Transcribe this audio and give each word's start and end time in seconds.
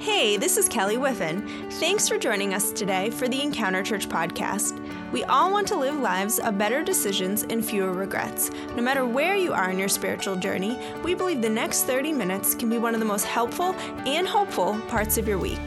Hey, 0.00 0.36
this 0.36 0.56
is 0.56 0.68
Kelly 0.68 0.96
Whiffen. 0.96 1.44
Thanks 1.72 2.08
for 2.08 2.18
joining 2.18 2.54
us 2.54 2.70
today 2.70 3.10
for 3.10 3.26
the 3.26 3.42
Encounter 3.42 3.82
Church 3.82 4.08
podcast. 4.08 4.80
We 5.10 5.24
all 5.24 5.50
want 5.50 5.66
to 5.68 5.76
live 5.76 5.96
lives 5.96 6.38
of 6.38 6.56
better 6.56 6.84
decisions 6.84 7.42
and 7.42 7.64
fewer 7.64 7.92
regrets. 7.92 8.52
No 8.76 8.82
matter 8.82 9.04
where 9.04 9.34
you 9.34 9.52
are 9.52 9.70
in 9.70 9.78
your 9.78 9.88
spiritual 9.88 10.36
journey, 10.36 10.78
we 11.02 11.14
believe 11.14 11.42
the 11.42 11.48
next 11.48 11.82
30 11.82 12.12
minutes 12.12 12.54
can 12.54 12.70
be 12.70 12.78
one 12.78 12.94
of 12.94 13.00
the 13.00 13.06
most 13.06 13.24
helpful 13.24 13.74
and 14.06 14.28
hopeful 14.28 14.80
parts 14.82 15.18
of 15.18 15.26
your 15.26 15.38
week. 15.38 15.58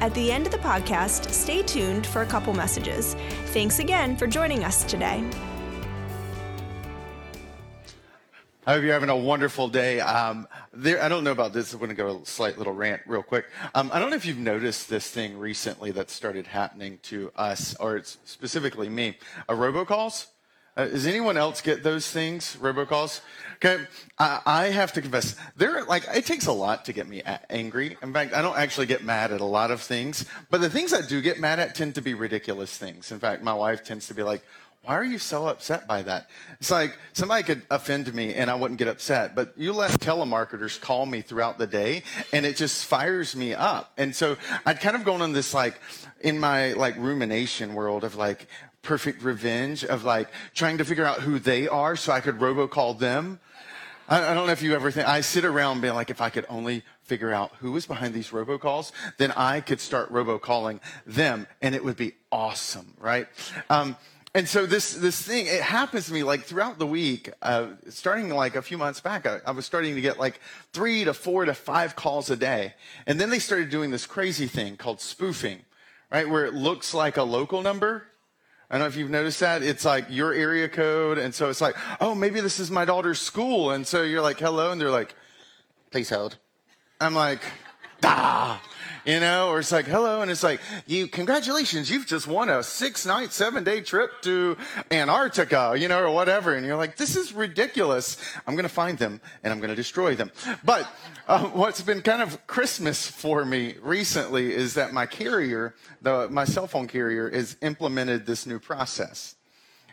At 0.00 0.14
the 0.14 0.32
end 0.32 0.46
of 0.46 0.52
the 0.52 0.58
podcast, 0.58 1.30
stay 1.30 1.62
tuned 1.62 2.06
for 2.06 2.22
a 2.22 2.26
couple 2.26 2.54
messages. 2.54 3.14
Thanks 3.48 3.80
again 3.80 4.16
for 4.16 4.26
joining 4.26 4.64
us 4.64 4.84
today. 4.84 5.22
I 8.66 8.72
hope 8.72 8.82
you're 8.82 8.94
having 8.94 9.10
a 9.10 9.16
wonderful 9.16 9.68
day. 9.68 10.00
Um, 10.00 10.48
there, 10.72 11.02
I 11.02 11.10
don't 11.10 11.22
know 11.22 11.32
about 11.32 11.52
this. 11.52 11.74
I'm 11.74 11.80
going 11.80 11.90
to 11.90 11.94
go 11.94 12.22
a 12.22 12.24
slight 12.24 12.56
little 12.56 12.72
rant 12.72 13.02
real 13.06 13.22
quick. 13.22 13.44
Um, 13.74 13.90
I 13.92 13.98
don't 13.98 14.08
know 14.08 14.16
if 14.16 14.24
you've 14.24 14.38
noticed 14.38 14.88
this 14.88 15.10
thing 15.10 15.38
recently 15.38 15.90
that 15.90 16.08
started 16.08 16.46
happening 16.46 16.98
to 17.02 17.30
us, 17.36 17.76
or 17.78 17.98
it's 17.98 18.16
specifically 18.24 18.88
me. 18.88 19.18
A 19.50 19.52
uh, 19.52 19.54
robocalls. 19.54 20.28
Uh, 20.76 20.86
does 20.86 21.06
anyone 21.06 21.36
else 21.36 21.60
get 21.60 21.82
those 21.82 22.10
things, 22.10 22.56
robocalls? 22.56 23.20
Okay, 23.56 23.84
I, 24.18 24.40
I 24.44 24.64
have 24.66 24.92
to 24.94 25.02
confess, 25.02 25.36
there 25.56 25.84
like 25.84 26.04
it 26.12 26.26
takes 26.26 26.46
a 26.46 26.52
lot 26.52 26.86
to 26.86 26.92
get 26.92 27.06
me 27.06 27.22
angry. 27.48 27.96
In 28.02 28.12
fact, 28.12 28.34
I 28.34 28.42
don't 28.42 28.56
actually 28.56 28.86
get 28.86 29.04
mad 29.04 29.30
at 29.30 29.40
a 29.40 29.44
lot 29.44 29.70
of 29.70 29.80
things, 29.80 30.24
but 30.50 30.60
the 30.60 30.70
things 30.70 30.92
I 30.92 31.02
do 31.02 31.20
get 31.20 31.38
mad 31.38 31.60
at 31.60 31.76
tend 31.76 31.94
to 31.96 32.02
be 32.02 32.14
ridiculous 32.14 32.76
things. 32.76 33.12
In 33.12 33.20
fact, 33.20 33.42
my 33.42 33.54
wife 33.54 33.84
tends 33.84 34.08
to 34.08 34.14
be 34.14 34.24
like, 34.24 34.42
why 34.84 34.96
are 34.96 35.04
you 35.04 35.18
so 35.18 35.46
upset 35.48 35.88
by 35.88 36.02
that? 36.02 36.28
It's 36.60 36.70
like 36.70 36.96
somebody 37.14 37.42
could 37.42 37.62
offend 37.70 38.12
me 38.12 38.34
and 38.34 38.50
I 38.50 38.54
wouldn't 38.54 38.78
get 38.78 38.88
upset, 38.88 39.34
but 39.34 39.54
you 39.56 39.72
let 39.72 39.92
telemarketers 39.92 40.78
call 40.78 41.06
me 41.06 41.22
throughout 41.22 41.58
the 41.58 41.66
day 41.66 42.02
and 42.32 42.44
it 42.44 42.56
just 42.56 42.84
fires 42.84 43.34
me 43.34 43.54
up. 43.54 43.92
And 43.96 44.14
so 44.14 44.36
I'd 44.66 44.80
kind 44.80 44.94
of 44.94 45.04
gone 45.04 45.22
on 45.22 45.32
this 45.32 45.54
like, 45.54 45.80
in 46.20 46.38
my 46.38 46.72
like 46.72 46.96
rumination 46.96 47.74
world 47.74 48.04
of 48.04 48.16
like 48.16 48.46
perfect 48.82 49.22
revenge 49.22 49.84
of 49.84 50.04
like 50.04 50.28
trying 50.54 50.78
to 50.78 50.84
figure 50.84 51.04
out 51.04 51.20
who 51.20 51.38
they 51.38 51.66
are 51.66 51.96
so 51.96 52.12
I 52.12 52.20
could 52.20 52.38
robocall 52.38 52.98
them. 52.98 53.40
I, 54.08 54.32
I 54.32 54.34
don't 54.34 54.46
know 54.46 54.52
if 54.52 54.62
you 54.62 54.74
ever 54.74 54.90
think, 54.90 55.08
I 55.08 55.22
sit 55.22 55.46
around 55.46 55.80
being 55.80 55.94
like, 55.94 56.10
if 56.10 56.20
I 56.20 56.28
could 56.28 56.44
only 56.50 56.82
figure 57.04 57.32
out 57.32 57.52
who 57.60 57.72
was 57.72 57.86
behind 57.86 58.12
these 58.12 58.30
robocalls, 58.30 58.92
then 59.16 59.32
I 59.32 59.60
could 59.60 59.80
start 59.80 60.12
robocalling 60.12 60.80
them 61.06 61.46
and 61.62 61.74
it 61.74 61.82
would 61.84 61.96
be 61.96 62.12
awesome, 62.30 62.94
right? 62.98 63.26
Um, 63.70 63.96
and 64.34 64.48
so 64.48 64.66
this 64.66 64.94
this 64.94 65.22
thing 65.22 65.46
it 65.46 65.62
happens 65.62 66.06
to 66.06 66.12
me 66.12 66.24
like 66.24 66.42
throughout 66.42 66.78
the 66.78 66.86
week 66.86 67.30
uh, 67.42 67.68
starting 67.88 68.28
like 68.28 68.56
a 68.56 68.62
few 68.62 68.76
months 68.76 69.00
back 69.00 69.26
I, 69.26 69.40
I, 69.46 69.52
was 69.52 69.64
starting 69.64 69.94
to 69.94 70.00
get 70.00 70.18
like 70.18 70.40
three 70.72 71.04
to 71.04 71.14
four 71.14 71.44
to 71.44 71.54
five 71.54 71.94
calls 71.94 72.30
a 72.30 72.36
day. 72.36 72.74
And 73.06 73.20
then 73.20 73.30
they 73.30 73.38
started 73.38 73.70
doing 73.70 73.90
this 73.90 74.06
crazy 74.06 74.46
thing 74.46 74.76
called 74.76 75.00
spoofing 75.00 75.60
right 76.10 76.28
where 76.28 76.44
it 76.44 76.54
looks 76.54 76.92
like 76.92 77.16
a 77.16 77.22
local 77.22 77.62
number. 77.62 78.08
I 78.70 78.74
don't 78.74 78.80
know 78.80 78.86
if 78.88 78.96
you've 78.96 79.10
noticed 79.10 79.40
that. 79.40 79.62
It's 79.62 79.84
like 79.84 80.06
your 80.10 80.32
area 80.32 80.68
code 80.68 81.18
and 81.18 81.32
so 81.32 81.48
it's 81.48 81.60
like 81.60 81.76
oh 82.00 82.14
maybe 82.14 82.40
this 82.40 82.58
is 82.58 82.70
my 82.70 82.84
daughter's 82.84 83.20
school. 83.20 83.70
And 83.70 83.86
so 83.86 84.02
you're 84.02 84.22
like 84.22 84.40
hello? 84.40 84.72
And 84.72 84.80
they're 84.80 84.90
like 84.90 85.14
please 85.92 86.10
hold. 86.10 86.38
I'm 87.00 87.14
like 87.14 87.40
ah 88.02 88.60
you 89.04 89.20
know, 89.20 89.50
or 89.50 89.58
it's 89.60 89.72
like, 89.72 89.86
hello. 89.86 90.22
And 90.22 90.30
it's 90.30 90.42
like, 90.42 90.60
you, 90.86 91.06
congratulations, 91.06 91.90
you've 91.90 92.06
just 92.06 92.26
won 92.26 92.48
a 92.48 92.62
six 92.62 93.04
night, 93.04 93.32
seven 93.32 93.64
day 93.64 93.80
trip 93.80 94.22
to 94.22 94.56
Antarctica, 94.90 95.74
you 95.78 95.88
know, 95.88 96.00
or 96.00 96.10
whatever. 96.10 96.54
And 96.54 96.64
you're 96.64 96.76
like, 96.76 96.96
this 96.96 97.16
is 97.16 97.32
ridiculous. 97.32 98.16
I'm 98.46 98.54
going 98.54 98.64
to 98.64 98.68
find 98.68 98.98
them 98.98 99.20
and 99.42 99.52
I'm 99.52 99.58
going 99.60 99.70
to 99.70 99.76
destroy 99.76 100.14
them. 100.14 100.30
But 100.64 100.88
uh, 101.28 101.44
what's 101.48 101.82
been 101.82 102.02
kind 102.02 102.22
of 102.22 102.46
Christmas 102.46 103.06
for 103.06 103.44
me 103.44 103.76
recently 103.82 104.52
is 104.52 104.74
that 104.74 104.92
my 104.92 105.06
carrier, 105.06 105.74
the, 106.00 106.28
my 106.30 106.44
cell 106.44 106.66
phone 106.66 106.86
carrier, 106.86 107.30
has 107.30 107.56
implemented 107.62 108.26
this 108.26 108.46
new 108.46 108.58
process. 108.58 109.34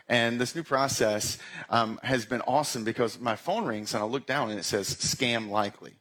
And 0.08 0.40
this 0.40 0.54
new 0.54 0.62
process 0.62 1.38
um, 1.70 1.98
has 2.02 2.26
been 2.26 2.42
awesome 2.42 2.84
because 2.84 3.18
my 3.20 3.36
phone 3.36 3.64
rings 3.64 3.94
and 3.94 4.02
I 4.02 4.06
look 4.06 4.26
down 4.26 4.50
and 4.50 4.58
it 4.58 4.64
says 4.64 4.88
scam 4.88 5.48
likely 5.48 5.94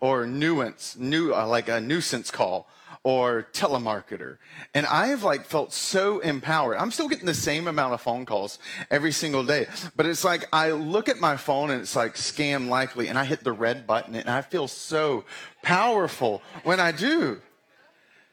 or 0.00 0.26
nuance, 0.26 0.96
new, 0.96 1.34
uh, 1.34 1.46
like 1.46 1.68
a 1.68 1.80
nuisance 1.80 2.30
call 2.30 2.68
or 3.02 3.46
telemarketer. 3.52 4.36
And 4.74 4.84
I 4.86 5.08
have 5.08 5.22
like 5.22 5.46
felt 5.46 5.72
so 5.72 6.18
empowered. 6.18 6.76
I'm 6.76 6.90
still 6.90 7.08
getting 7.08 7.26
the 7.26 7.34
same 7.34 7.66
amount 7.66 7.94
of 7.94 8.00
phone 8.00 8.26
calls 8.26 8.58
every 8.90 9.12
single 9.12 9.44
day, 9.44 9.66
but 9.96 10.06
it's 10.06 10.24
like 10.24 10.46
I 10.52 10.72
look 10.72 11.08
at 11.08 11.18
my 11.18 11.36
phone 11.36 11.70
and 11.70 11.80
it's 11.80 11.96
like 11.96 12.14
scam 12.14 12.68
likely 12.68 13.08
and 13.08 13.18
I 13.18 13.24
hit 13.24 13.42
the 13.42 13.52
red 13.52 13.86
button 13.86 14.14
and 14.14 14.28
I 14.28 14.42
feel 14.42 14.68
so 14.68 15.24
powerful 15.62 16.42
when 16.62 16.78
I 16.78 16.92
do. 16.92 17.40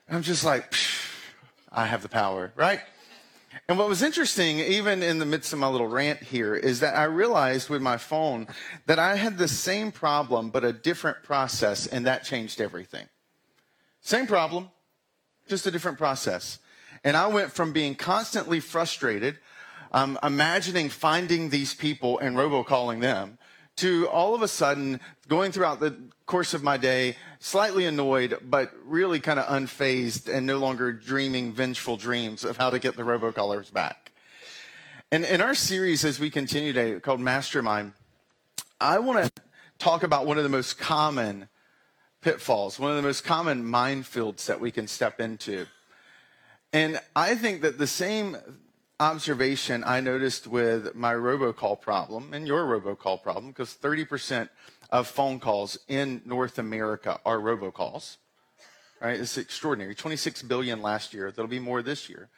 I'm 0.09 0.22
just 0.22 0.44
like, 0.44 0.73
I 1.72 1.85
have 1.85 2.01
the 2.01 2.09
power, 2.09 2.51
right? 2.56 2.81
And 3.68 3.78
what 3.78 3.88
was 3.88 4.01
interesting, 4.01 4.59
even 4.59 5.03
in 5.03 5.19
the 5.19 5.25
midst 5.25 5.53
of 5.53 5.59
my 5.59 5.68
little 5.68 5.88
rant 5.88 6.22
here, 6.23 6.56
is 6.56 6.79
that 6.79 6.95
I 6.95 7.03
realized 7.03 7.69
with 7.69 7.81
my 7.81 7.97
phone 7.97 8.47
that 8.85 9.00
I 9.00 9.16
had 9.16 9.38
the 9.38 9.47
same 9.47 9.91
problem, 9.91 10.50
but 10.50 10.63
a 10.63 10.73
different 10.73 11.23
process, 11.23 11.88
and 11.88 12.06
that 12.06 12.23
changed 12.23 12.62
everything. 12.62 13.07
Same 14.01 14.28
problem, 14.28 14.69
just 15.47 15.66
a 15.68 15.72
different 15.72 15.97
process. 15.97 16.59
And 17.03 17.18
I 17.18 17.28
went 17.28 17.51
from 17.51 17.73
being 17.73 17.95
constantly 17.95 18.59
frustrated, 18.59 19.38
um, 19.91 20.18
imagining 20.24 20.89
finding 20.89 21.50
these 21.50 21.74
people 21.74 22.19
and 22.19 22.35
robocalling 22.35 23.01
them, 23.01 23.38
to 23.77 24.07
all 24.09 24.35
of 24.35 24.41
a 24.41 24.47
sudden 24.47 24.99
going 25.27 25.51
throughout 25.51 25.79
the 25.79 25.95
course 26.25 26.53
of 26.53 26.61
my 26.63 26.77
day, 26.77 27.15
slightly 27.39 27.85
annoyed, 27.85 28.38
but 28.43 28.73
really 28.85 29.19
kind 29.19 29.39
of 29.39 29.45
unfazed 29.45 30.31
and 30.31 30.45
no 30.45 30.57
longer 30.57 30.91
dreaming 30.91 31.53
vengeful 31.53 31.95
dreams 31.97 32.43
of 32.43 32.57
how 32.57 32.69
to 32.69 32.79
get 32.79 32.95
the 32.95 33.03
robocallers 33.03 33.71
back. 33.71 34.11
And 35.11 35.23
in 35.23 35.39
our 35.39 35.55
series, 35.55 36.03
as 36.03 36.19
we 36.19 36.29
continue 36.29 36.73
today, 36.73 36.99
called 36.99 37.21
Mastermind, 37.21 37.93
I 38.81 38.99
want 38.99 39.23
to 39.23 39.41
talk 39.79 40.03
about 40.03 40.25
one 40.25 40.38
of 40.38 40.44
the 40.44 40.49
most 40.49 40.77
common 40.77 41.47
pitfalls, 42.21 42.77
one 42.77 42.91
of 42.91 42.97
the 42.97 43.03
most 43.03 43.23
common 43.23 43.63
minefields 43.63 44.47
that 44.47 44.59
we 44.59 44.69
can 44.69 44.88
step 44.88 45.21
into. 45.21 45.65
And 46.73 46.99
I 47.15 47.35
think 47.35 47.61
that 47.61 47.77
the 47.77 47.88
same 47.88 48.35
observation 49.00 49.84
I 49.85 50.00
noticed 50.00 50.47
with 50.47 50.96
my 50.96 51.13
robocall 51.13 51.80
problem 51.80 52.34
and 52.34 52.47
your 52.47 52.66
robocall 52.66 53.22
problem, 53.22 53.50
because 53.50 53.75
30% 53.75 54.50
of 54.90 55.08
phone 55.08 55.40
calls 55.40 55.78
in 55.88 56.22
North 56.25 56.58
America 56.58 57.19
are 57.25 57.38
robocalls. 57.38 58.18
Right? 59.00 59.19
It's 59.19 59.38
extraordinary. 59.38 59.94
26 59.94 60.41
billion 60.44 60.81
last 60.81 61.13
year. 61.13 61.31
There'll 61.31 61.50
be 61.50 61.59
more 61.59 61.84
this 61.84 62.09
year. 62.09 62.30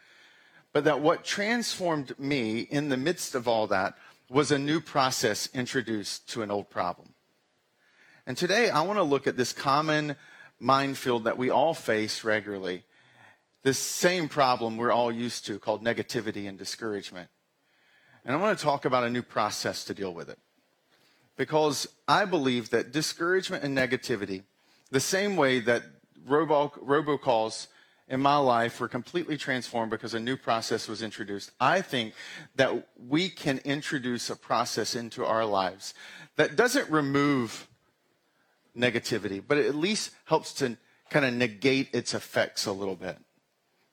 But 0.73 0.83
that 0.83 0.99
what 0.99 1.23
transformed 1.23 2.19
me 2.19 2.59
in 2.59 2.89
the 2.89 2.97
midst 2.97 3.33
of 3.33 3.47
all 3.47 3.67
that 3.67 3.97
was 4.29 4.51
a 4.51 4.59
new 4.59 4.81
process 4.81 5.49
introduced 5.53 6.29
to 6.29 6.41
an 6.41 6.51
old 6.51 6.69
problem. 6.69 7.13
And 8.27 8.37
today 8.37 8.69
I 8.69 8.81
want 8.81 8.97
to 8.99 9.03
look 9.03 9.25
at 9.25 9.37
this 9.37 9.53
common 9.53 10.15
minefield 10.59 11.23
that 11.23 11.37
we 11.37 11.49
all 11.49 11.73
face 11.73 12.23
regularly 12.23 12.83
this 13.63 13.77
same 13.77 14.29
problem 14.29 14.77
we're 14.77 14.91
all 14.91 15.11
used 15.11 15.45
to 15.47 15.59
called 15.59 15.83
negativity 15.83 16.47
and 16.47 16.57
discouragement. 16.57 17.29
And 18.25 18.35
I 18.35 18.39
want 18.39 18.57
to 18.57 18.63
talk 18.63 18.85
about 18.85 19.03
a 19.03 19.09
new 19.09 19.21
process 19.21 19.83
to 19.85 19.93
deal 19.93 20.13
with 20.13 20.29
it. 20.29 20.39
Because 21.37 21.87
I 22.07 22.25
believe 22.25 22.69
that 22.71 22.91
discouragement 22.91 23.63
and 23.63 23.77
negativity, 23.77 24.43
the 24.91 24.99
same 24.99 25.35
way 25.35 25.59
that 25.61 25.83
robo, 26.25 26.69
robocalls 26.69 27.67
in 28.09 28.19
my 28.19 28.37
life 28.37 28.79
were 28.79 28.87
completely 28.87 29.37
transformed 29.37 29.91
because 29.91 30.13
a 30.13 30.19
new 30.19 30.35
process 30.35 30.87
was 30.87 31.01
introduced, 31.01 31.51
I 31.59 31.81
think 31.81 32.13
that 32.55 32.87
we 33.07 33.29
can 33.29 33.59
introduce 33.59 34.29
a 34.29 34.35
process 34.35 34.95
into 34.95 35.25
our 35.25 35.45
lives 35.45 35.93
that 36.35 36.55
doesn't 36.55 36.89
remove 36.89 37.67
negativity, 38.75 39.41
but 39.45 39.57
it 39.57 39.67
at 39.67 39.75
least 39.75 40.11
helps 40.25 40.53
to 40.55 40.77
kind 41.09 41.25
of 41.25 41.33
negate 41.33 41.89
its 41.93 42.13
effects 42.13 42.65
a 42.65 42.71
little 42.71 42.95
bit. 42.95 43.17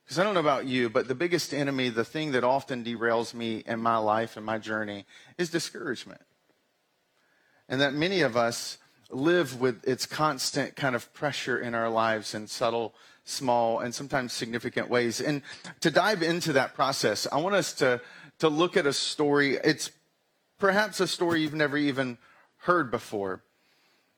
Because 0.06 0.20
I 0.20 0.22
don't 0.22 0.34
know 0.34 0.40
about 0.40 0.66
you, 0.66 0.88
but 0.88 1.08
the 1.08 1.16
biggest 1.16 1.52
enemy, 1.52 1.88
the 1.88 2.04
thing 2.04 2.30
that 2.30 2.44
often 2.44 2.84
derails 2.84 3.34
me 3.34 3.64
in 3.66 3.80
my 3.80 3.96
life 3.96 4.36
and 4.36 4.46
my 4.46 4.56
journey, 4.56 5.04
is 5.36 5.50
discouragement. 5.50 6.20
And 7.68 7.80
that 7.80 7.92
many 7.92 8.20
of 8.20 8.36
us 8.36 8.78
live 9.10 9.60
with 9.60 9.86
its 9.86 10.06
constant 10.06 10.76
kind 10.76 10.94
of 10.94 11.12
pressure 11.12 11.58
in 11.58 11.74
our 11.74 11.90
lives 11.90 12.34
in 12.34 12.46
subtle, 12.46 12.94
small, 13.24 13.80
and 13.80 13.92
sometimes 13.92 14.32
significant 14.32 14.88
ways. 14.88 15.20
And 15.20 15.42
to 15.80 15.90
dive 15.90 16.22
into 16.22 16.52
that 16.52 16.74
process, 16.74 17.26
I 17.32 17.38
want 17.38 17.56
us 17.56 17.72
to, 17.74 18.00
to 18.38 18.48
look 18.48 18.76
at 18.76 18.86
a 18.86 18.92
story. 18.92 19.56
It's 19.56 19.90
perhaps 20.60 21.00
a 21.00 21.08
story 21.08 21.42
you've 21.42 21.52
never 21.52 21.76
even 21.76 22.18
heard 22.58 22.92
before 22.92 23.42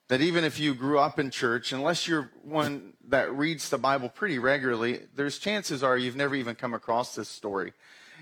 that 0.09 0.21
even 0.23 0.43
if 0.43 0.59
you 0.59 0.75
grew 0.75 0.99
up 0.99 1.19
in 1.19 1.31
church, 1.31 1.73
unless 1.73 2.09
you're 2.09 2.31
one 2.43 2.95
that 3.09 3.33
reads 3.33 3.69
the 3.69 3.79
Bible 3.79 4.09
pretty 4.09 4.39
regularly, 4.39 5.01
there's 5.15 5.39
chances 5.39 5.83
are 5.83 5.97
you've 5.97 6.17
never 6.17 6.35
even 6.35 6.55
come 6.55 6.75
across 6.75 7.15
this 7.15 7.29
story. 7.29 7.73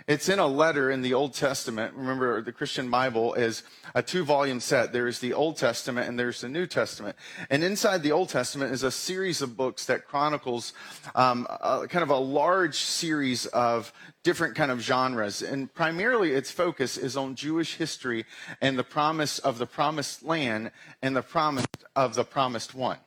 It's 0.09 0.29
in 0.29 0.39
a 0.39 0.47
letter 0.47 0.89
in 0.89 1.03
the 1.03 1.15
Old 1.15 1.35
Testament. 1.35 1.93
Remember, 1.97 2.41
the 2.41 2.53
Christian 2.53 2.89
Bible 2.91 3.35
is 3.35 3.65
a 3.93 4.05
two 4.05 4.25
volume 4.25 4.61
set. 4.61 4.93
There's 4.93 5.19
the 5.19 5.33
Old 5.33 5.57
Testament 5.57 6.09
and 6.09 6.17
there's 6.17 6.43
the 6.43 6.49
New 6.49 6.69
Testament. 6.69 7.17
And 7.51 7.65
inside 7.65 8.05
the 8.05 8.13
Old 8.13 8.29
Testament 8.29 8.73
is 8.73 8.85
a 8.85 8.93
series 8.93 9.43
of 9.43 9.57
books 9.57 9.87
that 9.87 10.07
chronicles 10.07 10.75
um, 11.17 11.45
a, 11.51 11.89
kind 11.89 12.05
of 12.05 12.11
a 12.11 12.19
large 12.19 12.77
series 12.77 13.47
of 13.47 13.93
different 14.23 14.55
kind 14.55 14.71
of 14.71 14.81
genres. 14.81 15.43
And 15.43 15.75
primarily 15.75 16.35
its 16.35 16.53
focus 16.53 16.97
is 16.97 17.17
on 17.17 17.35
Jewish 17.35 17.75
history 17.75 18.27
and 18.61 18.79
the 18.79 18.85
promise 18.85 19.41
of 19.41 19.59
the 19.59 19.67
promised 19.67 20.23
land 20.23 20.71
and 21.03 21.17
the 21.17 21.23
promise 21.23 21.67
of 21.97 22.15
the 22.15 22.25
promised 22.25 22.77
one. 22.77 22.99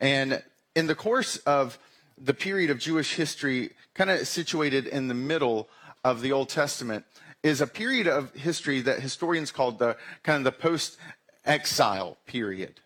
And 0.00 0.42
in 0.74 0.88
the 0.88 0.96
course 0.96 1.36
of 1.36 1.78
the 2.18 2.34
period 2.34 2.70
of 2.70 2.80
Jewish 2.80 3.14
history, 3.14 3.70
kind 3.94 4.10
of 4.10 4.26
situated 4.26 4.88
in 4.88 5.06
the 5.06 5.14
middle 5.14 5.68
of 6.04 6.20
the 6.20 6.32
Old 6.32 6.48
Testament 6.48 7.04
is 7.42 7.60
a 7.60 7.66
period 7.66 8.06
of 8.06 8.32
history 8.34 8.80
that 8.82 9.00
historians 9.00 9.50
called 9.50 9.78
the 9.78 9.96
kind 10.22 10.38
of 10.38 10.44
the 10.44 10.52
post 10.52 10.96
exile 11.44 12.18
period. 12.26 12.80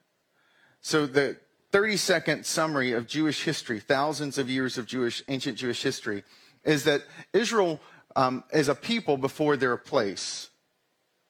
So 0.80 1.06
the 1.06 1.36
30 1.72 1.96
second 1.96 2.46
summary 2.46 2.92
of 2.92 3.06
Jewish 3.06 3.42
history, 3.44 3.80
thousands 3.80 4.38
of 4.38 4.48
years 4.48 4.78
of 4.78 4.86
Jewish, 4.86 5.22
ancient 5.28 5.58
Jewish 5.58 5.82
history, 5.82 6.24
is 6.64 6.84
that 6.84 7.02
Israel 7.32 7.80
um, 8.14 8.44
is 8.52 8.68
a 8.68 8.74
people 8.74 9.16
before 9.16 9.56
they're 9.56 9.72
a 9.72 9.78
place. 9.78 10.48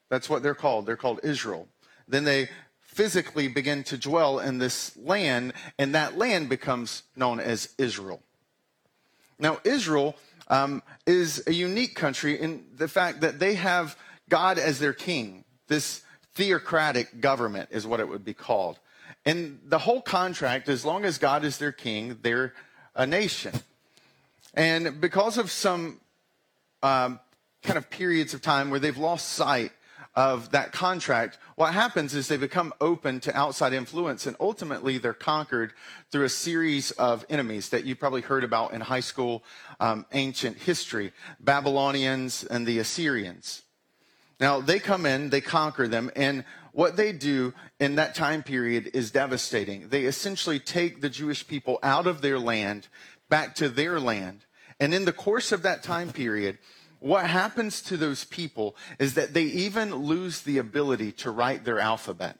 That's 0.08 0.30
what 0.30 0.42
they're 0.42 0.54
called. 0.54 0.86
They're 0.86 0.96
called 0.96 1.20
Israel. 1.22 1.68
Then 2.06 2.24
they 2.24 2.48
physically 2.80 3.48
begin 3.48 3.82
to 3.84 3.98
dwell 3.98 4.38
in 4.38 4.58
this 4.58 4.96
land, 4.96 5.52
and 5.78 5.94
that 5.94 6.16
land 6.16 6.48
becomes 6.48 7.02
known 7.16 7.40
as 7.40 7.74
Israel. 7.76 8.22
Now, 9.38 9.58
Israel 9.64 10.16
um, 10.48 10.82
is 11.06 11.42
a 11.46 11.52
unique 11.52 11.94
country 11.94 12.40
in 12.40 12.64
the 12.76 12.88
fact 12.88 13.20
that 13.20 13.38
they 13.38 13.54
have 13.54 13.96
God 14.28 14.58
as 14.58 14.78
their 14.78 14.92
king. 14.92 15.44
This 15.68 16.02
theocratic 16.34 17.20
government 17.20 17.68
is 17.72 17.86
what 17.86 18.00
it 18.00 18.08
would 18.08 18.24
be 18.24 18.34
called. 18.34 18.78
And 19.24 19.58
the 19.64 19.78
whole 19.78 20.00
contract, 20.00 20.68
as 20.68 20.84
long 20.84 21.04
as 21.04 21.18
God 21.18 21.44
is 21.44 21.58
their 21.58 21.72
king, 21.72 22.18
they're 22.22 22.54
a 22.94 23.06
nation. 23.06 23.52
And 24.54 25.00
because 25.00 25.36
of 25.36 25.50
some 25.50 26.00
um, 26.82 27.20
kind 27.62 27.76
of 27.76 27.90
periods 27.90 28.32
of 28.34 28.40
time 28.40 28.70
where 28.70 28.80
they've 28.80 28.96
lost 28.96 29.30
sight 29.30 29.72
of 30.16 30.50
that 30.52 30.72
contract, 30.72 31.38
what 31.56 31.74
happens 31.74 32.14
is 32.14 32.26
they 32.26 32.38
become 32.38 32.72
open 32.80 33.20
to 33.20 33.36
outside 33.36 33.74
influence 33.74 34.26
and 34.26 34.34
ultimately 34.40 34.96
they're 34.96 35.12
conquered 35.12 35.74
through 36.10 36.24
a 36.24 36.30
series 36.30 36.90
of 36.92 37.26
enemies 37.28 37.68
that 37.68 37.84
you 37.84 37.94
probably 37.94 38.22
heard 38.22 38.42
about 38.42 38.72
in 38.72 38.80
high 38.80 39.00
school 39.00 39.44
um, 39.78 40.06
ancient 40.12 40.56
history 40.56 41.12
Babylonians 41.38 42.44
and 42.44 42.66
the 42.66 42.78
Assyrians. 42.78 43.62
Now 44.40 44.60
they 44.60 44.78
come 44.78 45.04
in, 45.04 45.28
they 45.28 45.42
conquer 45.42 45.86
them, 45.86 46.10
and 46.16 46.44
what 46.72 46.96
they 46.96 47.12
do 47.12 47.54
in 47.78 47.94
that 47.96 48.14
time 48.14 48.42
period 48.42 48.90
is 48.94 49.10
devastating. 49.10 49.88
They 49.88 50.04
essentially 50.04 50.58
take 50.58 51.00
the 51.00 51.08
Jewish 51.08 51.46
people 51.46 51.78
out 51.82 52.06
of 52.06 52.20
their 52.20 52.38
land 52.38 52.88
back 53.28 53.54
to 53.56 53.68
their 53.68 53.98
land. 53.98 54.44
And 54.78 54.92
in 54.92 55.06
the 55.06 55.12
course 55.12 55.52
of 55.52 55.62
that 55.62 55.82
time 55.82 56.12
period, 56.12 56.58
what 57.06 57.26
happens 57.26 57.80
to 57.82 57.96
those 57.96 58.24
people 58.24 58.74
is 58.98 59.14
that 59.14 59.32
they 59.32 59.44
even 59.44 59.94
lose 59.94 60.42
the 60.42 60.58
ability 60.58 61.12
to 61.12 61.30
write 61.30 61.64
their 61.64 61.78
alphabet. 61.78 62.38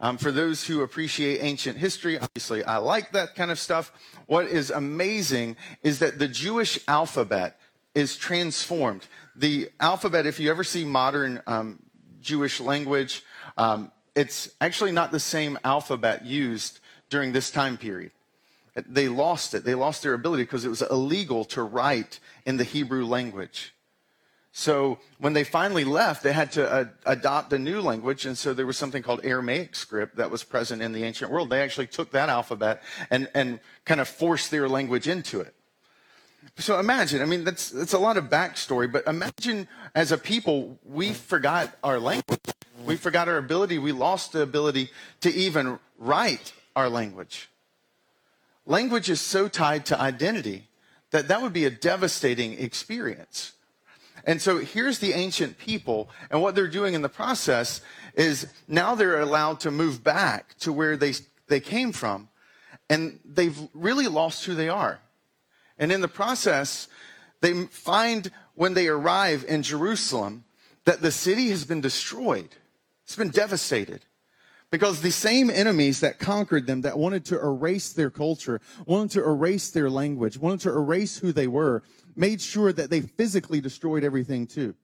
Um, 0.00 0.18
for 0.18 0.30
those 0.30 0.64
who 0.64 0.82
appreciate 0.82 1.38
ancient 1.40 1.78
history, 1.78 2.18
obviously 2.18 2.62
I 2.62 2.76
like 2.76 3.12
that 3.12 3.34
kind 3.34 3.50
of 3.50 3.58
stuff. 3.58 3.90
What 4.26 4.46
is 4.46 4.70
amazing 4.70 5.56
is 5.82 6.00
that 6.00 6.18
the 6.18 6.28
Jewish 6.28 6.78
alphabet 6.86 7.58
is 7.94 8.16
transformed. 8.16 9.06
The 9.34 9.70
alphabet, 9.80 10.26
if 10.26 10.38
you 10.38 10.50
ever 10.50 10.64
see 10.64 10.84
modern 10.84 11.40
um, 11.46 11.78
Jewish 12.20 12.60
language, 12.60 13.22
um, 13.56 13.90
it's 14.14 14.50
actually 14.60 14.92
not 14.92 15.10
the 15.10 15.20
same 15.20 15.58
alphabet 15.64 16.26
used 16.26 16.80
during 17.08 17.32
this 17.32 17.50
time 17.50 17.78
period. 17.78 18.10
They 18.74 19.08
lost 19.08 19.54
it. 19.54 19.64
They 19.64 19.74
lost 19.74 20.02
their 20.02 20.14
ability 20.14 20.42
because 20.42 20.64
it 20.64 20.68
was 20.68 20.82
illegal 20.82 21.44
to 21.46 21.62
write 21.62 22.18
in 22.44 22.56
the 22.56 22.64
Hebrew 22.64 23.04
language. 23.04 23.74
So 24.56 25.00
when 25.18 25.32
they 25.32 25.42
finally 25.42 25.82
left, 25.82 26.22
they 26.22 26.32
had 26.32 26.52
to 26.52 26.70
uh, 26.70 26.84
adopt 27.04 27.52
a 27.52 27.58
new 27.58 27.80
language. 27.80 28.24
And 28.24 28.38
so 28.38 28.54
there 28.54 28.66
was 28.66 28.76
something 28.76 29.02
called 29.02 29.20
Aramaic 29.24 29.74
script 29.74 30.14
that 30.16 30.30
was 30.30 30.44
present 30.44 30.80
in 30.80 30.92
the 30.92 31.02
ancient 31.02 31.32
world. 31.32 31.50
They 31.50 31.60
actually 31.60 31.88
took 31.88 32.12
that 32.12 32.28
alphabet 32.28 32.80
and, 33.10 33.28
and 33.34 33.58
kind 33.84 34.00
of 34.00 34.06
forced 34.06 34.52
their 34.52 34.68
language 34.68 35.08
into 35.08 35.40
it. 35.40 35.54
So 36.58 36.78
imagine, 36.78 37.20
I 37.20 37.24
mean, 37.24 37.42
that's, 37.42 37.70
that's 37.70 37.94
a 37.94 37.98
lot 37.98 38.16
of 38.16 38.26
backstory, 38.26 38.90
but 38.90 39.04
imagine 39.08 39.66
as 39.92 40.12
a 40.12 40.18
people, 40.18 40.78
we 40.84 41.12
forgot 41.12 41.74
our 41.82 41.98
language. 41.98 42.38
We 42.84 42.96
forgot 42.96 43.28
our 43.28 43.38
ability. 43.38 43.78
We 43.78 43.90
lost 43.90 44.32
the 44.32 44.42
ability 44.42 44.90
to 45.22 45.34
even 45.34 45.80
write 45.98 46.52
our 46.76 46.88
language. 46.88 47.48
Language 48.66 49.10
is 49.10 49.20
so 49.20 49.48
tied 49.48 49.84
to 49.86 50.00
identity 50.00 50.68
that 51.14 51.28
that 51.28 51.40
would 51.40 51.52
be 51.52 51.64
a 51.64 51.70
devastating 51.70 52.58
experience. 52.58 53.52
And 54.24 54.42
so 54.42 54.58
here's 54.58 54.98
the 54.98 55.12
ancient 55.12 55.58
people, 55.58 56.10
and 56.28 56.42
what 56.42 56.56
they're 56.56 56.66
doing 56.66 56.94
in 56.94 57.02
the 57.02 57.08
process 57.08 57.82
is 58.16 58.48
now 58.66 58.96
they're 58.96 59.20
allowed 59.20 59.60
to 59.60 59.70
move 59.70 60.02
back 60.02 60.58
to 60.58 60.72
where 60.72 60.96
they, 60.96 61.12
they 61.46 61.60
came 61.60 61.92
from, 61.92 62.30
and 62.90 63.20
they've 63.24 63.56
really 63.74 64.08
lost 64.08 64.44
who 64.44 64.56
they 64.56 64.68
are. 64.68 64.98
And 65.78 65.92
in 65.92 66.00
the 66.00 66.08
process, 66.08 66.88
they 67.40 67.66
find 67.66 68.32
when 68.56 68.74
they 68.74 68.88
arrive 68.88 69.44
in 69.46 69.62
Jerusalem 69.62 70.42
that 70.84 71.00
the 71.00 71.12
city 71.12 71.48
has 71.50 71.64
been 71.64 71.80
destroyed. 71.80 72.48
It's 73.04 73.14
been 73.14 73.30
devastated. 73.30 74.00
Because 74.74 75.00
the 75.00 75.12
same 75.12 75.50
enemies 75.50 76.00
that 76.00 76.18
conquered 76.18 76.66
them, 76.66 76.80
that 76.80 76.98
wanted 76.98 77.24
to 77.26 77.38
erase 77.38 77.92
their 77.92 78.10
culture, 78.10 78.60
wanted 78.86 79.12
to 79.12 79.24
erase 79.24 79.70
their 79.70 79.88
language, 79.88 80.36
wanted 80.36 80.62
to 80.62 80.70
erase 80.70 81.16
who 81.16 81.30
they 81.30 81.46
were, 81.46 81.84
made 82.16 82.40
sure 82.40 82.72
that 82.72 82.90
they 82.90 83.00
physically 83.00 83.60
destroyed 83.60 84.02
everything 84.02 84.48
too. 84.48 84.74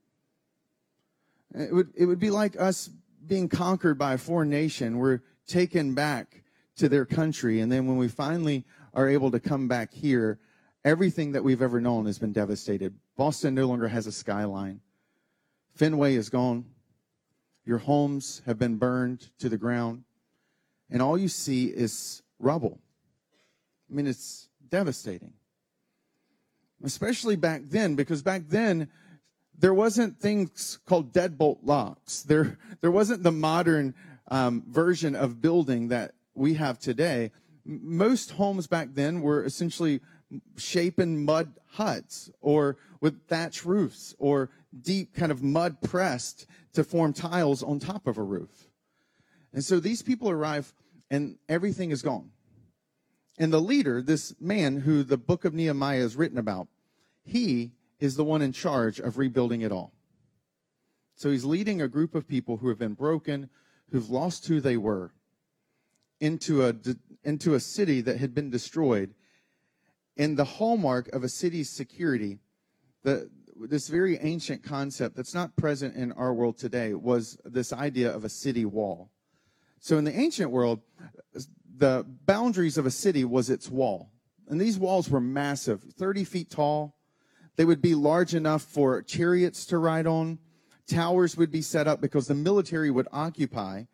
It 1.58 1.75
would, 1.75 1.88
it 1.96 2.06
would 2.06 2.20
be 2.20 2.31
like 2.31 2.54
us 2.56 2.88
being 3.26 3.48
conquered 3.48 3.98
by 3.98 4.12
a 4.12 4.19
foreign 4.19 4.48
nation. 4.48 4.96
We're 4.96 5.22
taken 5.48 5.92
back 5.92 6.44
to 6.76 6.88
their 6.88 7.04
country. 7.04 7.58
And 7.60 7.72
then 7.72 7.88
when 7.88 7.96
we 7.96 8.06
finally 8.06 8.64
are 8.94 9.08
able 9.08 9.32
to 9.32 9.40
come 9.40 9.66
back 9.66 9.92
here, 9.92 10.38
everything 10.84 11.32
that 11.32 11.42
we've 11.42 11.62
ever 11.62 11.81
known 11.81 12.06
has 12.06 12.16
been 12.16 12.32
devastated. 12.32 12.94
Boston 13.16 13.56
no 13.56 13.66
longer 13.66 13.88
has 13.88 14.06
a 14.06 14.12
skyline. 14.12 14.82
Fenway 15.75 16.14
is 16.14 16.28
gone. 16.28 16.66
Your 17.64 17.78
homes 17.78 18.42
have 18.46 18.58
been 18.58 18.76
burned 18.76 19.30
to 19.38 19.48
the 19.48 19.58
ground, 19.58 20.04
and 20.90 21.02
all 21.02 21.18
you 21.18 21.28
see 21.28 21.66
is 21.66 22.22
rubble. 22.38 22.80
I 23.90 23.94
mean, 23.94 24.06
it's 24.06 24.49
devastating. 24.68 25.32
Especially 26.82 27.37
back 27.37 27.62
then, 27.66 27.94
because 27.94 28.23
back 28.23 28.42
then, 28.49 28.88
there 29.58 29.75
wasn't 29.75 30.18
things 30.18 30.78
called 30.87 31.12
deadbolt 31.12 31.58
locks. 31.62 32.23
There, 32.23 32.58
there 32.80 32.90
wasn't 32.90 33.23
the 33.23 33.32
modern 33.32 33.94
um, 34.28 34.64
version 34.66 35.14
of 35.14 35.42
building 35.42 35.88
that 35.88 36.12
we 36.35 36.54
have 36.54 36.78
today. 36.78 37.32
Most 37.64 38.32
homes 38.32 38.66
back 38.66 38.88
then 38.94 39.20
were 39.20 39.44
essentially 39.44 40.00
shapen 40.56 41.25
mud 41.25 41.52
huts 41.73 42.30
or 42.40 42.78
with 43.00 43.26
thatch 43.26 43.64
roofs 43.64 44.14
or 44.18 44.50
deep 44.78 45.14
kind 45.14 45.32
of 45.32 45.42
mud 45.42 45.80
pressed 45.80 46.46
to 46.72 46.84
form 46.84 47.12
tiles 47.12 47.62
on 47.62 47.78
top 47.78 48.06
of 48.06 48.18
a 48.18 48.22
roof. 48.22 48.68
And 49.52 49.64
so 49.64 49.80
these 49.80 50.02
people 50.02 50.30
arrive 50.30 50.72
and 51.10 51.36
everything 51.48 51.90
is 51.90 52.02
gone. 52.02 52.30
And 53.38 53.52
the 53.52 53.60
leader, 53.60 54.02
this 54.02 54.34
man 54.40 54.80
who 54.80 55.02
the 55.02 55.16
book 55.16 55.44
of 55.44 55.54
Nehemiah 55.54 56.00
is 56.00 56.14
written 56.14 56.38
about, 56.38 56.68
he 57.24 57.72
is 57.98 58.16
the 58.16 58.24
one 58.24 58.42
in 58.42 58.52
charge 58.52 59.00
of 59.00 59.18
rebuilding 59.18 59.62
it 59.62 59.72
all. 59.72 59.92
So 61.16 61.30
he's 61.30 61.44
leading 61.44 61.82
a 61.82 61.88
group 61.88 62.14
of 62.14 62.28
people 62.28 62.58
who 62.58 62.68
have 62.68 62.78
been 62.78 62.94
broken, 62.94 63.50
who've 63.90 64.10
lost 64.10 64.46
who 64.46 64.60
they 64.60 64.76
were, 64.76 65.12
into 66.20 66.64
a, 66.64 66.74
into 67.24 67.54
a 67.54 67.60
city 67.60 68.00
that 68.02 68.18
had 68.18 68.34
been 68.34 68.50
destroyed. 68.50 69.14
And 70.16 70.36
the 70.36 70.44
hallmark 70.44 71.08
of 71.08 71.24
a 71.24 71.28
city's 71.28 71.70
security, 71.70 72.38
the, 73.02 73.30
this 73.69 73.88
very 73.88 74.17
ancient 74.19 74.62
concept 74.62 75.17
that's 75.17 75.35
not 75.35 75.57
present 75.57 75.95
in 75.95 76.12
our 76.12 76.33
world 76.33 76.57
today 76.57 76.95
was 76.95 77.38
this 77.45 77.73
idea 77.73 78.14
of 78.14 78.25
a 78.25 78.29
city 78.29 78.64
wall. 78.64 79.11
So 79.81 79.99
in 79.99 80.05
the 80.05 80.19
ancient 80.19 80.50
world, 80.50 80.81
the 81.76 82.07
boundaries 82.26 82.79
of 82.79 82.87
a 82.87 82.90
city 82.90 83.25
was 83.25 83.50
its 83.50 83.71
wall. 83.71 84.11
And 84.49 84.61
these 84.61 84.79
walls 84.79 85.09
were 85.09 85.21
massive, 85.21 85.83
30 85.83 86.25
feet 86.25 86.50
tall. 86.50 86.97
They 87.57 87.64
would 87.64 87.83
be 87.83 87.95
large 87.95 88.35
enough 88.35 88.62
for 88.62 89.02
chariots 89.02 89.67
to 89.67 89.79
ride 89.79 90.07
on. 90.07 90.38
Towers 90.87 91.37
would 91.37 91.50
be 91.50 91.62
set 91.62 91.87
up 91.87 92.00
because 92.00 92.26
the 92.26 92.35
military 92.35 92.90
would 92.90 93.09
occupy 93.12 93.85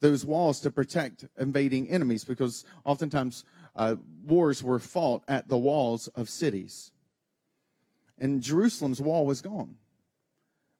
those 0.00 0.24
walls 0.24 0.60
to 0.60 0.70
protect 0.70 1.26
invading 1.38 1.88
enemies 1.88 2.24
because 2.24 2.64
oftentimes 2.84 3.44
uh, 3.74 3.96
wars 4.24 4.62
were 4.62 4.78
fought 4.78 5.22
at 5.28 5.48
the 5.48 5.56
walls 5.56 6.08
of 6.08 6.28
cities. 6.28 6.92
And 8.18 8.42
Jerusalem's 8.42 9.00
wall 9.00 9.26
was 9.26 9.40
gone, 9.40 9.76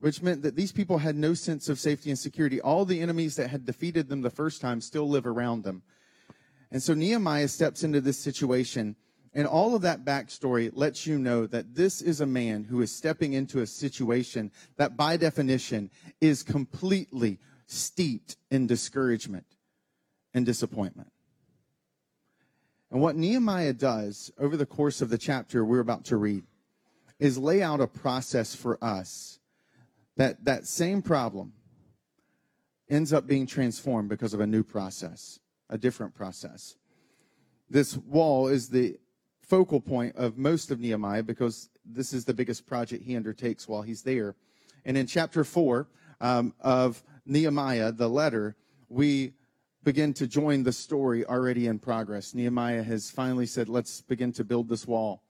which 0.01 0.23
meant 0.23 0.43
that 0.43 0.57
these 0.57 0.73
people 0.73 0.99
had 0.99 1.17
no 1.17 1.35
sense 1.35 1.69
of 1.69 1.79
safety 1.79 2.11
and 2.11 2.19
security. 2.19 2.61
All 2.61 2.85
the 2.85 3.01
enemies 3.01 3.37
that 3.37 3.51
had 3.51 3.65
defeated 3.65 4.09
them 4.09 4.23
the 4.23 4.31
first 4.31 4.61
time 4.61 4.81
still 4.81 5.09
live 5.09 5.27
around 5.27 5.65
them. 5.65 5.83
And 6.71 6.83
so 6.83 6.95
Nehemiah 6.95 7.49
steps 7.49 7.85
into 7.85 8.01
this 8.01 8.19
situation, 8.19 8.97
and 9.33 9.47
all 9.47 9.75
of 9.75 9.83
that 9.83 10.05
backstory 10.05 10.71
lets 10.75 11.07
you 11.07 11.19
know 11.19 11.47
that 11.47 11.75
this 11.75 12.03
is 12.03 12.21
a 12.21 12.27
man 12.27 12.65
who 12.65 12.81
is 12.81 12.91
stepping 12.91 13.35
into 13.35 13.61
a 13.61 13.67
situation 13.67 14.51
that, 14.77 14.97
by 14.97 15.17
definition, 15.17 15.91
is 16.21 16.43
completely 16.43 17.39
steeped 17.67 18.37
in 18.51 18.67
discouragement 18.67 19.47
and 20.35 20.47
disappointment. 20.47 21.13
And 22.91 23.01
what 23.01 23.17
Nehemiah 23.17 23.73
does 23.73 24.31
over 24.39 24.57
the 24.57 24.67
course 24.67 25.03
of 25.03 25.11
the 25.11 25.19
chapter 25.19 25.65
we're 25.65 25.81
about 25.81 26.05
to 26.07 26.17
read 26.17 26.45
is 27.19 27.39
lay 27.39 27.63
out 27.63 27.81
a 27.81 27.87
process 27.87 28.55
for 28.55 28.83
us 28.83 29.39
that 30.17 30.45
that 30.45 30.67
same 30.67 31.03
problem 31.03 31.53
ends 32.89 33.13
up 33.13 33.27
being 33.27 33.47
transformed 33.47 34.09
because 34.09 34.35
of 34.35 34.41
a 34.41 34.47
new 34.47 34.63
process, 34.63 35.41
a 35.69 35.79
different 35.79 36.15
process. 36.15 36.77
This 37.69 37.97
wall 37.97 38.49
is 38.49 38.69
the 38.69 38.99
focal 39.41 39.81
point 39.81 40.15
of 40.17 40.37
most 40.37 40.71
of 40.71 40.81
Nehemiah 40.81 41.23
because 41.23 41.69
this 41.85 42.13
is 42.13 42.25
the 42.25 42.35
biggest 42.35 42.67
project 42.67 43.05
he 43.05 43.17
undertakes 43.17 43.69
while 43.69 43.83
he's 43.83 44.03
there. 44.03 44.35
And 44.85 44.97
in 44.97 45.07
chapter 45.07 45.45
four 45.45 45.89
um, 46.21 46.55
of 46.61 47.03
Nehemiah, 47.25 47.93
the 47.93 48.09
letter, 48.09 48.57
we 48.89 49.33
begin 49.83 50.13
to 50.15 50.27
join 50.27 50.63
the 50.63 50.73
story 50.73 51.25
already 51.25 51.67
in 51.67 51.79
progress. 51.79 52.35
Nehemiah 52.35 52.83
has 52.83 53.11
finally 53.11 53.47
said, 53.47 53.69
Let's 53.69 54.01
begin 54.01 54.33
to 54.33 54.45
build 54.45 54.69
this 54.69 54.87
wall. 54.87 55.23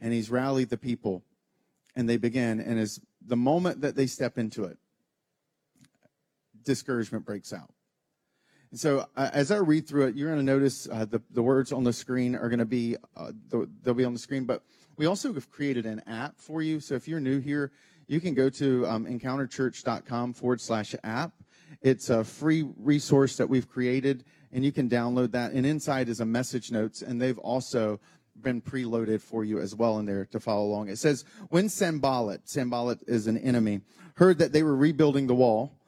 And 0.00 0.12
he's 0.12 0.30
rallied 0.30 0.70
the 0.70 0.78
people, 0.78 1.22
and 1.94 2.08
they 2.08 2.16
begin. 2.16 2.60
And 2.60 2.78
as 2.78 3.00
the 3.24 3.36
moment 3.36 3.82
that 3.82 3.96
they 3.96 4.06
step 4.06 4.38
into 4.38 4.64
it, 4.64 4.78
discouragement 6.64 7.24
breaks 7.24 7.52
out. 7.52 7.70
And 8.70 8.78
so, 8.78 9.06
uh, 9.16 9.30
as 9.32 9.50
I 9.50 9.56
read 9.56 9.88
through 9.88 10.06
it, 10.06 10.14
you're 10.14 10.28
going 10.28 10.44
to 10.46 10.52
notice 10.52 10.88
uh, 10.88 11.04
the, 11.04 11.20
the 11.30 11.42
words 11.42 11.72
on 11.72 11.82
the 11.82 11.92
screen 11.92 12.36
are 12.36 12.48
going 12.48 12.60
to 12.60 12.64
be, 12.64 12.96
uh, 13.16 13.32
they'll 13.82 13.94
be 13.94 14.04
on 14.04 14.12
the 14.12 14.18
screen, 14.18 14.44
but 14.44 14.62
we 14.96 15.06
also 15.06 15.32
have 15.32 15.50
created 15.50 15.86
an 15.86 16.02
app 16.06 16.38
for 16.38 16.62
you. 16.62 16.78
So, 16.78 16.94
if 16.94 17.08
you're 17.08 17.20
new 17.20 17.40
here, 17.40 17.72
you 18.06 18.20
can 18.20 18.34
go 18.34 18.48
to 18.50 18.86
um, 18.86 19.06
encounterchurch.com 19.06 20.34
forward 20.34 20.60
slash 20.60 20.94
app 21.02 21.32
it's 21.82 22.10
a 22.10 22.24
free 22.24 22.68
resource 22.76 23.36
that 23.36 23.48
we've 23.48 23.68
created, 23.68 24.24
and 24.52 24.64
you 24.64 24.72
can 24.72 24.88
download 24.88 25.32
that. 25.32 25.52
And 25.52 25.64
inside 25.64 26.08
is 26.08 26.20
a 26.20 26.26
message 26.26 26.70
notes, 26.70 27.00
and 27.00 27.20
they've 27.20 27.38
also 27.38 28.00
been 28.42 28.60
preloaded 28.60 29.20
for 29.20 29.44
you 29.44 29.60
as 29.60 29.74
well 29.74 29.98
in 29.98 30.06
there 30.06 30.24
to 30.26 30.40
follow 30.40 30.64
along. 30.64 30.88
It 30.88 30.98
says, 30.98 31.24
When 31.48 31.68
Sanballat, 31.68 32.48
Sanballat 32.48 33.00
is 33.06 33.26
an 33.26 33.38
enemy, 33.38 33.80
heard 34.16 34.38
that 34.38 34.52
they 34.52 34.62
were 34.62 34.76
rebuilding 34.76 35.26
the 35.26 35.34
wall, 35.34 35.78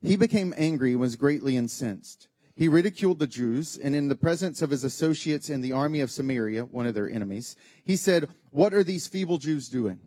he 0.00 0.16
became 0.16 0.54
angry 0.56 0.92
and 0.92 1.00
was 1.00 1.16
greatly 1.16 1.56
incensed. 1.56 2.28
He 2.54 2.68
ridiculed 2.68 3.20
the 3.20 3.26
Jews, 3.26 3.76
and 3.76 3.94
in 3.94 4.08
the 4.08 4.16
presence 4.16 4.62
of 4.62 4.70
his 4.70 4.82
associates 4.82 5.48
in 5.48 5.60
the 5.60 5.72
army 5.72 6.00
of 6.00 6.10
Samaria, 6.10 6.64
one 6.64 6.86
of 6.86 6.94
their 6.94 7.08
enemies, 7.08 7.54
he 7.84 7.94
said, 7.94 8.28
What 8.50 8.74
are 8.74 8.82
these 8.82 9.06
feeble 9.06 9.38
Jews 9.38 9.68
doing? 9.68 10.00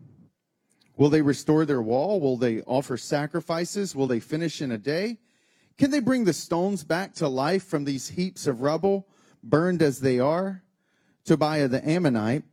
Will 0.96 1.08
they 1.08 1.22
restore 1.22 1.64
their 1.64 1.80
wall? 1.80 2.20
Will 2.20 2.36
they 2.36 2.60
offer 2.62 2.96
sacrifices? 2.96 3.96
Will 3.96 4.06
they 4.06 4.20
finish 4.20 4.60
in 4.60 4.70
a 4.70 4.78
day? 4.78 5.18
Can 5.78 5.90
they 5.90 6.00
bring 6.00 6.24
the 6.24 6.34
stones 6.34 6.84
back 6.84 7.14
to 7.14 7.28
life 7.28 7.64
from 7.64 7.84
these 7.84 8.10
heaps 8.10 8.46
of 8.46 8.60
rubble, 8.60 9.08
burned 9.42 9.82
as 9.82 10.00
they 10.00 10.18
are? 10.18 10.62
Tobiah 11.24 11.68
the 11.68 11.86
Ammonite, 11.88 12.44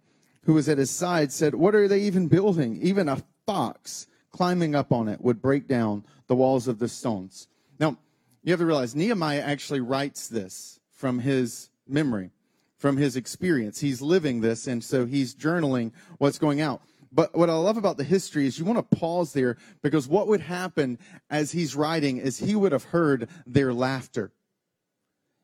who 0.43 0.53
was 0.53 0.69
at 0.69 0.77
his 0.77 0.91
side, 0.91 1.31
said, 1.31 1.55
What 1.55 1.75
are 1.75 1.87
they 1.87 2.01
even 2.01 2.27
building? 2.27 2.79
Even 2.81 3.09
a 3.09 3.23
fox 3.45 4.07
climbing 4.31 4.75
up 4.75 4.91
on 4.91 5.07
it 5.07 5.21
would 5.21 5.41
break 5.41 5.67
down 5.67 6.05
the 6.27 6.35
walls 6.35 6.67
of 6.67 6.79
the 6.79 6.87
stones. 6.87 7.47
Now, 7.79 7.97
you 8.43 8.51
have 8.51 8.59
to 8.59 8.65
realize 8.65 8.95
Nehemiah 8.95 9.41
actually 9.41 9.79
writes 9.79 10.27
this 10.27 10.79
from 10.91 11.19
his 11.19 11.69
memory, 11.87 12.31
from 12.77 12.97
his 12.97 13.15
experience. 13.15 13.79
He's 13.79 14.01
living 14.01 14.41
this, 14.41 14.67
and 14.67 14.83
so 14.83 15.05
he's 15.05 15.35
journaling 15.35 15.91
what's 16.17 16.37
going 16.37 16.61
out. 16.61 16.81
But 17.11 17.35
what 17.35 17.49
I 17.49 17.55
love 17.55 17.77
about 17.77 17.97
the 17.97 18.03
history 18.03 18.45
is 18.45 18.59
you 18.59 18.65
want 18.65 18.77
to 18.77 18.97
pause 18.97 19.33
there 19.33 19.57
because 19.81 20.07
what 20.07 20.27
would 20.27 20.41
happen 20.41 20.99
as 21.29 21.51
he's 21.51 21.75
writing 21.75 22.17
is 22.17 22.37
he 22.37 22.55
would 22.55 22.71
have 22.71 22.83
heard 22.83 23.29
their 23.47 23.73
laughter. 23.73 24.31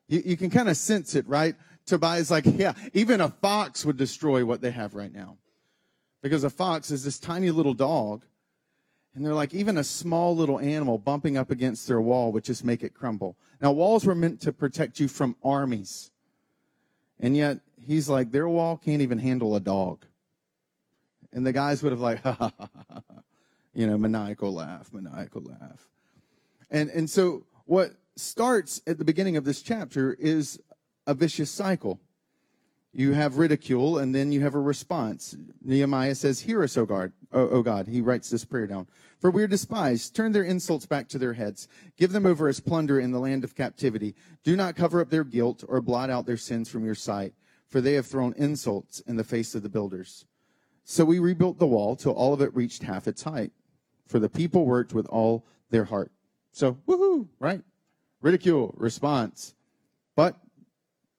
You, 0.08 0.22
you 0.24 0.38
can 0.38 0.52
kind 0.52 0.70
of 0.70 0.78
sense 0.78 1.16
it, 1.16 1.28
right? 1.28 1.56
Tobiah's 1.86 2.32
like, 2.32 2.46
yeah, 2.46 2.74
even 2.94 3.22
a 3.22 3.30
fox 3.30 3.86
would 3.86 3.98
destroy 3.98 4.44
what 4.44 4.62
they 4.62 4.72
have 4.72 4.96
right 4.96 5.14
now. 5.14 5.38
Because 6.22 6.44
a 6.44 6.50
fox 6.50 6.90
is 6.90 7.04
this 7.04 7.20
tiny 7.20 7.52
little 7.52 7.74
dog. 7.74 8.26
And 9.14 9.26
they're 9.26 9.34
like, 9.34 9.54
even 9.54 9.78
a 9.78 9.84
small 9.84 10.36
little 10.36 10.60
animal 10.60 10.98
bumping 10.98 11.38
up 11.38 11.52
against 11.52 11.88
their 11.88 12.02
wall 12.02 12.32
would 12.32 12.44
just 12.44 12.66
make 12.66 12.84
it 12.84 12.94
crumble. 12.94 13.38
Now, 13.62 13.72
walls 13.72 14.06
were 14.06 14.16
meant 14.16 14.42
to 14.42 14.52
protect 14.52 15.00
you 15.00 15.08
from 15.08 15.36
armies. 15.44 16.12
And 17.20 17.38
yet, 17.38 17.60
he's 17.80 18.10
like, 18.10 18.32
their 18.32 18.50
wall 18.50 18.78
can't 18.84 19.02
even 19.02 19.20
handle 19.20 19.56
a 19.56 19.60
dog. 19.60 20.06
And 21.32 21.46
the 21.46 21.54
guys 21.54 21.84
would 21.84 21.92
have 21.92 22.02
like, 22.02 22.22
ha, 22.24 22.34
ha, 22.34 22.52
ha, 22.60 22.70
ha, 22.90 23.02
you 23.74 23.88
know, 23.88 23.98
maniacal 23.98 24.54
laugh, 24.54 24.92
maniacal 24.92 25.44
laugh. 25.44 25.88
And, 26.72 26.90
and 26.90 27.10
so 27.10 27.46
what 27.66 27.92
starts 28.16 28.82
at 28.88 28.98
the 28.98 29.06
beginning 29.06 29.38
of 29.38 29.46
this 29.46 29.62
chapter 29.62 30.14
is 30.14 30.60
a 31.08 31.14
vicious 31.14 31.52
cycle. 31.52 32.00
You 32.94 33.12
have 33.12 33.38
ridicule 33.38 33.98
and 33.98 34.16
then 34.16 34.32
you 34.32 34.42
have 34.42 34.56
a 34.56 34.60
response. 34.60 35.36
Nehemiah 35.62 36.16
says, 36.16 36.40
Hear 36.40 36.64
us, 36.64 36.78
O 36.78 36.86
God. 36.86 37.12
O, 37.34 37.50
o 37.50 37.62
God. 37.62 37.88
He 37.88 38.00
writes 38.00 38.30
this 38.30 38.46
prayer 38.46 38.68
down. 38.68 38.88
For 39.20 39.32
we 39.32 39.44
are 39.44 39.48
despised. 39.48 40.16
Turn 40.16 40.32
their 40.32 40.44
insults 40.44 40.86
back 40.86 41.10
to 41.10 41.18
their 41.18 41.34
heads. 41.34 41.68
Give 41.98 42.12
them 42.12 42.26
over 42.26 42.48
as 42.48 42.60
plunder 42.60 43.00
in 43.00 43.12
the 43.12 43.20
land 43.20 43.44
of 43.44 43.56
captivity. 43.56 44.16
Do 44.44 44.56
not 44.56 44.76
cover 44.76 45.02
up 45.02 45.10
their 45.10 45.24
guilt 45.24 45.64
or 45.68 45.82
blot 45.82 46.10
out 46.10 46.26
their 46.26 46.38
sins 46.38 46.70
from 46.70 46.86
your 46.86 46.96
sight, 46.96 47.34
for 47.68 47.82
they 47.82 47.94
have 47.94 48.06
thrown 48.06 48.34
insults 48.38 49.02
in 49.02 49.18
the 49.18 49.24
face 49.24 49.56
of 49.56 49.64
the 49.64 49.70
builders. 49.70 50.26
So 50.86 51.04
we 51.04 51.20
rebuilt 51.20 51.60
the 51.60 51.68
wall 51.68 51.96
till 51.96 52.14
all 52.14 52.34
of 52.34 52.42
it 52.42 52.56
reached 52.56 52.84
half 52.84 53.08
its 53.08 53.24
height, 53.24 53.52
for 54.08 54.20
the 54.20 54.30
people 54.30 54.66
worked 54.66 54.94
with 54.94 55.08
all 55.08 55.46
their 55.70 55.86
heart. 55.86 56.12
So, 56.52 56.78
woohoo, 56.88 57.28
right? 57.40 57.62
Ridicule, 58.22 58.74
response. 58.78 59.56
But, 60.16 60.38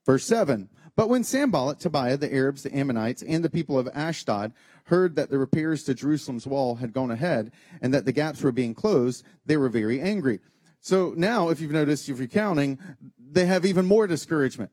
verse 0.07 0.25
7 0.25 0.71
But 0.95 1.11
when 1.11 1.25
Sanballat, 1.25 1.81
Tobiah, 1.81 2.17
the 2.17 2.33
Arabs, 2.33 2.63
the 2.63 2.75
Ammonites, 2.75 3.23
and 3.23 3.45
the 3.45 3.51
people 3.51 3.79
of 3.79 3.89
Ashdod 3.93 4.53
heard 4.85 5.17
that 5.17 5.31
the 5.31 5.39
repairs 5.39 5.83
to 5.85 5.95
Jerusalem's 5.95 6.47
wall 6.47 6.77
had 6.77 6.93
gone 6.93 7.11
ahead 7.11 7.53
and 7.83 7.93
that 7.93 8.05
the 8.05 8.13
gaps 8.13 8.43
were 8.43 8.53
being 8.53 8.73
closed, 8.73 9.25
they 9.45 9.57
were 9.57 9.69
very 9.69 10.01
angry. 10.01 10.41
So 10.81 11.13
now, 11.17 11.49
if 11.49 11.61
you've 11.61 11.73
noticed, 11.73 12.09
if 12.09 12.19
you're 12.19 12.29
counting, 12.29 12.79
they 13.19 13.47
have 13.47 13.67
even 13.67 13.85
more 13.85 14.07
discouragement. 14.07 14.71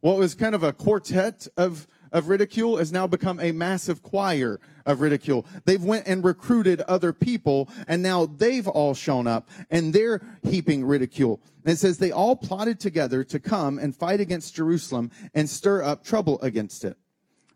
What 0.00 0.16
was 0.16 0.34
kind 0.34 0.54
of 0.54 0.62
a 0.62 0.72
quartet 0.72 1.48
of 1.56 1.88
of 2.14 2.28
ridicule 2.28 2.78
has 2.78 2.92
now 2.92 3.06
become 3.06 3.40
a 3.40 3.52
massive 3.52 4.02
choir 4.02 4.60
of 4.86 5.00
ridicule. 5.00 5.44
They've 5.66 5.82
went 5.82 6.06
and 6.06 6.24
recruited 6.24 6.80
other 6.82 7.12
people 7.12 7.68
and 7.86 8.02
now 8.02 8.24
they've 8.24 8.68
all 8.68 8.94
shown 8.94 9.26
up 9.26 9.50
and 9.70 9.92
they're 9.92 10.22
heaping 10.42 10.84
ridicule. 10.84 11.40
And 11.64 11.74
it 11.74 11.78
says 11.78 11.98
they 11.98 12.12
all 12.12 12.36
plotted 12.36 12.78
together 12.78 13.24
to 13.24 13.40
come 13.40 13.78
and 13.78 13.94
fight 13.94 14.20
against 14.20 14.54
Jerusalem 14.54 15.10
and 15.34 15.50
stir 15.50 15.82
up 15.82 16.04
trouble 16.04 16.40
against 16.40 16.84
it. 16.84 16.96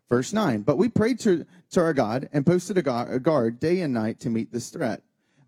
Verse 0.09 0.33
9, 0.33 0.63
but 0.63 0.77
we 0.77 0.89
prayed 0.89 1.19
to, 1.21 1.45
to 1.71 1.79
our 1.79 1.93
God 1.93 2.29
and 2.33 2.45
posted 2.45 2.77
a 2.77 3.19
guard 3.19 3.59
day 3.59 3.81
and 3.81 3.93
night 3.93 4.19
to 4.21 4.29
meet 4.29 4.51
this 4.51 4.69
threat. 4.69 5.03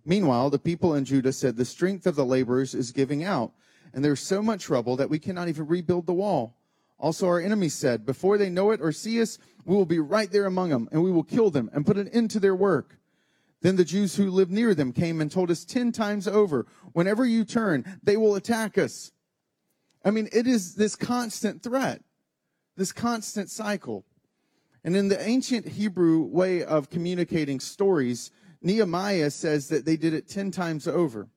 Meanwhile, 0.06 0.52
the 0.52 0.60
people 0.60 0.96
in 0.96 1.04
Judah 1.04 1.34
said, 1.34 1.58
the 1.58 1.66
strength 1.66 2.08
of 2.08 2.16
the 2.16 2.26
laborers 2.26 2.74
is 2.74 2.92
giving 2.92 3.24
out 3.24 3.52
and 3.94 4.06
there's 4.06 4.22
so 4.22 4.42
much 4.42 4.64
trouble 4.64 4.96
that 4.96 5.10
we 5.10 5.20
cannot 5.20 5.50
even 5.50 5.68
rebuild 5.68 6.06
the 6.06 6.14
wall. 6.14 6.56
Also, 7.02 7.26
our 7.28 7.42
enemies 7.42 7.74
said, 7.74 8.06
Before 8.06 8.38
they 8.38 8.50
know 8.50 8.70
it 8.70 8.80
or 8.80 8.92
see 8.92 9.20
us, 9.20 9.40
we 9.66 9.76
will 9.76 9.88
be 9.88 9.98
right 9.98 10.32
there 10.32 10.46
among 10.46 10.70
them, 10.70 10.88
and 10.92 11.04
we 11.04 11.12
will 11.12 11.24
kill 11.24 11.50
them 11.50 11.70
and 11.74 11.86
put 11.86 11.98
an 11.98 12.08
end 12.10 12.30
to 12.32 12.40
their 12.40 12.56
work. 12.56 13.00
Then 13.62 13.76
the 13.76 13.84
Jews 13.84 14.16
who 14.16 14.30
lived 14.30 14.52
near 14.52 14.76
them 14.76 14.94
came 14.94 15.20
and 15.20 15.32
told 15.32 15.50
us 15.50 15.66
ten 15.66 15.92
times 15.92 16.28
over, 16.28 16.68
Whenever 16.94 17.26
you 17.26 17.44
turn, 17.44 18.00
they 18.04 18.18
will 18.18 18.36
attack 18.36 18.78
us. 18.78 19.12
I 20.06 20.12
mean, 20.12 20.30
it 20.32 20.46
is 20.46 20.76
this 20.76 20.96
constant 20.96 21.64
threat, 21.64 22.04
this 22.78 22.92
constant 22.92 23.50
cycle. 23.50 24.06
And 24.84 24.96
in 24.96 25.08
the 25.08 25.22
ancient 25.28 25.68
Hebrew 25.68 26.22
way 26.22 26.64
of 26.64 26.92
communicating 26.92 27.60
stories, 27.60 28.30
Nehemiah 28.62 29.32
says 29.32 29.70
that 29.70 29.86
they 29.86 29.98
did 29.98 30.14
it 30.14 30.30
10 30.30 30.52
times 30.52 30.88
over, 30.88 31.30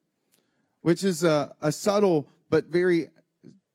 which 0.83 1.02
is 1.04 1.25
a, 1.25 1.54
a 1.62 1.73
subtle 1.73 2.28
but 2.50 2.66
very 2.66 3.09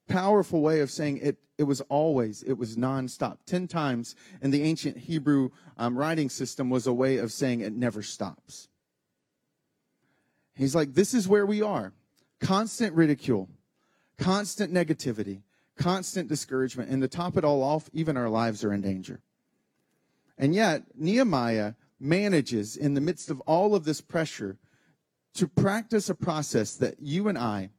powerful 0.09 0.61
way 0.61 0.81
of 0.81 0.91
saying 0.91 1.19
it 1.21 1.37
it 1.57 1.63
was 1.63 1.81
always 1.81 2.43
it 2.43 2.53
was 2.53 2.75
nonstop. 2.75 3.37
Ten 3.45 3.67
times 3.67 4.15
in 4.41 4.51
the 4.51 4.63
ancient 4.63 4.97
hebrew 4.97 5.51
um, 5.77 5.97
writing 5.97 6.29
system 6.29 6.69
was 6.69 6.87
a 6.87 6.93
way 6.93 7.17
of 7.17 7.31
saying 7.31 7.61
it 7.61 7.73
never 7.73 8.01
stops. 8.01 8.67
He's 10.55 10.75
like 10.75 10.93
this 10.93 11.13
is 11.13 11.27
where 11.27 11.45
we 11.45 11.61
are. 11.61 11.93
Constant 12.41 12.93
ridicule 12.95 13.49
constant 14.17 14.73
negativity 14.73 15.41
constant 15.79 16.27
discouragement 16.27 16.89
and 16.89 17.01
to 17.01 17.07
top 17.07 17.37
it 17.37 17.45
all 17.45 17.63
off 17.63 17.89
even 17.93 18.17
our 18.17 18.29
lives 18.29 18.63
are 18.63 18.73
in 18.73 18.81
danger. 18.81 19.21
And 20.37 20.53
yet 20.53 20.83
nehemiah 20.95 21.73
manages 21.99 22.75
in 22.75 22.93
the 22.93 23.01
midst 23.01 23.29
of 23.29 23.39
all 23.41 23.73
of 23.73 23.85
this 23.85 24.01
pressure 24.01 24.57
to 25.35 25.47
practice 25.47 26.09
a 26.09 26.15
process 26.15 26.75
that 26.75 26.95
you 26.99 27.27
and 27.27 27.37
I, 27.37 27.69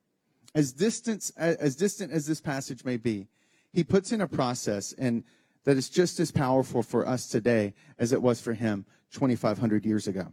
as 0.54 0.72
distant 0.72 1.30
as 1.36 1.76
distant 1.76 2.12
as 2.12 2.26
this 2.26 2.40
passage 2.40 2.84
may 2.84 2.96
be, 2.96 3.28
he 3.72 3.84
puts 3.84 4.12
in 4.12 4.20
a 4.20 4.28
process 4.28 4.92
and 4.92 5.24
that 5.64 5.76
is 5.76 5.88
just 5.88 6.18
as 6.20 6.30
powerful 6.30 6.82
for 6.82 7.06
us 7.06 7.28
today 7.28 7.74
as 7.98 8.12
it 8.12 8.22
was 8.22 8.40
for 8.40 8.54
him 8.54 8.86
2,500 9.12 9.84
years 9.84 10.06
ago. 10.06 10.32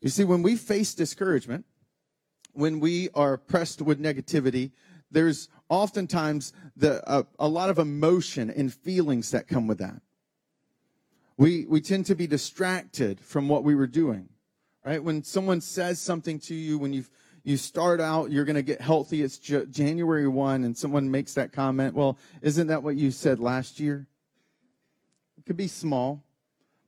You 0.00 0.08
see, 0.08 0.24
when 0.24 0.42
we 0.42 0.56
face 0.56 0.94
discouragement, 0.94 1.64
when 2.52 2.80
we 2.80 3.08
are 3.14 3.36
pressed 3.36 3.82
with 3.82 4.00
negativity, 4.00 4.72
there's 5.10 5.48
oftentimes 5.68 6.52
the, 6.76 7.06
uh, 7.08 7.22
a 7.38 7.48
lot 7.48 7.70
of 7.70 7.78
emotion 7.78 8.50
and 8.50 8.72
feelings 8.72 9.30
that 9.30 9.48
come 9.48 9.66
with 9.66 9.78
that. 9.78 10.00
We, 11.36 11.66
we 11.66 11.80
tend 11.80 12.06
to 12.06 12.14
be 12.14 12.26
distracted 12.26 13.20
from 13.20 13.48
what 13.48 13.64
we 13.64 13.74
were 13.74 13.86
doing, 13.86 14.28
right? 14.84 15.02
When 15.02 15.22
someone 15.22 15.60
says 15.60 16.00
something 16.00 16.38
to 16.40 16.54
you, 16.54 16.78
when 16.78 16.92
you 16.92 17.04
you 17.44 17.56
start 17.56 18.00
out, 18.00 18.30
you're 18.30 18.44
going 18.44 18.56
to 18.56 18.62
get 18.62 18.80
healthy. 18.80 19.22
It's 19.22 19.38
J- 19.38 19.66
January 19.66 20.28
1, 20.28 20.64
and 20.64 20.76
someone 20.76 21.10
makes 21.10 21.34
that 21.34 21.52
comment. 21.52 21.94
Well, 21.94 22.18
isn't 22.40 22.68
that 22.68 22.82
what 22.82 22.96
you 22.96 23.10
said 23.10 23.40
last 23.40 23.80
year? 23.80 24.06
It 25.38 25.46
could 25.46 25.56
be 25.56 25.68
small, 25.68 26.22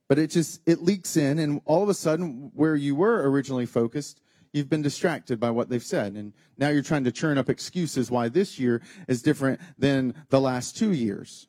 but 0.08 0.18
it 0.18 0.28
just, 0.28 0.60
it 0.66 0.82
leaks 0.82 1.16
in, 1.16 1.38
and 1.38 1.60
all 1.64 1.82
of 1.82 1.88
a 1.88 1.94
sudden, 1.94 2.52
where 2.54 2.76
you 2.76 2.94
were 2.94 3.28
originally 3.28 3.66
focused, 3.66 4.20
you've 4.52 4.68
been 4.68 4.82
distracted 4.82 5.40
by 5.40 5.50
what 5.50 5.68
they've 5.68 5.82
said. 5.82 6.12
And 6.14 6.32
now 6.56 6.68
you're 6.68 6.82
trying 6.82 7.04
to 7.04 7.12
churn 7.12 7.36
up 7.36 7.50
excuses 7.50 8.10
why 8.10 8.28
this 8.28 8.58
year 8.58 8.80
is 9.08 9.20
different 9.20 9.60
than 9.76 10.14
the 10.28 10.40
last 10.40 10.76
two 10.76 10.92
years. 10.92 11.48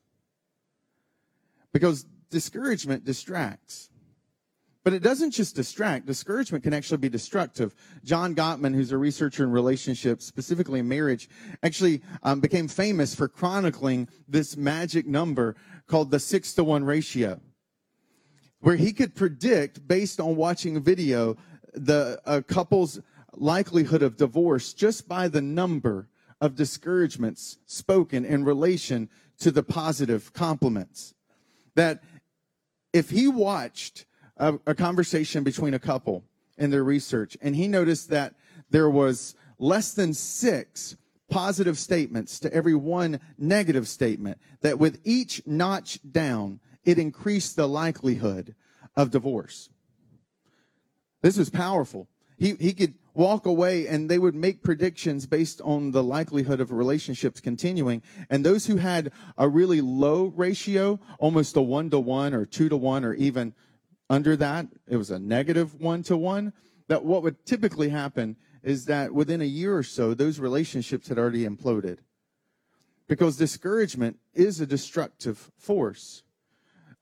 Because 1.71 2.05
discouragement 2.31 3.05
distracts. 3.05 3.89
But 4.85 4.93
it 4.93 5.01
doesn't 5.01 5.31
just 5.31 5.55
distract. 5.55 6.05
Discouragement 6.05 6.63
can 6.63 6.71
actually 6.71 6.99
be 6.99 7.09
destructive. 7.09 7.73
John 8.03 8.35
Gottman, 8.35 8.75
who's 8.75 8.91
a 8.91 8.99
researcher 8.99 9.43
in 9.43 9.49
relationships, 9.49 10.25
specifically 10.25 10.79
in 10.79 10.87
marriage, 10.87 11.27
actually 11.63 12.03
um, 12.21 12.39
became 12.39 12.67
famous 12.67 13.15
for 13.15 13.27
chronicling 13.27 14.07
this 14.27 14.55
magic 14.55 15.07
number 15.07 15.55
called 15.87 16.11
the 16.11 16.19
six 16.19 16.53
to 16.53 16.63
one 16.63 16.83
ratio, 16.83 17.41
where 18.59 18.75
he 18.75 18.93
could 18.93 19.15
predict 19.15 19.87
based 19.87 20.19
on 20.19 20.35
watching 20.35 20.77
a 20.77 20.79
video 20.79 21.35
the 21.73 22.43
couple's 22.47 23.01
likelihood 23.33 24.03
of 24.03 24.17
divorce 24.17 24.71
just 24.71 25.07
by 25.07 25.27
the 25.27 25.41
number 25.41 26.09
of 26.39 26.55
discouragements 26.55 27.57
spoken 27.65 28.23
in 28.23 28.45
relation 28.45 29.09
to 29.39 29.49
the 29.49 29.63
positive 29.63 30.31
compliments. 30.33 31.15
That 31.73 32.03
if 32.93 33.09
he 33.09 33.27
watched 33.27 34.05
a, 34.37 34.55
a 34.65 34.75
conversation 34.75 35.43
between 35.43 35.73
a 35.73 35.79
couple 35.79 36.23
in 36.57 36.71
their 36.71 36.83
research, 36.83 37.37
and 37.41 37.55
he 37.55 37.67
noticed 37.67 38.09
that 38.09 38.35
there 38.69 38.89
was 38.89 39.35
less 39.59 39.93
than 39.93 40.13
six 40.13 40.95
positive 41.29 41.77
statements 41.77 42.39
to 42.39 42.53
every 42.53 42.75
one 42.75 43.19
negative 43.37 43.87
statement, 43.87 44.37
that 44.61 44.79
with 44.79 44.99
each 45.03 45.41
notch 45.45 45.99
down, 46.09 46.59
it 46.83 46.99
increased 46.99 47.55
the 47.55 47.67
likelihood 47.67 48.55
of 48.95 49.11
divorce. 49.11 49.69
This 51.21 51.37
was 51.37 51.49
powerful. 51.49 52.07
He, 52.37 52.53
he 52.55 52.73
could 52.73 52.93
walk 53.15 53.45
away 53.45 53.87
and 53.87 54.09
they 54.09 54.19
would 54.19 54.35
make 54.35 54.61
predictions 54.61 55.25
based 55.25 55.61
on 55.61 55.91
the 55.91 56.03
likelihood 56.03 56.59
of 56.59 56.71
relationships 56.71 57.39
continuing. 57.39 58.03
And 58.29 58.45
those 58.45 58.67
who 58.67 58.75
had 58.75 59.11
a 59.37 59.47
really 59.47 59.81
low 59.81 60.25
ratio, 60.35 60.99
almost 61.17 61.55
a 61.55 61.61
one 61.61 61.89
to 61.89 61.99
one 61.99 62.33
or 62.33 62.45
two 62.45 62.69
to 62.69 62.77
one 62.77 63.03
or 63.03 63.13
even 63.13 63.53
under 64.09 64.35
that, 64.37 64.67
it 64.87 64.97
was 64.97 65.11
a 65.11 65.19
negative 65.19 65.79
one 65.79 66.03
to 66.03 66.17
one. 66.17 66.53
That 66.87 67.03
what 67.03 67.23
would 67.23 67.45
typically 67.45 67.89
happen 67.89 68.35
is 68.61 68.85
that 68.85 69.11
within 69.11 69.41
a 69.41 69.45
year 69.45 69.75
or 69.75 69.83
so, 69.83 70.13
those 70.13 70.39
relationships 70.39 71.07
had 71.07 71.17
already 71.17 71.45
imploded. 71.47 71.97
Because 73.07 73.37
discouragement 73.37 74.17
is 74.33 74.59
a 74.59 74.65
destructive 74.65 75.51
force. 75.57 76.23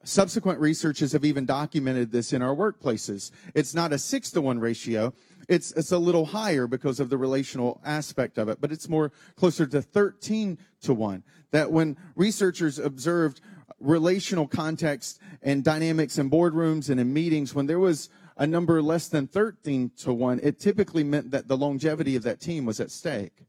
Subsequent 0.05 0.59
researchers 0.59 1.13
have 1.13 1.23
even 1.23 1.45
documented 1.45 2.11
this 2.11 2.33
in 2.33 2.41
our 2.41 2.53
workplaces. 2.53 3.31
It's 3.55 3.73
not 3.73 3.93
a 3.93 3.97
six 3.97 4.31
to 4.31 4.41
one 4.41 4.59
ratio. 4.59 5.13
It's, 5.47 5.71
it's 5.71 5.93
a 5.93 5.97
little 5.97 6.25
higher 6.25 6.67
because 6.67 6.99
of 6.99 7.09
the 7.09 7.17
relational 7.17 7.79
aspect 7.85 8.37
of 8.37 8.49
it, 8.49 8.59
but 8.59 8.71
it's 8.71 8.89
more 8.89 9.13
closer 9.37 9.65
to 9.65 9.81
13 9.81 10.57
to 10.81 10.93
one. 10.93 11.23
That 11.51 11.71
when 11.71 11.95
researchers 12.15 12.79
observed 12.79 13.39
relational 13.83 14.47
context 14.47 15.19
and 15.41 15.63
dynamics 15.63 16.17
in 16.17 16.29
boardrooms 16.29 16.89
and 16.89 16.99
in 16.99 17.13
meetings, 17.13 17.53
when 17.53 17.67
there 17.67 17.79
was 17.79 18.09
a 18.37 18.47
number 18.47 18.81
less 18.81 19.09
than 19.09 19.27
13 19.27 19.91
to 19.97 20.13
1, 20.13 20.39
it 20.41 20.59
typically 20.59 21.03
meant 21.03 21.31
that 21.31 21.47
the 21.47 21.57
longevity 21.57 22.15
of 22.15 22.23
that 22.23 22.39
team 22.39 22.65
was 22.65 22.79
at 22.79 22.89
stake. 22.89 23.45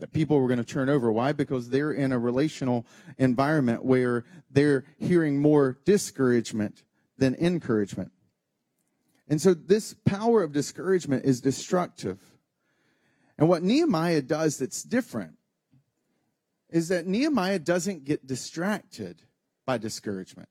That 0.00 0.12
people 0.12 0.38
were 0.38 0.46
going 0.46 0.58
to 0.58 0.64
turn 0.64 0.88
over. 0.88 1.10
Why? 1.10 1.32
Because 1.32 1.70
they're 1.70 1.90
in 1.90 2.12
a 2.12 2.18
relational 2.18 2.86
environment 3.16 3.84
where 3.84 4.24
they're 4.50 4.84
hearing 4.98 5.40
more 5.40 5.78
discouragement 5.84 6.84
than 7.16 7.34
encouragement. 7.34 8.12
And 9.28 9.42
so 9.42 9.54
this 9.54 9.94
power 10.04 10.42
of 10.42 10.52
discouragement 10.52 11.24
is 11.24 11.40
destructive. 11.40 12.18
And 13.36 13.48
what 13.48 13.62
Nehemiah 13.62 14.22
does 14.22 14.58
that's 14.58 14.82
different 14.82 15.34
is 16.70 16.88
that 16.88 17.06
Nehemiah 17.06 17.58
doesn't 17.58 18.04
get 18.04 18.26
distracted 18.26 19.22
by 19.68 19.76
discouragement. 19.76 20.48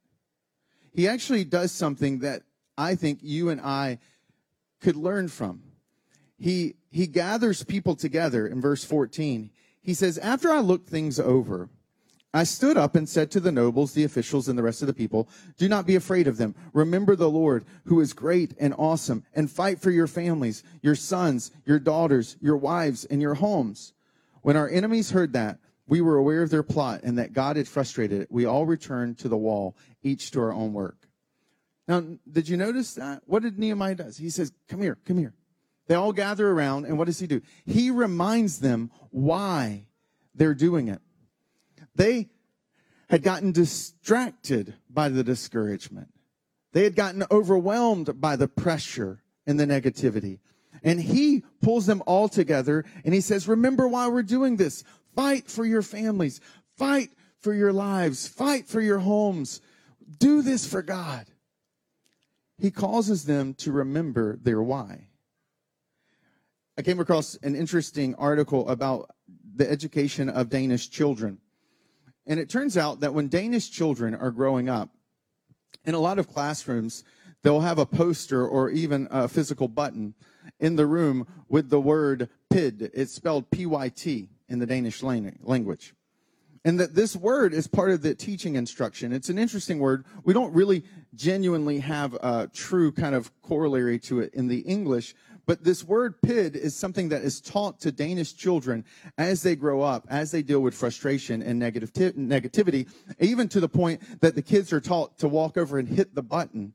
He 0.94 1.08
actually 1.08 1.44
does 1.44 1.72
something 1.72 2.20
that 2.20 2.44
I 2.78 2.94
think 2.94 3.18
you 3.24 3.50
and 3.50 3.60
I 3.60 3.98
could 4.80 4.96
learn 4.96 5.28
from. 5.28 5.64
He, 6.38 6.76
he 6.92 7.08
gathers 7.08 7.64
people 7.64 7.96
together 7.96 8.46
in 8.46 8.62
verse 8.62 8.84
14. 8.84 9.50
He 9.82 9.96
says, 9.96 10.20
After 10.20 10.52
I 10.52 10.60
looked 10.60 10.88
things 10.88 11.20
over, 11.20 11.68
I 12.32 12.44
stood 12.44 12.78
up 12.78 12.96
and 12.96 13.10
said 13.10 13.32
to 13.32 13.40
the 13.40 13.52
nobles, 13.52 13.94
the 13.94 14.04
officials, 14.04 14.50
and 14.50 14.60
the 14.60 14.62
rest 14.62 14.84
of 14.84 14.88
the 14.88 14.94
people, 14.94 15.28
Do 15.58 15.68
not 15.68 15.88
be 15.88 15.96
afraid 15.96 16.28
of 16.28 16.38
them. 16.38 16.54
Remember 16.72 17.16
the 17.16 17.28
Lord, 17.28 17.66
who 17.86 18.00
is 18.02 18.14
great 18.14 18.54
and 18.60 18.76
awesome, 18.78 19.24
and 19.34 19.50
fight 19.50 19.80
for 19.80 19.90
your 19.90 20.06
families, 20.06 20.62
your 20.84 20.94
sons, 20.94 21.50
your 21.66 21.80
daughters, 21.80 22.38
your 22.40 22.58
wives, 22.58 23.04
and 23.06 23.20
your 23.20 23.34
homes. 23.34 23.94
When 24.44 24.56
our 24.56 24.70
enemies 24.70 25.10
heard 25.10 25.34
that, 25.34 25.58
we 25.88 26.02
were 26.02 26.18
aware 26.18 26.44
of 26.44 26.50
their 26.50 26.64
plot 26.64 27.02
and 27.04 27.18
that 27.18 27.34
God 27.34 27.56
had 27.56 27.68
frustrated 27.68 28.22
it. 28.22 28.32
We 28.32 28.46
all 28.46 28.66
returned 28.66 29.20
to 29.20 29.30
the 29.30 29.38
wall, 29.38 29.76
each 30.04 30.32
to 30.32 30.42
our 30.42 30.54
own 30.54 30.74
work. 30.74 31.08
Now, 31.88 32.04
did 32.30 32.50
you 32.50 32.58
notice 32.58 32.96
that? 32.96 33.24
What 33.26 33.44
did 33.44 33.58
Nehemiah 33.58 33.96
does? 33.96 34.18
He 34.18 34.30
says, 34.30 34.52
"Come 34.68 34.82
here, 34.82 34.98
come 35.06 35.18
here." 35.18 35.34
They 35.88 35.96
all 35.96 36.12
gather 36.12 36.50
around, 36.50 36.86
and 36.86 36.98
what 36.98 37.06
does 37.06 37.20
he 37.20 37.28
do? 37.28 37.42
He 37.66 37.90
reminds 37.92 38.60
them 38.60 38.92
why 39.10 39.88
they're 40.36 40.54
doing 40.54 40.90
it. 40.90 41.02
They 41.96 42.30
had 43.10 43.24
gotten 43.24 43.54
distracted 43.54 44.76
by 44.90 45.08
the 45.08 45.24
discouragement. 45.24 46.10
They 46.74 46.84
had 46.84 46.96
gotten 46.96 47.24
overwhelmed 47.32 48.20
by 48.20 48.36
the 48.36 48.50
pressure 48.50 49.24
and 49.46 49.58
the 49.58 49.66
negativity. 49.66 50.40
And 50.84 51.02
he 51.02 51.44
pulls 51.62 51.86
them 51.86 52.04
all 52.06 52.30
together 52.30 52.86
and 53.04 53.14
he 53.14 53.22
says, 53.22 53.48
Remember 53.48 53.88
why 53.88 54.08
we're 54.08 54.24
doing 54.24 54.58
this. 54.58 54.84
Fight 55.18 55.50
for 55.50 55.66
your 55.66 55.82
families. 55.82 56.40
Fight 56.78 57.10
for 57.40 57.52
your 57.52 57.74
lives. 57.74 58.28
Fight 58.28 58.68
for 58.68 58.80
your 58.80 59.00
homes. 59.00 59.62
Do 60.20 60.44
this 60.44 60.68
for 60.68 60.84
God. 60.84 61.26
He 62.60 62.70
causes 62.70 63.26
them 63.26 63.56
to 63.56 63.72
remember 63.72 64.38
their 64.38 64.62
why. 64.62 65.08
I 66.78 66.84
came 66.84 67.00
across 67.00 67.34
an 67.42 67.56
interesting 67.56 68.14
article 68.14 68.70
about 68.70 69.10
the 69.56 69.68
education 69.68 70.30
of 70.30 70.52
Danish 70.52 70.92
children. 70.92 71.40
And 72.28 72.40
it 72.40 72.48
turns 72.48 72.78
out 72.78 73.00
that 73.00 73.16
when 73.16 73.28
Danish 73.28 73.72
children 73.72 74.14
are 74.14 74.30
growing 74.30 74.70
up, 74.70 74.92
in 75.84 75.96
a 75.96 76.00
lot 76.00 76.20
of 76.20 76.32
classrooms, 76.32 77.04
they'll 77.42 77.62
have 77.62 77.80
a 77.80 77.88
poster 77.88 78.48
or 78.48 78.70
even 78.70 79.08
a 79.10 79.28
physical 79.28 79.68
button 79.68 80.14
in 80.60 80.76
the 80.76 80.86
room 80.86 81.26
with 81.50 81.72
the 81.72 81.82
word 81.82 82.30
pyt. 82.54 82.92
It's 82.94 83.14
spelled 83.14 83.50
P 83.50 83.66
Y 83.66 83.90
T 83.90 84.30
in 84.50 84.60
the 84.60 84.66
Danish 84.66 85.04
language. 85.04 85.94
And 86.66 86.80
that 86.80 86.96
this 86.96 87.16
word 87.16 87.54
is 87.54 87.68
part 87.68 87.92
of 87.92 88.02
the 88.02 88.14
teaching 88.14 88.56
instruction. 88.56 89.14
It's 89.14 89.30
an 89.30 89.38
interesting 89.38 89.80
word. 89.80 90.06
We 90.26 90.34
don't 90.34 90.54
really 90.54 90.84
genuinely 91.16 91.80
have 91.80 92.14
a 92.16 92.50
true 92.54 92.92
kind 92.92 93.16
of 93.16 93.32
corollary 93.42 94.00
to 94.00 94.20
it 94.20 94.34
in 94.34 94.48
the 94.48 94.60
English, 94.60 95.16
but 95.46 95.64
this 95.64 95.82
word 95.82 96.22
pyt 96.22 96.56
is 96.56 96.76
something 96.76 97.08
that 97.10 97.22
is 97.22 97.40
taught 97.40 97.80
to 97.80 97.92
Danish 97.92 98.36
children 98.36 98.84
as 99.18 99.44
they 99.44 99.56
grow 99.56 99.82
up, 99.82 100.06
as 100.10 100.32
they 100.32 100.42
deal 100.42 100.60
with 100.60 100.74
frustration 100.74 101.42
and 101.42 101.58
negative 101.58 101.94
negativity, 101.94 102.90
even 103.18 103.48
to 103.48 103.62
the 103.62 103.70
point 103.70 104.02
that 104.20 104.36
the 104.36 104.42
kids 104.42 104.74
are 104.74 104.82
taught 104.82 105.18
to 105.20 105.30
walk 105.30 105.58
over 105.58 105.80
and 105.80 105.88
hit 105.88 106.16
the 106.16 106.22
button. 106.22 106.74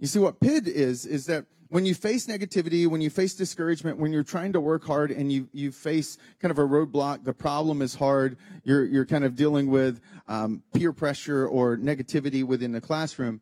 You 0.00 0.08
see, 0.08 0.18
what 0.18 0.40
pyt 0.40 0.66
is, 0.66 1.06
is 1.06 1.26
that 1.26 1.46
when 1.74 1.84
you 1.84 1.92
face 1.92 2.28
negativity, 2.28 2.86
when 2.86 3.00
you 3.00 3.10
face 3.10 3.34
discouragement, 3.34 3.98
when 3.98 4.12
you're 4.12 4.22
trying 4.22 4.52
to 4.52 4.60
work 4.60 4.84
hard 4.84 5.10
and 5.10 5.32
you, 5.32 5.48
you 5.52 5.72
face 5.72 6.18
kind 6.40 6.52
of 6.52 6.58
a 6.60 6.62
roadblock, 6.62 7.24
the 7.24 7.32
problem 7.32 7.82
is 7.82 7.96
hard, 7.96 8.36
you're, 8.62 8.84
you're 8.84 9.04
kind 9.04 9.24
of 9.24 9.34
dealing 9.34 9.66
with 9.66 10.00
um, 10.28 10.62
peer 10.72 10.92
pressure 10.92 11.48
or 11.48 11.76
negativity 11.76 12.44
within 12.44 12.70
the 12.70 12.80
classroom, 12.80 13.40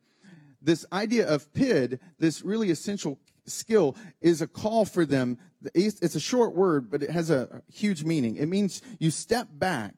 this 0.62 0.86
idea 0.94 1.28
of 1.28 1.52
pyt, 1.52 1.98
this 2.18 2.40
really 2.40 2.70
essential 2.70 3.18
skill, 3.44 3.94
is 4.22 4.40
a 4.40 4.46
call 4.46 4.86
for 4.86 5.04
them. 5.04 5.36
It's 5.74 6.14
a 6.14 6.20
short 6.20 6.54
word, 6.54 6.90
but 6.90 7.02
it 7.02 7.10
has 7.10 7.30
a 7.30 7.60
huge 7.70 8.02
meaning. 8.02 8.36
It 8.36 8.46
means 8.46 8.80
you 8.98 9.10
step 9.10 9.48
back 9.52 9.94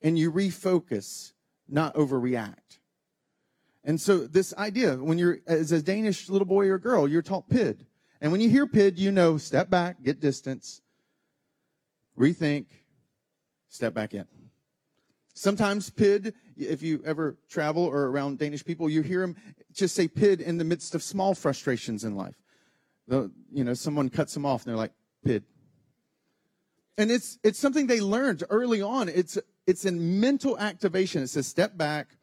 and 0.00 0.16
you 0.16 0.30
refocus, 0.30 1.32
not 1.68 1.96
overreact. 1.96 2.78
And 3.84 4.00
so 4.00 4.18
this 4.18 4.54
idea, 4.54 4.96
when 4.96 5.18
you're 5.18 5.38
as 5.46 5.72
a 5.72 5.82
Danish 5.82 6.28
little 6.28 6.46
boy 6.46 6.68
or 6.68 6.78
girl, 6.78 7.08
you're 7.08 7.22
taught 7.22 7.48
pyt. 7.48 7.80
And 8.20 8.30
when 8.30 8.40
you 8.40 8.48
hear 8.48 8.66
pyt, 8.66 8.96
you 8.96 9.10
know 9.10 9.36
step 9.38 9.68
back, 9.70 10.02
get 10.02 10.20
distance, 10.20 10.80
rethink, 12.16 12.66
step 13.68 13.92
back 13.94 14.14
in. 14.14 14.26
Sometimes 15.34 15.90
pyt, 15.90 16.32
if 16.56 16.82
you 16.82 17.02
ever 17.04 17.36
travel 17.48 17.84
or 17.84 18.06
around 18.06 18.38
Danish 18.38 18.64
people, 18.64 18.88
you 18.88 19.02
hear 19.02 19.22
them 19.22 19.36
just 19.72 19.94
say 19.94 20.06
pyt 20.06 20.40
in 20.40 20.58
the 20.58 20.64
midst 20.64 20.94
of 20.94 21.02
small 21.02 21.34
frustrations 21.34 22.04
in 22.04 22.14
life. 22.14 22.36
The, 23.08 23.32
you 23.50 23.64
know, 23.64 23.74
someone 23.74 24.10
cuts 24.10 24.34
them 24.34 24.46
off 24.46 24.62
and 24.62 24.70
they're 24.70 24.76
like, 24.76 24.92
pyt. 25.26 25.42
And 26.98 27.10
it's, 27.10 27.38
it's 27.42 27.58
something 27.58 27.88
they 27.88 28.00
learned 28.00 28.44
early 28.48 28.82
on. 28.82 29.08
It's, 29.08 29.38
it's 29.66 29.84
a 29.84 29.90
mental 29.90 30.56
activation. 30.58 31.22
It 31.22 31.28
says 31.28 31.48
step 31.48 31.76
back, 31.76 32.16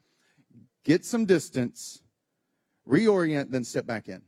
get 0.84 1.04
some 1.04 1.24
distance, 1.24 2.02
reorient, 2.88 3.50
then 3.50 3.64
step 3.64 3.86
back 3.86 4.08
in. 4.08 4.22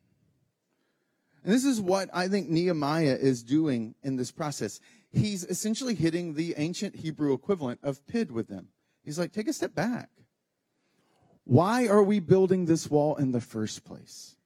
And 1.45 1.53
this 1.53 1.65
is 1.65 1.81
what 1.81 2.09
I 2.13 2.29
think 2.29 2.49
Nehemiah 2.49 3.19
is 3.21 3.43
doing 3.43 3.95
in 4.03 4.17
this 4.17 4.31
process. 4.31 4.81
He's 5.11 5.45
essentially 5.45 5.95
hitting 5.95 6.35
the 6.35 6.55
ancient 6.57 6.97
Hebrew 6.97 7.33
equivalent 7.33 7.81
of 7.83 8.05
pyt 8.07 8.31
with 8.31 8.49
them. 8.49 8.69
He's 9.05 9.19
like, 9.19 9.33
take 9.33 9.49
a 9.49 9.53
step 9.53 9.75
back. 9.75 10.09
Why 11.45 11.89
are 11.89 12.03
we 12.03 12.21
building 12.21 12.67
this 12.67 12.89
wall 12.89 13.17
in 13.17 13.33
the 13.33 13.41
first 13.41 13.85
place? 13.85 14.37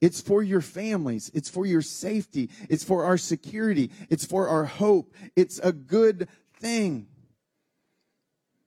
It's 0.00 0.20
for 0.20 0.42
your 0.42 0.60
families. 0.60 1.30
It's 1.34 1.48
for 1.48 1.66
your 1.66 1.82
safety. 1.82 2.50
It's 2.68 2.84
for 2.84 3.04
our 3.04 3.16
security. 3.16 3.90
It's 4.10 4.24
for 4.24 4.48
our 4.48 4.64
hope. 4.64 5.12
It's 5.34 5.58
a 5.58 5.72
good 5.72 6.28
thing. 6.60 7.08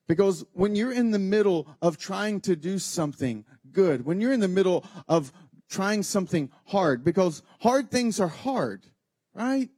Because 0.08 0.46
when 0.54 0.76
you're 0.76 0.94
in 0.94 1.12
the 1.12 1.20
middle 1.20 1.68
of 1.82 1.98
trying 1.98 2.40
to 2.42 2.56
do 2.56 2.80
something 2.80 3.46
good, 3.72 4.06
when 4.06 4.22
you're 4.22 4.34
in 4.34 4.40
the 4.40 4.48
middle 4.48 4.86
of 5.08 5.34
trying 5.70 6.04
something 6.04 6.50
hard, 6.66 7.04
because 7.04 7.44
hard 7.60 7.92
things 7.92 8.20
are 8.20 8.30
hard, 8.30 8.86
right? 9.34 9.70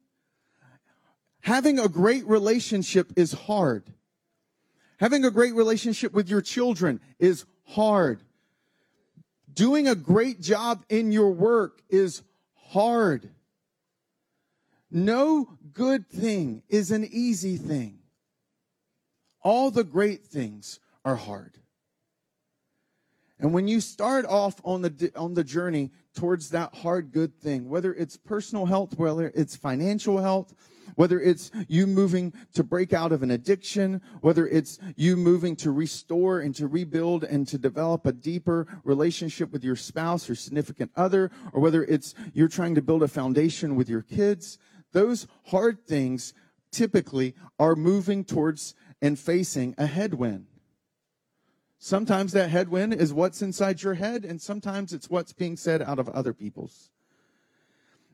Having 1.42 1.80
a 1.80 1.89
great 1.89 2.26
relationship 2.28 3.12
is 3.15 3.32
hard. 3.32 3.92
Having 5.00 5.26
a 5.26 5.32
great 5.32 5.56
relationship 5.56 6.13
with 6.13 6.30
your 6.30 6.42
children 6.42 7.00
is 7.18 7.46
hard. 7.63 8.22
Doing 9.52 9.88
a 9.88 9.96
great 9.96 10.42
job 10.42 10.84
in 10.89 11.12
your 11.12 11.32
work 11.32 11.82
is 11.89 12.22
hard. 12.54 13.30
No 14.92 15.58
good 15.74 16.10
thing 16.10 16.63
is 16.70 16.92
an 16.92 17.08
easy 17.10 17.58
thing. 17.58 17.99
All 19.41 19.71
the 19.71 19.84
great 19.84 20.25
things 20.25 20.80
are 21.06 21.15
hard. 21.15 21.58
And 23.39 23.54
when 23.54 23.69
you 23.69 23.80
start 23.80 24.25
off 24.25 24.60
on 24.65 24.82
the, 24.82 25.12
on 25.15 25.34
the 25.34 25.45
journey 25.45 25.91
towards 26.13 26.49
that 26.49 26.75
hard, 26.75 27.13
good 27.13 27.39
thing, 27.39 27.69
whether 27.69 27.93
it's 27.93 28.17
personal 28.17 28.65
health, 28.65 28.97
whether 28.97 29.32
it's 29.34 29.56
financial 29.56 30.17
health, 30.17 30.54
whether 30.95 31.21
it's 31.21 31.49
you 31.69 31.88
moving 31.88 32.34
to 32.54 32.63
break 32.63 32.91
out 32.91 33.13
of 33.13 33.23
an 33.23 33.32
addiction, 33.32 34.02
whether 34.19 34.45
it's 34.45 34.78
you 34.97 35.15
moving 35.15 35.56
to 35.56 35.71
restore 35.71 36.41
and 36.41 36.54
to 36.56 36.67
rebuild 36.67 37.23
and 37.23 37.47
to 37.47 37.58
develop 37.58 38.06
a 38.06 38.12
deeper 38.12 38.67
relationship 38.84 39.54
with 39.54 39.63
your 39.63 39.78
spouse 39.78 40.30
or 40.30 40.36
significant 40.36 40.91
other, 40.97 41.32
or 41.54 41.62
whether 41.62 41.86
it's 41.86 42.15
you're 42.34 42.49
trying 42.49 42.75
to 42.75 42.82
build 42.82 43.04
a 43.04 43.08
foundation 43.08 43.75
with 43.75 43.88
your 43.88 44.02
kids, 44.02 44.58
those 44.91 45.28
hard 45.45 45.88
things 45.88 46.34
typically 46.71 47.34
are 47.58 47.75
moving 47.75 48.25
towards 48.25 48.75
and 49.02 49.18
facing 49.18 49.76
a 49.78 49.86
headwind. 49.86 50.46
Sometimes 51.78 52.34
that 52.34 52.50
headwind 52.50 52.94
is 52.94 53.14
what's 53.14 53.42
inside 53.42 53.82
your 53.82 53.94
head, 53.94 54.26
and 54.26 54.42
sometimes 54.42 54.92
it's 54.92 55.10
what's 55.10 55.32
being 55.32 55.56
said 55.56 55.82
out 55.82 55.98
of 55.98 56.10
other 56.10 56.34
people's. 56.34 56.90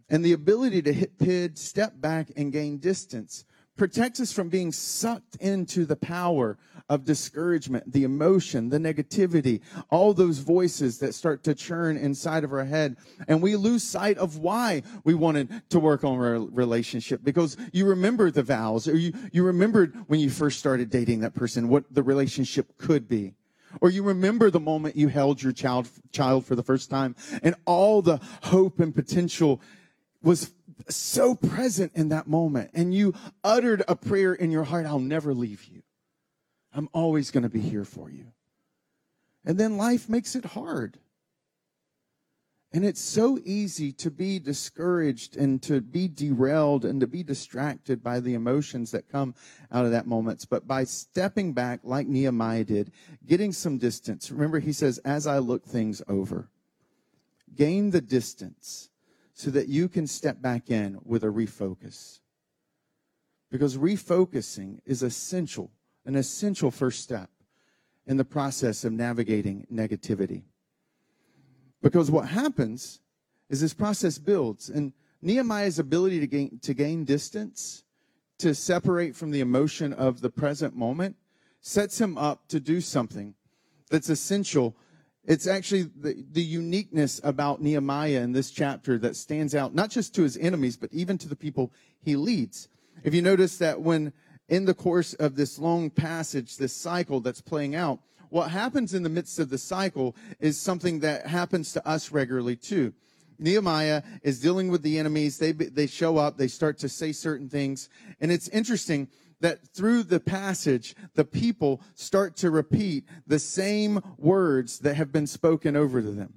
And 0.08 0.24
the 0.24 0.34
ability 0.34 0.84
to 0.84 0.94
hit 0.94 1.18
pyt, 1.18 1.58
step 1.58 2.00
back, 2.00 2.30
and 2.36 2.52
gain 2.52 2.78
distance 2.78 3.44
protects 3.76 4.20
us 4.20 4.32
from 4.32 4.50
being 4.50 4.72
sucked 4.72 5.36
into 5.38 5.86
the 5.86 5.96
power 5.96 6.58
of 6.88 7.04
discouragement, 7.04 7.92
the 7.92 8.04
emotion, 8.04 8.70
the 8.70 8.78
negativity, 8.78 9.62
all 9.90 10.14
those 10.14 10.40
voices 10.40 11.00
that 11.00 11.14
start 11.14 11.44
to 11.44 11.56
churn 11.56 11.98
inside 11.98 12.44
of 12.44 12.54
our 12.54 12.66
head. 12.66 12.96
And 13.28 13.42
we 13.42 13.56
lose 13.56 13.84
sight 13.84 14.18
of 14.18 14.38
why 14.38 14.84
we 15.04 15.14
wanted 15.14 15.50
to 15.70 15.80
work 15.80 16.04
on 16.04 16.18
our 16.18 16.40
relationship 16.40 17.22
because 17.24 17.58
you 17.74 17.86
remember 17.88 18.30
the 18.30 18.44
vows 18.44 18.88
or 18.88 18.96
you, 18.96 19.14
you 19.32 19.44
remembered 19.44 19.96
when 20.08 20.20
you 20.20 20.30
first 20.30 20.60
started 20.60 20.90
dating 20.90 21.22
that 21.22 21.34
person, 21.34 21.70
what 21.70 21.86
the 21.92 22.04
relationship 22.04 22.78
could 22.78 23.08
be. 23.08 23.34
Or 23.82 23.90
you 23.90 24.04
remember 24.04 24.50
the 24.50 24.60
moment 24.60 24.96
you 24.96 25.10
held 25.10 25.42
your 25.42 25.52
child, 25.52 25.90
child 26.12 26.46
for 26.46 26.56
the 26.56 26.64
first 26.64 26.90
time 26.90 27.16
and 27.44 27.56
all 27.66 28.02
the 28.02 28.22
hope 28.44 28.80
and 28.80 28.94
potential 28.96 29.60
was 30.22 30.52
so 30.88 31.36
present 31.36 31.92
in 31.96 32.10
that 32.10 32.28
moment. 32.28 32.72
And 32.74 32.94
you 32.94 33.14
uttered 33.44 33.84
a 33.88 33.96
prayer 33.96 34.34
in 34.34 34.52
your 34.52 34.64
heart, 34.64 34.86
I'll 34.86 35.00
never 35.00 35.34
leave 35.34 35.66
you. 35.66 35.82
I'm 36.76 36.90
always 36.94 37.32
going 37.32 37.44
to 37.44 37.50
be 37.50 37.62
here 37.62 37.86
for 37.86 38.10
you. 38.10 38.26
And 39.46 39.58
then 39.58 39.78
life 39.78 40.10
makes 40.10 40.36
it 40.36 40.44
hard. 40.44 41.00
And 42.74 42.84
it's 42.84 43.00
so 43.00 43.40
easy 43.46 43.94
to 43.94 44.12
be 44.12 44.38
discouraged 44.38 45.38
and 45.38 45.64
to 45.64 45.80
be 45.80 46.10
derailed 46.10 46.84
and 46.84 47.00
to 47.00 47.08
be 47.08 47.24
distracted 47.24 48.04
by 48.04 48.20
the 48.20 48.34
emotions 48.34 48.92
that 48.92 49.08
come 49.08 49.34
out 49.72 49.86
of 49.86 49.92
that 49.92 50.08
moment. 50.08 50.46
But 50.50 50.68
by 50.68 50.84
stepping 50.84 51.54
back 51.54 51.80
like 51.84 52.08
Nehemiah 52.08 52.66
did, 52.66 52.92
getting 53.26 53.54
some 53.54 53.78
distance. 53.78 54.30
Remember, 54.30 54.60
he 54.60 54.74
says, 54.74 54.98
as 55.06 55.26
I 55.26 55.38
look 55.38 55.64
things 55.66 56.02
over, 56.10 56.50
gain 57.56 57.92
the 57.92 58.02
distance 58.02 58.90
so 59.34 59.50
that 59.52 59.70
you 59.70 59.88
can 59.88 60.06
step 60.06 60.42
back 60.42 60.70
in 60.70 61.00
with 61.06 61.24
a 61.24 61.28
refocus. 61.28 62.20
Because 63.50 63.78
refocusing 63.78 64.80
is 64.86 65.02
essential, 65.02 65.72
an 66.06 66.16
essential 66.16 66.72
first 66.72 67.02
step 67.02 67.30
in 68.06 68.18
the 68.18 68.26
process 68.26 68.84
of 68.84 68.94
navigating 68.94 69.66
negativity. 69.72 70.44
Because 71.82 72.12
what 72.12 72.28
happens 72.28 73.02
is 73.50 73.62
this 73.62 73.74
process 73.74 74.18
builds, 74.18 74.70
and 74.70 74.94
Nehemiah's 75.22 75.80
ability 75.80 76.20
to 76.20 76.28
gain, 76.28 76.60
to 76.62 76.74
gain 76.74 77.04
distance, 77.04 77.84
to 78.40 78.54
separate 78.54 79.16
from 79.16 79.32
the 79.32 79.40
emotion 79.40 79.94
of 79.94 80.22
the 80.22 80.30
present 80.30 80.76
moment, 80.76 81.16
sets 81.62 82.00
him 82.00 82.18
up 82.18 82.48
to 82.50 82.60
do 82.60 82.82
something 82.82 83.34
that's 83.90 84.10
essential 84.10 84.76
it's 85.28 85.48
actually 85.48 85.84
the, 85.84 86.24
the 86.32 86.42
uniqueness 86.42 87.20
about 87.24 87.62
Nehemiah 87.62 88.22
in 88.22 88.32
this 88.32 88.52
chapter 88.52 88.98
that 89.00 89.16
stands 89.16 89.56
out, 89.56 89.74
not 89.74 89.90
just 89.90 90.14
to 90.16 90.24
his 90.24 90.38
enemies, 90.38 90.78
but 90.78 90.94
even 90.94 91.18
to 91.18 91.28
the 91.28 91.36
people 91.36 91.72
he 92.02 92.16
leads. 92.16 92.68
If 93.04 93.14
you 93.14 93.22
notice 93.22 93.58
that 93.58 93.82
when 93.82 94.14
in 94.48 94.66
the 94.66 94.74
course 94.74 95.14
of 95.16 95.36
this 95.36 95.58
long 95.60 95.90
passage, 95.90 96.58
this 96.58 96.76
cycle 96.76 97.20
that's 97.20 97.42
playing 97.42 97.76
out, 97.76 98.00
what 98.30 98.52
happens 98.52 98.94
in 98.94 99.04
the 99.04 99.10
midst 99.10 99.40
of 99.40 99.50
the 99.50 99.58
cycle 99.58 100.16
is 100.40 100.60
something 100.60 101.00
that 101.00 101.28
happens 101.28 101.72
to 101.74 101.88
us 101.88 102.12
regularly 102.12 102.56
too. 102.56 102.94
Nehemiah 103.38 104.04
is 104.24 104.40
dealing 104.40 104.70
with 104.70 104.82
the 104.82 104.98
enemies. 104.98 105.38
They, 105.38 105.52
they 105.52 105.88
show 105.88 106.18
up. 106.18 106.38
They 106.38 106.48
start 106.48 106.78
to 106.80 106.90
say 106.90 107.12
certain 107.12 107.50
things. 107.50 107.90
And 108.22 108.32
it's 108.32 108.48
interesting 108.50 109.10
that 109.42 109.68
through 109.74 110.04
the 110.04 110.20
passage, 110.20 110.96
the 111.16 111.26
people 111.26 111.82
start 111.94 112.38
to 112.38 112.50
repeat 112.50 113.06
the 113.28 113.40
same 113.40 114.02
words 114.18 114.80
that 114.80 114.96
have 114.96 115.12
been 115.12 115.28
spoken 115.28 115.76
over 115.76 116.02
to 116.02 116.12
them. 116.12 116.36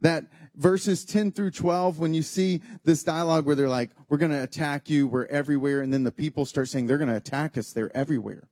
That 0.00 0.26
verses 0.54 1.04
10 1.04 1.32
through 1.32 1.52
12, 1.52 1.98
when 1.98 2.14
you 2.14 2.22
see 2.22 2.62
this 2.84 3.02
dialogue 3.02 3.46
where 3.46 3.56
they're 3.56 3.68
like, 3.68 3.90
we're 4.08 4.18
going 4.18 4.32
to 4.32 4.42
attack 4.42 4.88
you, 4.88 5.06
we're 5.06 5.26
everywhere, 5.26 5.80
and 5.80 5.92
then 5.92 6.04
the 6.04 6.12
people 6.12 6.44
start 6.44 6.68
saying, 6.68 6.86
they're 6.86 6.98
going 6.98 7.08
to 7.10 7.16
attack 7.16 7.58
us, 7.58 7.72
they're 7.72 7.96
everywhere. 7.96 8.48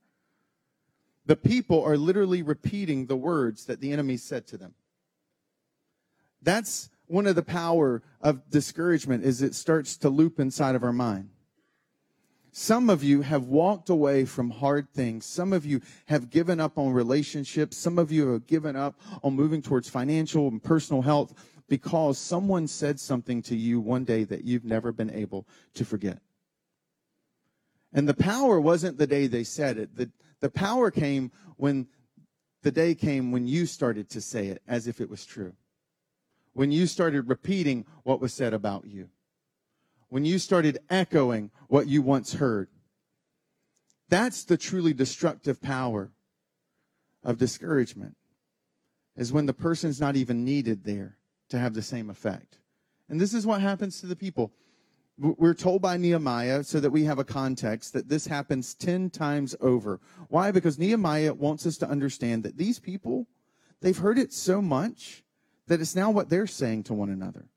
The 1.25 1.35
people 1.35 1.83
are 1.83 1.97
literally 1.97 2.41
repeating 2.41 3.05
the 3.05 3.17
words 3.17 3.65
that 3.65 3.81
the 3.81 3.91
enemy 3.91 4.17
said 4.17 4.47
to 4.47 4.57
them. 4.57 4.73
That's 6.41 6.89
one 7.07 7.27
of 7.27 7.35
the 7.35 7.43
power 7.43 8.01
of 8.21 8.49
discouragement 8.49 9.23
is 9.23 9.41
it 9.41 9.55
starts 9.55 9.97
to 9.97 10.09
loop 10.09 10.39
inside 10.39 10.75
of 10.75 10.83
our 10.83 10.93
mind. 10.93 11.29
Some 12.51 12.89
of 12.89 13.03
you 13.03 13.21
have 13.21 13.43
walked 13.43 13.89
away 13.89 14.25
from 14.25 14.49
hard 14.49 14.89
things. 14.91 15.25
Some 15.25 15.53
of 15.53 15.65
you 15.65 15.81
have 16.05 16.29
given 16.29 16.59
up 16.59 16.77
on 16.77 16.91
relationships. 16.91 17.77
Some 17.77 17.99
of 17.99 18.11
you 18.11 18.33
have 18.33 18.47
given 18.47 18.75
up 18.75 18.99
on 19.23 19.35
moving 19.35 19.61
towards 19.61 19.89
financial 19.89 20.47
and 20.47 20.63
personal 20.63 21.01
health 21.01 21.33
because 21.67 22.17
someone 22.17 22.67
said 22.67 22.99
something 22.99 23.41
to 23.43 23.55
you 23.55 23.79
one 23.79 24.05
day 24.05 24.23
that 24.23 24.43
you've 24.43 24.65
never 24.65 24.91
been 24.91 25.11
able 25.11 25.47
to 25.75 25.85
forget. 25.85 26.19
And 27.93 28.07
the 28.07 28.13
power 28.13 28.59
wasn't 28.59 28.97
the 28.97 29.07
day 29.07 29.27
they 29.27 29.43
said 29.43 29.77
it. 29.77 29.95
The, 29.95 30.09
the 30.39 30.49
power 30.49 30.91
came 30.91 31.31
when 31.57 31.87
the 32.63 32.71
day 32.71 32.95
came 32.95 33.31
when 33.31 33.47
you 33.47 33.65
started 33.65 34.09
to 34.09 34.21
say 34.21 34.47
it 34.47 34.61
as 34.67 34.87
if 34.87 34.99
it 34.99 35.09
was 35.09 35.25
true. 35.25 35.53
When 36.53 36.71
you 36.71 36.87
started 36.87 37.29
repeating 37.29 37.85
what 38.03 38.19
was 38.19 38.33
said 38.33 38.53
about 38.53 38.85
you. 38.85 39.09
When 40.09 40.25
you 40.25 40.39
started 40.39 40.79
echoing 40.89 41.51
what 41.67 41.87
you 41.87 42.01
once 42.01 42.33
heard. 42.33 42.69
That's 44.09 44.45
the 44.45 44.57
truly 44.57 44.93
destructive 44.93 45.61
power 45.61 46.11
of 47.23 47.37
discouragement, 47.37 48.15
is 49.17 49.33
when 49.33 49.45
the 49.45 49.53
person's 49.53 49.99
not 49.99 50.15
even 50.15 50.45
needed 50.45 50.85
there 50.85 51.17
to 51.49 51.59
have 51.59 51.73
the 51.73 51.81
same 51.81 52.09
effect. 52.09 52.59
And 53.09 53.19
this 53.19 53.33
is 53.33 53.45
what 53.45 53.59
happens 53.61 53.99
to 53.99 54.07
the 54.07 54.15
people. 54.15 54.53
We're 55.17 55.55
told 55.55 55.81
by 55.81 55.97
Nehemiah, 55.97 56.63
so 56.63 56.79
that 56.79 56.91
we 56.91 57.03
have 57.05 57.19
a 57.19 57.23
context, 57.23 57.93
that 57.93 58.07
this 58.07 58.27
happens 58.27 58.75
10 58.75 59.09
times 59.09 59.55
over. 59.59 59.99
Why? 60.29 60.51
Because 60.51 60.77
Nehemiah 60.77 61.33
wants 61.33 61.65
us 61.65 61.75
to 61.77 61.89
understand 61.89 62.43
that 62.43 62.57
these 62.57 62.79
people, 62.79 63.27
they've 63.81 63.97
heard 63.97 64.19
it 64.19 64.31
so 64.31 64.61
much 64.61 65.23
that 65.65 65.81
it's 65.81 65.95
now 65.95 66.11
what 66.11 66.29
they're 66.29 66.47
saying 66.47 66.83
to 66.83 66.93
one 66.93 67.09
another. 67.09 67.49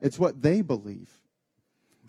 It's 0.00 0.18
what 0.18 0.42
they 0.42 0.62
believe. 0.62 1.10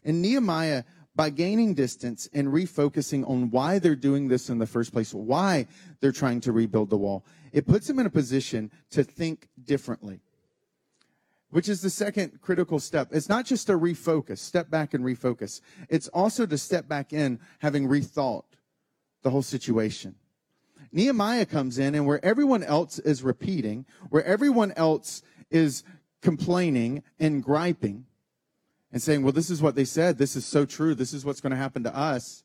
And 0.05 0.21
Nehemiah, 0.21 0.83
by 1.15 1.29
gaining 1.29 1.73
distance 1.73 2.27
and 2.33 2.47
refocusing 2.47 3.27
on 3.29 3.51
why 3.51 3.79
they're 3.79 3.95
doing 3.95 4.27
this 4.27 4.49
in 4.49 4.57
the 4.57 4.67
first 4.67 4.91
place, 4.91 5.13
why 5.13 5.67
they're 5.99 6.11
trying 6.11 6.41
to 6.41 6.51
rebuild 6.51 6.89
the 6.89 6.97
wall, 6.97 7.25
it 7.51 7.67
puts 7.67 7.87
them 7.87 7.99
in 7.99 8.05
a 8.05 8.09
position 8.09 8.71
to 8.91 9.03
think 9.03 9.47
differently 9.63 10.21
which 11.53 11.69
is 11.69 11.81
the 11.81 11.89
second 11.89 12.41
critical 12.41 12.79
step. 12.79 13.09
It's 13.11 13.29
not 13.29 13.45
just 13.45 13.67
to 13.67 13.73
refocus, 13.73 14.39
step 14.39 14.71
back 14.71 14.95
and 14.95 15.05
refocus. 15.05 15.61
It's 15.87 16.07
also 16.07 16.47
to 16.47 16.57
step 16.57 16.87
back 16.87 17.13
in 17.13 17.39
having 17.59 17.87
rethought 17.87 18.45
the 19.21 19.29
whole 19.29 19.43
situation. 19.43 20.15
Nehemiah 20.91 21.45
comes 21.45 21.77
in 21.77 21.93
and 21.93 22.07
where 22.07 22.23
everyone 22.25 22.63
else 22.63 22.97
is 22.97 23.21
repeating, 23.21 23.85
where 24.09 24.25
everyone 24.25 24.71
else 24.71 25.21
is 25.51 25.83
complaining 26.23 27.03
and 27.19 27.43
griping 27.43 28.07
and 28.93 29.01
saying, 29.01 29.23
well, 29.23 29.33
this 29.33 29.49
is 29.49 29.61
what 29.61 29.75
they 29.75 29.83
said. 29.83 30.17
This 30.17 30.35
is 30.35 30.45
so 30.45 30.65
true. 30.65 30.95
This 30.95 31.13
is 31.13 31.25
what's 31.25 31.41
going 31.41 31.51
to 31.51 31.57
happen 31.57 31.83
to 31.83 31.95
us. 31.95 32.43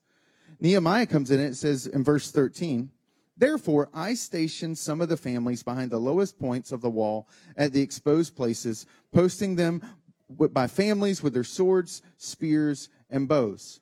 Nehemiah 0.61 1.07
comes 1.07 1.31
in 1.31 1.39
and 1.39 1.51
it 1.51 1.57
says 1.57 1.87
in 1.87 2.03
verse 2.03 2.31
13, 2.31 2.91
Therefore, 3.37 3.89
I 3.95 4.15
stationed 4.15 4.79
some 4.79 5.01
of 5.01 5.09
the 5.09 5.17
families 5.17 5.63
behind 5.63 5.93
the 5.93 6.01
lowest 6.01 6.41
points 6.41 6.73
of 6.73 6.81
the 6.81 6.91
wall 6.91 7.29
at 7.57 7.73
the 7.73 7.83
exposed 7.83 8.35
places, 8.35 8.85
posting 9.13 9.55
them 9.55 9.81
by 10.29 10.67
families 10.67 11.23
with 11.23 11.35
their 11.35 11.45
swords, 11.45 12.03
spears, 12.17 12.89
and 13.11 13.29
bows. 13.29 13.81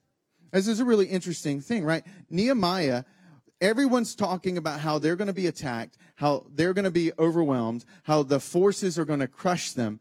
This 0.53 0.69
is 0.69 0.81
a 0.81 0.85
really 0.85 1.07
interesting 1.07 1.61
thing, 1.61 1.85
right? 1.85 2.05
Nehemiah, 2.29 3.05
everyone's 3.61 4.15
talking 4.15 4.59
about 4.59 4.81
how 4.81 4.99
they're 4.99 5.17
going 5.17 5.27
to 5.29 5.33
be 5.33 5.47
attacked, 5.47 5.97
how 6.17 6.47
they're 6.53 6.75
going 6.75 6.85
to 6.85 6.91
be 6.91 7.13
overwhelmed, 7.19 7.85
how 8.03 8.23
the 8.23 8.41
forces 8.41 8.99
are 8.99 9.05
going 9.07 9.21
to 9.21 9.29
crush 9.29 9.73
them. 9.73 10.01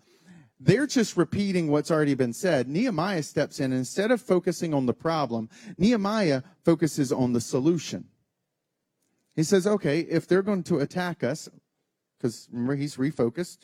They're 0.60 0.88
just 0.88 1.18
repeating 1.18 1.70
what's 1.70 1.92
already 1.92 2.14
been 2.14 2.34
said. 2.34 2.68
Nehemiah 2.70 3.24
steps 3.24 3.60
in, 3.60 3.74
instead 3.74 4.12
of 4.12 4.22
focusing 4.22 4.74
on 4.74 4.86
the 4.86 4.94
problem, 4.94 5.50
Nehemiah 5.78 6.44
focuses 6.64 7.12
on 7.12 7.34
the 7.34 7.42
solution. 7.42 8.06
He 9.36 9.44
says, 9.44 9.68
okay, 9.68 10.00
if 10.00 10.28
they're 10.28 10.42
going 10.42 10.64
to 10.64 10.80
attack 10.80 11.24
us, 11.24 11.50
because 12.18 12.48
remember, 12.52 12.76
he's 12.76 12.96
refocused. 12.96 13.60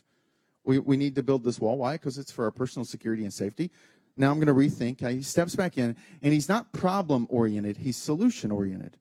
We, 0.65 0.79
we 0.79 0.97
need 0.97 1.15
to 1.15 1.23
build 1.23 1.43
this 1.43 1.59
wall. 1.59 1.77
Why? 1.77 1.93
Because 1.93 2.17
it's 2.17 2.31
for 2.31 2.43
our 2.43 2.51
personal 2.51 2.85
security 2.85 3.23
and 3.23 3.33
safety. 3.33 3.71
Now 4.17 4.29
I'm 4.29 4.39
going 4.39 4.47
to 4.47 4.53
rethink. 4.53 4.99
He 5.09 5.23
steps 5.23 5.55
back 5.55 5.77
in, 5.77 5.95
and 6.21 6.33
he's 6.33 6.49
not 6.49 6.73
problem 6.73 7.25
oriented, 7.29 7.77
he's 7.77 7.95
solution 7.95 8.51
oriented. 8.51 8.97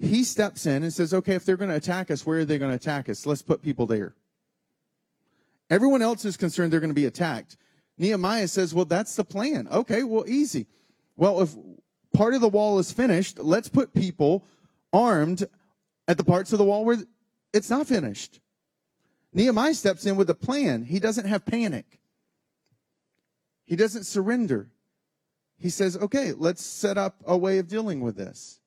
He 0.00 0.24
steps 0.24 0.66
in 0.66 0.82
and 0.82 0.92
says, 0.92 1.14
okay, 1.14 1.36
if 1.36 1.44
they're 1.44 1.56
going 1.56 1.70
to 1.70 1.76
attack 1.76 2.10
us, 2.10 2.26
where 2.26 2.40
are 2.40 2.44
they 2.44 2.58
going 2.58 2.72
to 2.72 2.76
attack 2.76 3.08
us? 3.08 3.24
Let's 3.24 3.42
put 3.42 3.62
people 3.62 3.86
there. 3.86 4.16
Everyone 5.74 6.02
else 6.02 6.24
is 6.24 6.36
concerned 6.36 6.72
they're 6.72 6.78
going 6.78 6.90
to 6.90 6.94
be 6.94 7.06
attacked. 7.06 7.56
Nehemiah 7.98 8.46
says, 8.46 8.72
well, 8.72 8.84
that's 8.84 9.16
the 9.16 9.24
plan. 9.24 9.66
Okay, 9.66 10.04
well, 10.04 10.24
easy. 10.28 10.68
Well, 11.16 11.40
if 11.40 11.52
part 12.12 12.34
of 12.34 12.40
the 12.40 12.48
wall 12.48 12.78
is 12.78 12.92
finished, 12.92 13.40
let's 13.40 13.68
put 13.68 13.92
people 13.92 14.44
armed 14.92 15.44
at 16.06 16.16
the 16.16 16.22
parts 16.22 16.52
of 16.52 16.58
the 16.58 16.64
wall 16.64 16.84
where 16.84 16.98
it's 17.52 17.70
not 17.70 17.88
finished. 17.88 18.38
Nehemiah 19.32 19.74
steps 19.74 20.06
in 20.06 20.14
with 20.14 20.30
a 20.30 20.34
plan. 20.34 20.84
He 20.84 21.00
doesn't 21.00 21.26
have 21.26 21.44
panic. 21.44 21.98
He 23.64 23.74
doesn't 23.74 24.04
surrender. 24.04 24.70
He 25.58 25.70
says, 25.70 25.96
okay, 25.96 26.34
let's 26.36 26.64
set 26.64 26.96
up 26.96 27.16
a 27.26 27.36
way 27.36 27.58
of 27.58 27.66
dealing 27.66 28.00
with 28.00 28.14
this. 28.14 28.60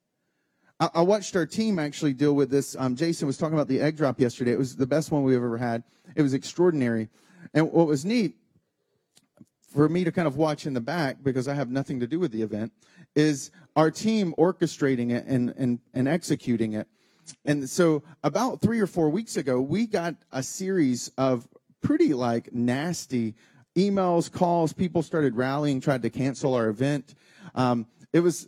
I, 0.79 1.01
watched 1.01 1.35
our 1.35 1.45
team 1.45 1.79
actually 1.79 2.13
deal 2.13 2.33
with 2.33 2.51
this. 2.51 2.75
Um, 2.77 2.95
Jason 2.95 3.25
was 3.25 3.37
talking 3.37 3.55
about 3.55 3.67
the 3.67 3.81
egg 3.81 3.97
drop 3.97 4.19
yesterday. 4.19 4.51
It 4.51 4.59
was 4.59 4.75
the 4.75 4.85
best 4.85 5.11
one 5.11 5.23
we've 5.23 5.35
ever 5.35 5.57
had. 5.57 5.83
It 6.15 6.21
was 6.21 6.35
extraordinary. 6.35 7.09
And 7.53 7.71
what 7.71 7.87
was 7.87 8.05
neat 8.05 8.35
for 9.73 9.89
me 9.89 10.03
to 10.03 10.11
kind 10.11 10.27
of 10.27 10.37
watch 10.37 10.65
in 10.65 10.73
the 10.73 10.81
back 10.81 11.17
because 11.23 11.47
I 11.47 11.55
have 11.55 11.69
nothing 11.69 11.99
to 11.99 12.07
do 12.07 12.19
with 12.19 12.31
the 12.31 12.41
event 12.41 12.71
is 13.15 13.51
our 13.75 13.89
team 13.89 14.35
orchestrating 14.37 15.11
it 15.11 15.25
and, 15.25 15.53
and, 15.57 15.79
and 15.93 16.07
executing 16.07 16.73
it. 16.73 16.87
And 17.43 17.67
so 17.69 18.03
about 18.23 18.61
three 18.61 18.79
or 18.79 18.87
four 18.87 19.09
weeks 19.09 19.35
ago, 19.35 19.59
we 19.59 19.87
got 19.87 20.15
a 20.31 20.43
series 20.43 21.11
of 21.17 21.47
pretty 21.81 22.13
like 22.13 22.53
nasty 22.53 23.35
emails, 23.75 24.31
calls. 24.31 24.73
People 24.73 25.01
started 25.01 25.35
rallying, 25.35 25.81
tried 25.81 26.03
to 26.03 26.09
cancel 26.09 26.53
our 26.53 26.69
event. 26.69 27.15
Um, 27.55 27.87
it 28.13 28.19
was 28.19 28.47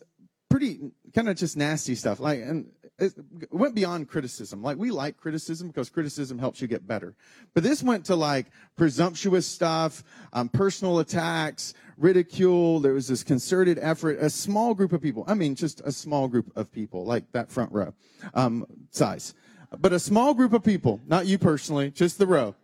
pretty 0.49 0.91
kind 1.13 1.29
of 1.29 1.37
just 1.37 1.57
nasty 1.57 1.95
stuff. 1.95 2.19
Like, 2.19 2.39
and 2.39 2.71
it 2.99 3.13
went 3.51 3.75
beyond 3.75 4.09
criticism. 4.09 4.61
Like 4.61 4.77
we 4.77 4.91
like 4.91 5.17
criticism 5.17 5.67
because 5.67 5.89
criticism 5.89 6.37
helps 6.37 6.61
you 6.61 6.67
get 6.67 6.87
better. 6.87 7.15
But 7.53 7.63
this 7.63 7.81
went 7.81 8.05
to 8.05 8.15
like 8.15 8.47
presumptuous 8.75 9.47
stuff, 9.47 10.03
um, 10.33 10.49
personal 10.49 10.99
attacks, 10.99 11.73
ridicule. 11.97 12.79
There 12.79 12.93
was 12.93 13.07
this 13.07 13.23
concerted 13.23 13.79
effort, 13.81 14.19
a 14.19 14.29
small 14.29 14.73
group 14.73 14.93
of 14.93 15.01
people. 15.01 15.23
I 15.27 15.33
mean, 15.33 15.55
just 15.55 15.81
a 15.81 15.91
small 15.91 16.27
group 16.27 16.51
of 16.55 16.71
people, 16.71 17.05
like 17.05 17.31
that 17.31 17.51
front 17.51 17.71
row, 17.71 17.93
um, 18.33 18.65
size. 18.91 19.33
But 19.77 19.93
a 19.93 19.99
small 19.99 20.33
group 20.33 20.53
of 20.53 20.63
people, 20.63 20.99
not 21.07 21.27
you 21.27 21.37
personally, 21.37 21.91
just 21.91 22.17
the 22.17 22.27
row. 22.27 22.55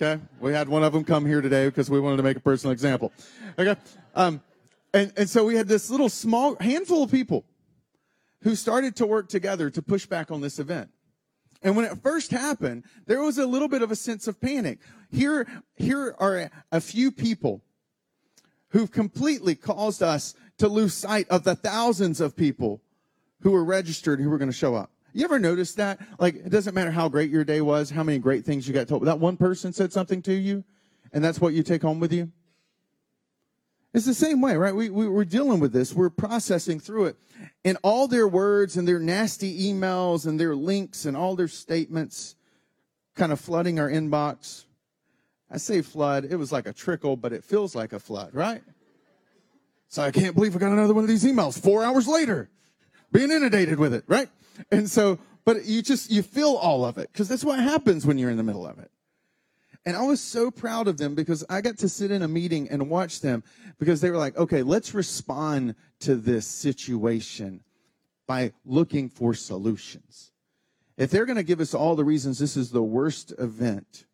Okay. 0.00 0.20
We 0.40 0.52
had 0.52 0.68
one 0.68 0.82
of 0.82 0.92
them 0.92 1.04
come 1.04 1.26
here 1.26 1.40
today 1.40 1.66
because 1.66 1.90
we 1.90 2.00
wanted 2.00 2.18
to 2.18 2.22
make 2.22 2.36
a 2.36 2.40
personal 2.40 2.72
example. 2.72 3.12
Okay. 3.58 3.78
Um, 4.14 4.40
and, 4.92 5.12
and 5.16 5.28
so 5.28 5.44
we 5.44 5.56
had 5.56 5.68
this 5.68 5.90
little 5.90 6.08
small 6.08 6.56
handful 6.60 7.02
of 7.02 7.10
people 7.10 7.44
who 8.42 8.54
started 8.54 8.96
to 8.96 9.06
work 9.06 9.28
together 9.28 9.70
to 9.70 9.82
push 9.82 10.06
back 10.06 10.30
on 10.30 10.40
this 10.40 10.58
event. 10.58 10.90
And 11.62 11.76
when 11.76 11.84
it 11.84 12.02
first 12.02 12.30
happened, 12.30 12.84
there 13.06 13.22
was 13.22 13.38
a 13.38 13.46
little 13.46 13.68
bit 13.68 13.82
of 13.82 13.90
a 13.90 13.96
sense 13.96 14.26
of 14.26 14.40
panic. 14.40 14.78
Here, 15.10 15.46
here 15.76 16.14
are 16.18 16.50
a 16.72 16.80
few 16.80 17.10
people 17.10 17.62
who've 18.70 18.90
completely 18.90 19.54
caused 19.54 20.02
us 20.02 20.34
to 20.58 20.68
lose 20.68 20.94
sight 20.94 21.28
of 21.28 21.44
the 21.44 21.54
thousands 21.54 22.20
of 22.20 22.36
people 22.36 22.80
who 23.42 23.50
were 23.50 23.64
registered 23.64 24.20
who 24.20 24.30
were 24.30 24.38
going 24.38 24.50
to 24.50 24.56
show 24.56 24.74
up. 24.74 24.90
You 25.12 25.24
ever 25.24 25.38
notice 25.38 25.74
that? 25.74 25.98
Like, 26.18 26.36
it 26.36 26.50
doesn't 26.50 26.74
matter 26.74 26.90
how 26.90 27.08
great 27.08 27.30
your 27.30 27.44
day 27.44 27.60
was, 27.60 27.90
how 27.90 28.04
many 28.04 28.18
great 28.18 28.44
things 28.44 28.68
you 28.68 28.72
got 28.72 28.86
told. 28.86 29.04
That 29.04 29.18
one 29.18 29.36
person 29.36 29.72
said 29.72 29.92
something 29.92 30.22
to 30.22 30.32
you, 30.32 30.64
and 31.12 31.24
that's 31.24 31.40
what 31.40 31.52
you 31.52 31.62
take 31.62 31.82
home 31.82 31.98
with 31.98 32.12
you. 32.12 32.30
It's 33.92 34.06
the 34.06 34.14
same 34.14 34.40
way, 34.40 34.56
right? 34.56 34.74
We, 34.74 34.88
we, 34.88 35.08
we're 35.08 35.24
dealing 35.24 35.58
with 35.58 35.72
this. 35.72 35.92
We're 35.92 36.10
processing 36.10 36.78
through 36.78 37.06
it. 37.06 37.16
And 37.64 37.76
all 37.82 38.06
their 38.06 38.28
words 38.28 38.76
and 38.76 38.86
their 38.86 39.00
nasty 39.00 39.72
emails 39.72 40.26
and 40.26 40.38
their 40.38 40.54
links 40.54 41.06
and 41.06 41.16
all 41.16 41.34
their 41.34 41.48
statements 41.48 42.36
kind 43.16 43.32
of 43.32 43.40
flooding 43.40 43.80
our 43.80 43.90
inbox. 43.90 44.64
I 45.50 45.56
say 45.56 45.82
flood. 45.82 46.24
It 46.24 46.36
was 46.36 46.52
like 46.52 46.66
a 46.66 46.72
trickle, 46.72 47.16
but 47.16 47.32
it 47.32 47.44
feels 47.44 47.74
like 47.74 47.92
a 47.92 47.98
flood, 47.98 48.32
right? 48.32 48.62
So 49.88 50.02
I 50.02 50.12
can't 50.12 50.36
believe 50.36 50.54
I 50.54 50.60
got 50.60 50.70
another 50.70 50.94
one 50.94 51.02
of 51.02 51.08
these 51.08 51.24
emails 51.24 51.60
four 51.60 51.82
hours 51.82 52.06
later, 52.06 52.48
being 53.10 53.32
inundated 53.32 53.80
with 53.80 53.92
it, 53.92 54.04
right? 54.06 54.28
And 54.70 54.88
so, 54.88 55.18
but 55.44 55.64
you 55.64 55.82
just, 55.82 56.12
you 56.12 56.22
feel 56.22 56.54
all 56.54 56.84
of 56.84 56.96
it 56.96 57.10
because 57.12 57.28
that's 57.28 57.42
what 57.42 57.58
happens 57.58 58.06
when 58.06 58.16
you're 58.16 58.30
in 58.30 58.36
the 58.36 58.44
middle 58.44 58.64
of 58.64 58.78
it. 58.78 58.90
And 59.86 59.96
I 59.96 60.02
was 60.02 60.20
so 60.20 60.50
proud 60.50 60.88
of 60.88 60.98
them 60.98 61.14
because 61.14 61.44
I 61.48 61.62
got 61.62 61.78
to 61.78 61.88
sit 61.88 62.10
in 62.10 62.22
a 62.22 62.28
meeting 62.28 62.68
and 62.68 62.90
watch 62.90 63.20
them 63.20 63.42
because 63.78 64.00
they 64.00 64.10
were 64.10 64.18
like, 64.18 64.36
okay, 64.36 64.62
let's 64.62 64.92
respond 64.92 65.74
to 66.00 66.16
this 66.16 66.46
situation 66.46 67.62
by 68.26 68.52
looking 68.64 69.08
for 69.08 69.32
solutions. 69.32 70.32
If 70.98 71.10
they're 71.10 71.24
going 71.24 71.36
to 71.36 71.42
give 71.42 71.60
us 71.60 71.72
all 71.72 71.96
the 71.96 72.04
reasons 72.04 72.38
this 72.38 72.56
is 72.58 72.70
the 72.70 72.82
worst 72.82 73.32
event 73.38 74.04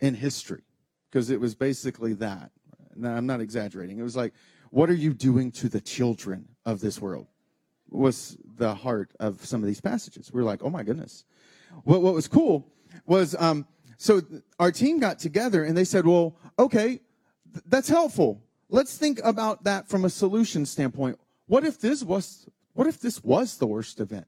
in 0.00 0.14
history, 0.14 0.62
because 1.10 1.28
it 1.28 1.38
was 1.38 1.54
basically 1.54 2.14
that. 2.14 2.50
Now, 2.94 3.14
I'm 3.14 3.26
not 3.26 3.42
exaggerating. 3.42 3.98
It 3.98 4.02
was 4.02 4.16
like, 4.16 4.32
what 4.70 4.88
are 4.88 4.94
you 4.94 5.12
doing 5.12 5.52
to 5.52 5.68
the 5.68 5.82
children 5.82 6.48
of 6.64 6.80
this 6.80 7.00
world? 7.00 7.26
Was 7.90 8.38
the 8.56 8.74
heart 8.74 9.12
of 9.20 9.44
some 9.44 9.62
of 9.62 9.66
these 9.66 9.80
passages. 9.80 10.32
We 10.32 10.40
are 10.40 10.44
like, 10.44 10.62
oh 10.62 10.70
my 10.70 10.82
goodness. 10.82 11.24
What, 11.84 12.02
what 12.02 12.14
was 12.14 12.26
cool 12.26 12.66
was 13.06 13.36
um, 13.38 13.66
so 13.98 14.22
our 14.58 14.72
team 14.72 14.98
got 14.98 15.18
together 15.18 15.64
and 15.64 15.76
they 15.76 15.84
said, 15.84 16.06
well, 16.06 16.36
okay, 16.58 17.00
th- 17.52 17.64
that's 17.66 17.88
helpful. 17.88 18.42
Let's 18.68 18.96
think 18.96 19.20
about 19.22 19.64
that 19.64 19.88
from 19.88 20.04
a 20.04 20.10
solution 20.10 20.66
standpoint. 20.66 21.18
What 21.46 21.64
if 21.64 21.78
this 21.78 22.02
was, 22.02 22.48
what 22.74 22.86
if 22.86 23.00
this 23.00 23.22
was 23.22 23.58
the 23.58 23.66
worst 23.66 24.00
event 24.00 24.26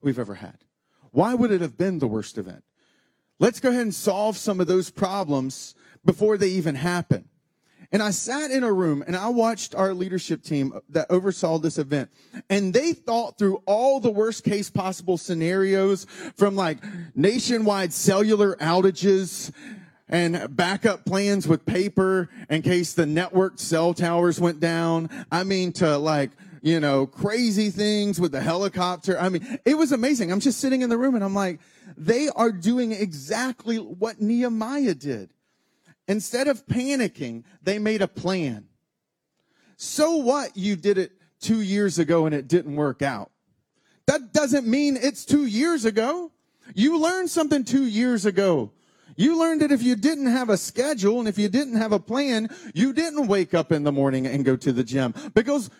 we've 0.00 0.18
ever 0.18 0.34
had? 0.36 0.58
Why 1.10 1.34
would 1.34 1.50
it 1.50 1.60
have 1.60 1.76
been 1.76 1.98
the 1.98 2.06
worst 2.06 2.38
event? 2.38 2.62
Let's 3.38 3.58
go 3.58 3.70
ahead 3.70 3.82
and 3.82 3.94
solve 3.94 4.36
some 4.36 4.60
of 4.60 4.66
those 4.66 4.90
problems 4.90 5.74
before 6.04 6.36
they 6.36 6.48
even 6.48 6.74
happen. 6.74 7.29
And 7.92 8.02
I 8.02 8.10
sat 8.10 8.52
in 8.52 8.62
a 8.62 8.72
room 8.72 9.02
and 9.04 9.16
I 9.16 9.28
watched 9.28 9.74
our 9.74 9.92
leadership 9.92 10.42
team 10.42 10.78
that 10.90 11.10
oversaw 11.10 11.58
this 11.58 11.76
event 11.76 12.08
and 12.48 12.72
they 12.72 12.92
thought 12.92 13.36
through 13.36 13.62
all 13.66 13.98
the 13.98 14.10
worst 14.10 14.44
case 14.44 14.70
possible 14.70 15.18
scenarios 15.18 16.06
from 16.36 16.54
like 16.54 16.78
nationwide 17.16 17.92
cellular 17.92 18.54
outages 18.56 19.52
and 20.08 20.54
backup 20.56 21.04
plans 21.04 21.48
with 21.48 21.64
paper 21.66 22.28
in 22.48 22.62
case 22.62 22.94
the 22.94 23.06
network 23.06 23.58
cell 23.58 23.94
towers 23.94 24.40
went 24.40 24.60
down. 24.60 25.08
I 25.30 25.44
mean, 25.44 25.72
to 25.74 25.96
like, 25.96 26.30
you 26.62 26.80
know, 26.80 27.06
crazy 27.06 27.70
things 27.70 28.20
with 28.20 28.32
the 28.32 28.40
helicopter. 28.40 29.18
I 29.18 29.30
mean, 29.30 29.58
it 29.64 29.78
was 29.78 29.92
amazing. 29.92 30.30
I'm 30.30 30.40
just 30.40 30.60
sitting 30.60 30.82
in 30.82 30.90
the 30.90 30.98
room 30.98 31.14
and 31.14 31.24
I'm 31.24 31.34
like, 31.34 31.60
they 31.96 32.28
are 32.28 32.52
doing 32.52 32.92
exactly 32.92 33.76
what 33.76 34.20
Nehemiah 34.20 34.94
did. 34.94 35.30
Instead 36.08 36.48
of 36.48 36.66
panicking, 36.66 37.44
they 37.62 37.78
made 37.78 38.02
a 38.02 38.08
plan. 38.08 38.66
So 39.76 40.16
what 40.16 40.56
you 40.56 40.76
did 40.76 40.98
it 40.98 41.12
two 41.40 41.60
years 41.60 41.98
ago 41.98 42.26
and 42.26 42.34
it 42.34 42.48
didn't 42.48 42.76
work 42.76 43.02
out? 43.02 43.30
That 44.06 44.32
doesn't 44.32 44.66
mean 44.66 44.98
it's 45.00 45.24
two 45.24 45.46
years 45.46 45.84
ago. 45.84 46.32
You 46.74 46.98
learned 46.98 47.30
something 47.30 47.64
two 47.64 47.86
years 47.86 48.26
ago. 48.26 48.72
You 49.16 49.38
learned 49.38 49.60
that 49.60 49.72
if 49.72 49.82
you 49.82 49.96
didn't 49.96 50.26
have 50.26 50.48
a 50.48 50.56
schedule 50.56 51.18
and 51.18 51.28
if 51.28 51.38
you 51.38 51.48
didn't 51.48 51.76
have 51.76 51.92
a 51.92 51.98
plan, 51.98 52.48
you 52.74 52.92
didn't 52.92 53.26
wake 53.26 53.54
up 53.54 53.70
in 53.70 53.84
the 53.84 53.92
morning 53.92 54.26
and 54.26 54.44
go 54.44 54.56
to 54.56 54.72
the 54.72 54.84
gym 54.84 55.14
because 55.34 55.70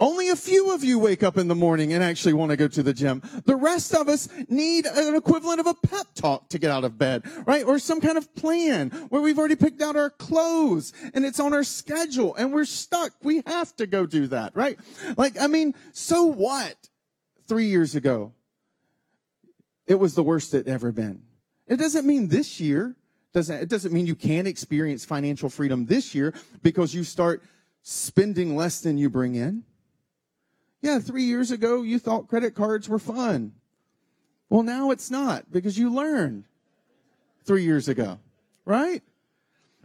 only 0.00 0.30
a 0.30 0.36
few 0.36 0.72
of 0.72 0.82
you 0.82 0.98
wake 0.98 1.22
up 1.22 1.36
in 1.36 1.46
the 1.46 1.54
morning 1.54 1.92
and 1.92 2.02
actually 2.02 2.32
want 2.32 2.50
to 2.50 2.56
go 2.56 2.66
to 2.66 2.82
the 2.82 2.92
gym. 2.92 3.22
The 3.44 3.54
rest 3.54 3.94
of 3.94 4.08
us 4.08 4.28
need 4.48 4.86
an 4.86 5.14
equivalent 5.14 5.60
of 5.60 5.66
a 5.66 5.74
pep 5.74 6.06
talk 6.14 6.48
to 6.48 6.58
get 6.58 6.70
out 6.70 6.84
of 6.84 6.98
bed, 6.98 7.22
right? 7.46 7.64
Or 7.64 7.78
some 7.78 8.00
kind 8.00 8.18
of 8.18 8.34
plan 8.34 8.90
where 9.10 9.20
we've 9.20 9.38
already 9.38 9.56
picked 9.56 9.82
out 9.82 9.96
our 9.96 10.10
clothes 10.10 10.92
and 11.14 11.24
it's 11.24 11.38
on 11.38 11.52
our 11.52 11.64
schedule 11.64 12.34
and 12.34 12.52
we're 12.52 12.64
stuck. 12.64 13.12
We 13.22 13.42
have 13.46 13.76
to 13.76 13.86
go 13.86 14.06
do 14.06 14.26
that, 14.28 14.56
right? 14.56 14.78
Like, 15.16 15.40
I 15.40 15.46
mean, 15.46 15.74
so 15.92 16.24
what? 16.24 16.76
Three 17.46 17.66
years 17.66 17.94
ago, 17.94 18.32
it 19.86 19.96
was 19.96 20.14
the 20.14 20.22
worst 20.22 20.54
it 20.54 20.68
ever 20.68 20.92
been. 20.92 21.22
It 21.66 21.76
doesn't 21.76 22.06
mean 22.06 22.28
this 22.28 22.60
year 22.60 22.96
doesn't, 23.32 23.62
it 23.62 23.68
doesn't 23.68 23.92
mean 23.92 24.06
you 24.06 24.14
can't 24.14 24.48
experience 24.48 25.04
financial 25.04 25.48
freedom 25.48 25.86
this 25.86 26.14
year 26.14 26.34
because 26.62 26.94
you 26.94 27.04
start 27.04 27.42
spending 27.82 28.56
less 28.56 28.80
than 28.80 28.98
you 28.98 29.08
bring 29.08 29.34
in. 29.34 29.64
Yeah, 30.82 30.98
three 30.98 31.24
years 31.24 31.50
ago, 31.50 31.82
you 31.82 31.98
thought 31.98 32.28
credit 32.28 32.54
cards 32.54 32.88
were 32.88 32.98
fun. 32.98 33.52
Well, 34.48 34.62
now 34.62 34.90
it's 34.90 35.10
not 35.10 35.50
because 35.52 35.78
you 35.78 35.92
learned 35.92 36.44
three 37.44 37.64
years 37.64 37.88
ago, 37.88 38.18
right? 38.64 39.02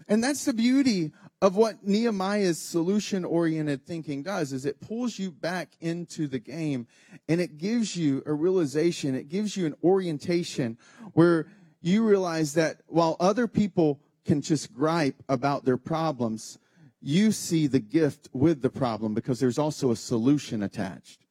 And 0.07 0.23
that's 0.23 0.45
the 0.45 0.53
beauty 0.53 1.11
of 1.41 1.55
what 1.55 1.85
Nehemiah's 1.85 2.59
solution 2.59 3.25
oriented 3.25 3.85
thinking 3.85 4.23
does 4.23 4.53
is 4.53 4.65
it 4.65 4.79
pulls 4.79 5.19
you 5.19 5.31
back 5.31 5.69
into 5.81 6.27
the 6.27 6.39
game 6.39 6.87
and 7.27 7.41
it 7.41 7.57
gives 7.57 7.95
you 7.95 8.23
a 8.25 8.33
realization, 8.33 9.15
it 9.15 9.29
gives 9.29 9.55
you 9.55 9.65
an 9.65 9.75
orientation 9.83 10.77
where 11.13 11.47
you 11.81 12.03
realize 12.03 12.53
that 12.53 12.77
while 12.87 13.17
other 13.19 13.47
people 13.47 13.99
can 14.25 14.41
just 14.41 14.73
gripe 14.73 15.21
about 15.29 15.65
their 15.65 15.77
problems, 15.77 16.57
you 17.05 17.31
see 17.31 17.67
the 17.67 17.79
gift 17.79 18.29
with 18.33 18.61
the 18.61 18.69
problem 18.69 19.13
because 19.13 19.39
there's 19.39 19.59
also 19.59 19.91
a 19.91 19.95
solution 19.95 20.63
attached. 20.63 21.21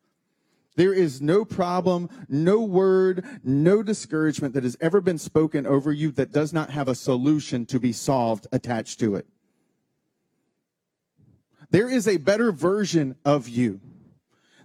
There 0.76 0.92
is 0.92 1.20
no 1.20 1.44
problem, 1.44 2.08
no 2.28 2.60
word, 2.60 3.24
no 3.42 3.82
discouragement 3.82 4.54
that 4.54 4.64
has 4.64 4.76
ever 4.80 5.00
been 5.00 5.18
spoken 5.18 5.66
over 5.66 5.92
you 5.92 6.10
that 6.12 6.32
does 6.32 6.52
not 6.52 6.70
have 6.70 6.88
a 6.88 6.94
solution 6.94 7.66
to 7.66 7.80
be 7.80 7.92
solved 7.92 8.46
attached 8.52 9.00
to 9.00 9.16
it. 9.16 9.26
There 11.70 11.88
is 11.88 12.06
a 12.06 12.18
better 12.18 12.52
version 12.52 13.16
of 13.24 13.48
you. 13.48 13.80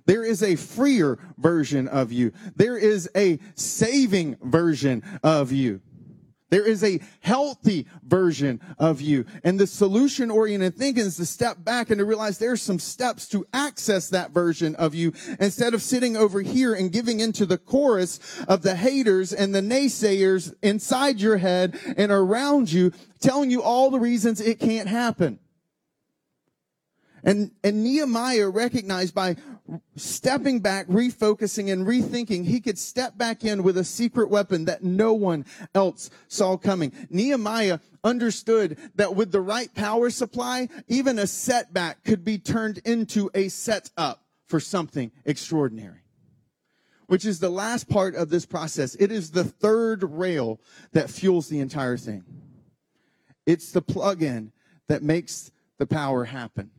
There 0.06 0.24
is 0.24 0.42
a 0.42 0.56
freer 0.56 1.20
version 1.38 1.88
of 1.88 2.12
you. 2.12 2.34
There 2.56 2.78
is 2.78 3.10
a 3.16 3.40
saving 3.56 4.38
version 4.42 5.04
of 5.24 5.52
you. 5.52 5.82
There 6.50 6.66
is 6.66 6.84
a 6.84 7.00
healthy 7.20 7.86
version 8.04 8.60
of 8.78 9.02
you. 9.02 9.26
And 9.44 9.60
the 9.60 9.68
solution 9.68 10.32
oriented 10.32 10.76
thinking 10.76 11.06
is 11.06 11.18
to 11.18 11.26
step 11.26 11.64
back 11.64 11.90
and 11.90 12.00
to 12.00 12.06
realize 12.06 12.38
there's 12.38 12.62
some 12.62 12.80
steps 12.80 13.28
to 13.30 13.46
access 13.54 14.10
that 14.10 14.32
version 14.32 14.76
of 14.76 14.96
you 14.96 15.14
instead 15.40 15.74
of 15.74 15.82
sitting 15.82 16.18
over 16.18 16.42
here 16.42 16.74
and 16.74 16.92
giving 16.92 17.20
into 17.20 17.46
the 17.46 17.58
chorus 17.58 18.20
of 18.48 18.62
the 18.62 18.76
haters 18.76 19.32
and 19.32 19.54
the 19.54 19.62
naysayers 19.62 20.54
inside 20.62 21.22
your 21.22 21.38
head 21.38 21.80
and 21.98 22.12
around 22.12 22.72
you 22.72 22.92
telling 23.20 23.52
you 23.52 23.62
all 23.62 23.92
the 23.92 24.00
reasons 24.00 24.42
it 24.42 24.60
can't 24.60 24.88
happen. 24.88 25.40
And, 27.24 27.52
and 27.64 27.84
Nehemiah 27.84 28.50
recognized 28.50 29.14
by 29.14 29.36
stepping 29.96 30.60
back, 30.60 30.88
refocusing 30.88 31.72
and 31.72 31.86
rethinking, 31.86 32.46
he 32.46 32.60
could 32.60 32.78
step 32.78 33.18
back 33.18 33.44
in 33.44 33.64
with 33.64 33.78
a 33.78 33.84
secret 33.84 34.30
weapon 34.30 34.66
that 34.66 34.84
no 34.84 35.14
one 35.14 35.46
else 35.76 36.10
saw 36.28 36.58
coming. 36.58 36.92
Nehemiah 37.10 37.80
understood 38.04 38.78
that 38.96 39.16
with 39.16 39.32
the 39.32 39.42
right 39.42 39.74
power 39.74 40.10
supply, 40.10 40.70
even 40.88 41.20
a 41.20 41.28
setback 41.28 42.04
could 42.04 42.24
be 42.24 42.38
turned 42.38 42.80
into 42.80 43.30
a 43.34 43.50
setup 43.50 44.24
for 44.46 44.60
something 44.60 45.12
extraordinary. 45.26 46.02
Which 47.08 47.26
is 47.26 47.40
the 47.40 47.50
last 47.50 47.90
part 47.90 48.16
of 48.16 48.30
this 48.30 48.46
process. 48.46 48.96
It 48.96 49.12
is 49.12 49.32
the 49.32 49.44
third 49.44 50.04
rail 50.04 50.60
that 50.94 51.10
fuels 51.10 51.50
the 51.50 51.60
entire 51.60 51.98
thing. 51.98 52.24
It's 53.48 53.72
the 53.72 53.82
plug-in 53.82 54.52
that 54.88 55.02
makes 55.02 55.52
the 55.80 55.88
power 55.88 56.26
happen 56.26 56.70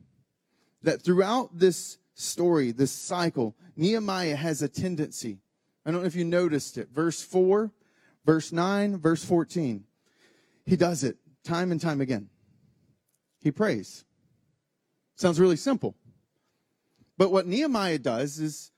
that 0.82 1.02
throughout 1.02 1.58
this 1.58 1.98
story, 2.14 2.72
this 2.72 2.92
cycle, 2.92 3.56
Nehemiah 3.76 4.36
has 4.36 4.62
a 4.62 4.68
tendency. 4.68 5.38
I 5.84 5.90
don't 5.90 6.00
know 6.00 6.06
if 6.06 6.14
you 6.14 6.24
noticed 6.24 6.78
it. 6.78 6.88
Verse 6.92 7.22
4, 7.22 7.70
verse 8.24 8.52
9, 8.52 8.98
verse 8.98 9.24
14. 9.24 9.84
He 10.66 10.76
does 10.76 11.04
it 11.04 11.16
time 11.44 11.72
and 11.72 11.80
time 11.80 12.00
again. 12.00 12.28
He 13.40 13.50
prays. 13.50 14.04
Sounds 15.16 15.40
really 15.40 15.56
simple. 15.56 15.96
But 17.16 17.32
what 17.32 17.46
Nehemiah 17.46 17.98
does 17.98 18.38
is 18.38 18.70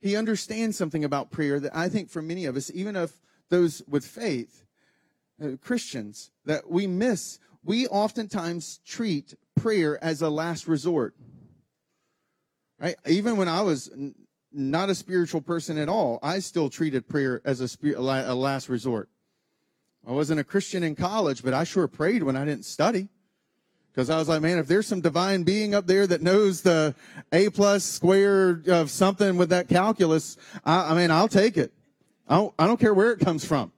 he 0.00 0.16
understands 0.16 0.76
something 0.76 1.04
about 1.04 1.30
prayer 1.30 1.60
that 1.60 1.76
I 1.76 1.88
think 1.88 2.10
for 2.10 2.22
many 2.22 2.44
of 2.46 2.56
us, 2.56 2.70
even 2.74 2.96
of 2.96 3.12
those 3.50 3.82
with 3.88 4.04
faith, 4.04 4.64
uh, 5.42 5.50
Christians, 5.60 6.30
that 6.44 6.68
we 6.68 6.86
miss. 6.86 7.38
We 7.62 7.86
oftentimes 7.86 8.80
treat 8.84 9.34
prayer 9.56 10.02
as 10.02 10.22
a 10.22 10.28
last 10.28 10.68
resort. 10.68 11.14
Right? 12.84 12.96
Even 13.06 13.38
when 13.38 13.48
I 13.48 13.62
was 13.62 13.90
not 14.52 14.90
a 14.90 14.94
spiritual 14.94 15.40
person 15.40 15.78
at 15.78 15.88
all, 15.88 16.18
I 16.22 16.40
still 16.40 16.68
treated 16.68 17.08
prayer 17.08 17.40
as 17.42 17.62
a, 17.62 17.66
spirit, 17.66 17.96
a 17.96 18.34
last 18.34 18.68
resort. 18.68 19.08
I 20.06 20.12
wasn't 20.12 20.40
a 20.40 20.44
Christian 20.44 20.82
in 20.82 20.94
college, 20.94 21.42
but 21.42 21.54
I 21.54 21.64
sure 21.64 21.88
prayed 21.88 22.22
when 22.22 22.36
I 22.36 22.44
didn't 22.44 22.66
study. 22.66 23.08
Because 23.90 24.10
I 24.10 24.18
was 24.18 24.28
like, 24.28 24.42
man, 24.42 24.58
if 24.58 24.66
there's 24.66 24.86
some 24.86 25.00
divine 25.00 25.44
being 25.44 25.74
up 25.74 25.86
there 25.86 26.06
that 26.06 26.20
knows 26.20 26.60
the 26.60 26.94
A 27.32 27.48
plus 27.48 27.84
square 27.84 28.60
of 28.66 28.90
something 28.90 29.38
with 29.38 29.48
that 29.48 29.66
calculus, 29.66 30.36
I, 30.62 30.90
I 30.90 30.94
mean, 30.94 31.10
I'll 31.10 31.26
take 31.26 31.56
it. 31.56 31.72
I 32.28 32.36
don't, 32.36 32.54
I 32.58 32.66
don't 32.66 32.78
care 32.78 32.92
where 32.92 33.12
it 33.12 33.18
comes 33.18 33.46
from. 33.46 33.72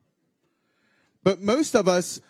But 1.23 1.41
most 1.41 1.77
of 1.77 1.87
us, 1.87 2.21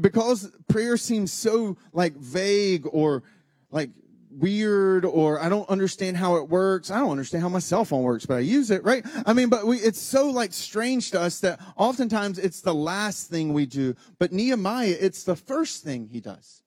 because 0.00 0.52
prayer 0.68 0.96
seems 0.98 1.32
so 1.32 1.76
like 1.92 2.14
vague 2.14 2.86
or 2.92 3.24
like 3.72 3.90
weird 4.38 5.04
or 5.04 5.40
I 5.40 5.48
don't 5.48 5.68
understand 5.68 6.16
how 6.16 6.36
it 6.36 6.48
works. 6.48 6.90
I 6.90 6.98
don't 6.98 7.10
understand 7.10 7.42
how 7.42 7.48
my 7.48 7.58
cell 7.58 7.84
phone 7.84 8.02
works, 8.02 8.26
but 8.26 8.36
I 8.36 8.40
use 8.40 8.70
it, 8.70 8.84
right? 8.84 9.04
I 9.24 9.32
mean, 9.32 9.48
but 9.48 9.66
we, 9.66 9.78
it's 9.78 10.00
so 10.00 10.28
like 10.30 10.52
strange 10.52 11.10
to 11.12 11.20
us 11.20 11.40
that 11.40 11.60
oftentimes 11.76 12.38
it's 12.38 12.60
the 12.60 12.74
last 12.74 13.30
thing 13.30 13.52
we 13.52 13.66
do. 13.66 13.94
But 14.18 14.32
Nehemiah, 14.32 14.96
it's 15.00 15.24
the 15.24 15.36
first 15.36 15.82
thing 15.82 16.08
he 16.10 16.20
does. 16.20 16.62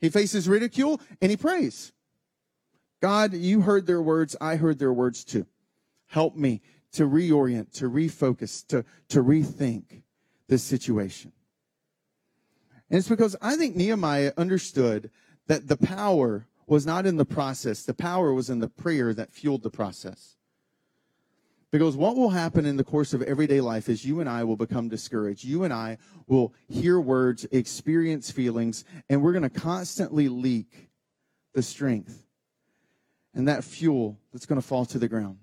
He 0.00 0.08
faces 0.10 0.48
ridicule 0.48 1.00
and 1.20 1.30
he 1.30 1.36
prays. 1.36 1.92
God, 3.00 3.34
you 3.34 3.62
heard 3.62 3.86
their 3.86 4.02
words. 4.02 4.36
I 4.40 4.56
heard 4.56 4.78
their 4.78 4.92
words 4.92 5.24
too. 5.24 5.46
Help 6.06 6.36
me 6.36 6.62
to 6.92 7.08
reorient, 7.08 7.72
to 7.72 7.90
refocus, 7.90 8.66
to, 8.68 8.84
to 9.08 9.22
rethink 9.22 10.02
this 10.48 10.62
situation. 10.62 11.32
And 12.88 12.98
it's 12.98 13.08
because 13.08 13.34
I 13.42 13.56
think 13.56 13.74
Nehemiah 13.74 14.32
understood 14.36 15.10
that 15.46 15.68
the 15.68 15.76
power 15.76 16.46
was 16.66 16.86
not 16.86 17.06
in 17.06 17.16
the 17.16 17.24
process. 17.24 17.82
The 17.82 17.94
power 17.94 18.32
was 18.32 18.50
in 18.50 18.60
the 18.60 18.68
prayer 18.68 19.12
that 19.14 19.32
fueled 19.32 19.62
the 19.62 19.70
process. 19.70 20.36
Because 21.70 21.96
what 21.96 22.16
will 22.16 22.30
happen 22.30 22.66
in 22.66 22.76
the 22.76 22.84
course 22.84 23.12
of 23.14 23.22
everyday 23.22 23.60
life 23.60 23.88
is 23.88 24.04
you 24.04 24.20
and 24.20 24.28
I 24.28 24.44
will 24.44 24.56
become 24.56 24.88
discouraged. 24.88 25.42
You 25.42 25.64
and 25.64 25.72
I 25.72 25.98
will 26.28 26.54
hear 26.68 27.00
words, 27.00 27.46
experience 27.50 28.30
feelings, 28.30 28.84
and 29.10 29.20
we're 29.20 29.32
going 29.32 29.42
to 29.42 29.50
constantly 29.50 30.28
leak 30.28 30.90
the 31.52 31.62
strength 31.62 32.26
and 33.34 33.48
that 33.48 33.64
fuel 33.64 34.20
that's 34.32 34.46
going 34.46 34.60
to 34.60 34.66
fall 34.66 34.86
to 34.86 34.98
the 35.00 35.08
ground. 35.08 35.38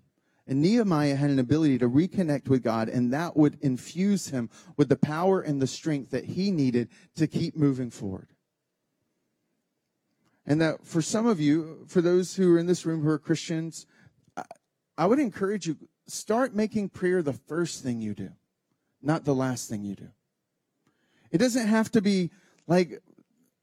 And 0.47 0.61
Nehemiah 0.61 1.15
had 1.15 1.29
an 1.29 1.39
ability 1.39 1.77
to 1.79 1.89
reconnect 1.89 2.47
with 2.47 2.63
God, 2.63 2.89
and 2.89 3.13
that 3.13 3.37
would 3.37 3.57
infuse 3.61 4.29
him 4.29 4.49
with 4.77 4.89
the 4.89 4.95
power 4.95 5.41
and 5.41 5.61
the 5.61 5.67
strength 5.67 6.11
that 6.11 6.25
he 6.25 6.51
needed 6.51 6.89
to 7.15 7.27
keep 7.27 7.55
moving 7.55 7.89
forward. 7.89 8.29
And 10.51 10.59
that 10.59 10.85
for 10.85 11.01
some 11.01 11.27
of 11.27 11.39
you, 11.39 11.85
for 11.87 12.01
those 12.01 12.35
who 12.35 12.53
are 12.53 12.59
in 12.59 12.65
this 12.65 12.85
room 12.85 13.01
who 13.01 13.07
are 13.07 13.17
Christians, 13.17 13.85
I 14.97 15.05
would 15.05 15.17
encourage 15.17 15.65
you 15.65 15.77
start 16.07 16.53
making 16.53 16.89
prayer 16.89 17.21
the 17.21 17.31
first 17.31 17.81
thing 17.81 18.01
you 18.01 18.13
do, 18.13 18.31
not 19.01 19.23
the 19.23 19.33
last 19.33 19.69
thing 19.69 19.85
you 19.85 19.95
do. 19.95 20.09
It 21.31 21.37
doesn't 21.37 21.67
have 21.67 21.89
to 21.91 22.01
be 22.01 22.31
like 22.67 23.01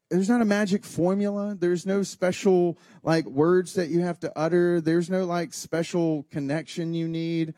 there's 0.09 0.29
not 0.29 0.41
a 0.41 0.45
magic 0.45 0.83
formula. 0.83 1.53
There's 1.53 1.85
no 1.85 2.01
special 2.01 2.79
like 3.03 3.27
words 3.27 3.75
that 3.75 3.89
you 3.89 3.99
have 3.99 4.19
to 4.21 4.33
utter. 4.35 4.81
There's 4.81 5.11
no 5.11 5.25
like 5.25 5.53
special 5.53 6.25
connection 6.31 6.95
you 6.95 7.07
need. 7.07 7.53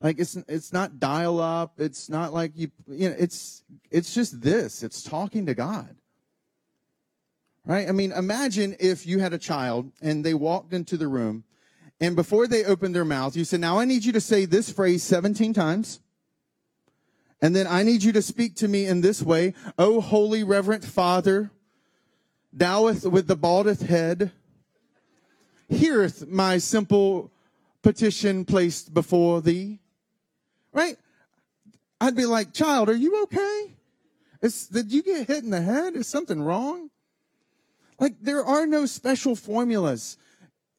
Like 0.00 0.18
it's 0.18 0.34
it's 0.48 0.72
not 0.72 0.98
dial 0.98 1.38
up. 1.38 1.78
It's 1.78 2.08
not 2.08 2.32
like 2.32 2.50
you 2.56 2.72
you 2.88 3.10
know 3.10 3.16
it's 3.16 3.62
it's 3.92 4.12
just 4.12 4.40
this. 4.40 4.82
It's 4.82 5.04
talking 5.04 5.46
to 5.46 5.54
God. 5.54 5.94
Right? 7.64 7.88
I 7.88 7.92
mean, 7.92 8.12
imagine 8.12 8.76
if 8.80 9.06
you 9.06 9.20
had 9.20 9.32
a 9.32 9.38
child 9.38 9.92
and 10.00 10.24
they 10.24 10.34
walked 10.34 10.72
into 10.72 10.96
the 10.96 11.06
room 11.06 11.44
and 12.00 12.16
before 12.16 12.48
they 12.48 12.64
opened 12.64 12.96
their 12.96 13.04
mouth, 13.04 13.36
you 13.36 13.44
said, 13.44 13.60
"Now 13.60 13.78
I 13.78 13.84
need 13.84 14.04
you 14.04 14.10
to 14.12 14.20
say 14.20 14.44
this 14.44 14.70
phrase 14.70 15.04
17 15.04 15.54
times." 15.54 16.00
And 17.40 17.54
then 17.54 17.66
I 17.66 17.82
need 17.82 18.02
you 18.02 18.12
to 18.12 18.22
speak 18.22 18.56
to 18.56 18.68
me 18.68 18.86
in 18.86 19.00
this 19.00 19.22
way. 19.22 19.54
Oh, 19.78 20.00
holy 20.00 20.42
reverent 20.42 20.84
Father, 20.84 21.50
thou'th 22.56 23.04
with 23.04 23.26
the 23.26 23.36
baldeth 23.36 23.82
head, 23.82 24.32
heareth 25.68 26.28
my 26.28 26.58
simple 26.58 27.32
petition 27.82 28.44
placed 28.44 28.94
before 28.94 29.40
thee. 29.40 29.80
Right? 30.72 30.96
I'd 32.00 32.16
be 32.16 32.26
like, 32.26 32.52
child, 32.52 32.88
are 32.88 32.96
you 32.96 33.22
okay? 33.24 33.74
Is, 34.40 34.66
did 34.68 34.92
you 34.92 35.02
get 35.02 35.28
hit 35.28 35.44
in 35.44 35.50
the 35.50 35.62
head? 35.62 35.94
Is 35.94 36.08
something 36.08 36.42
wrong? 36.42 36.90
Like, 38.02 38.20
there 38.20 38.44
are 38.44 38.66
no 38.66 38.84
special 38.84 39.36
formulas. 39.36 40.16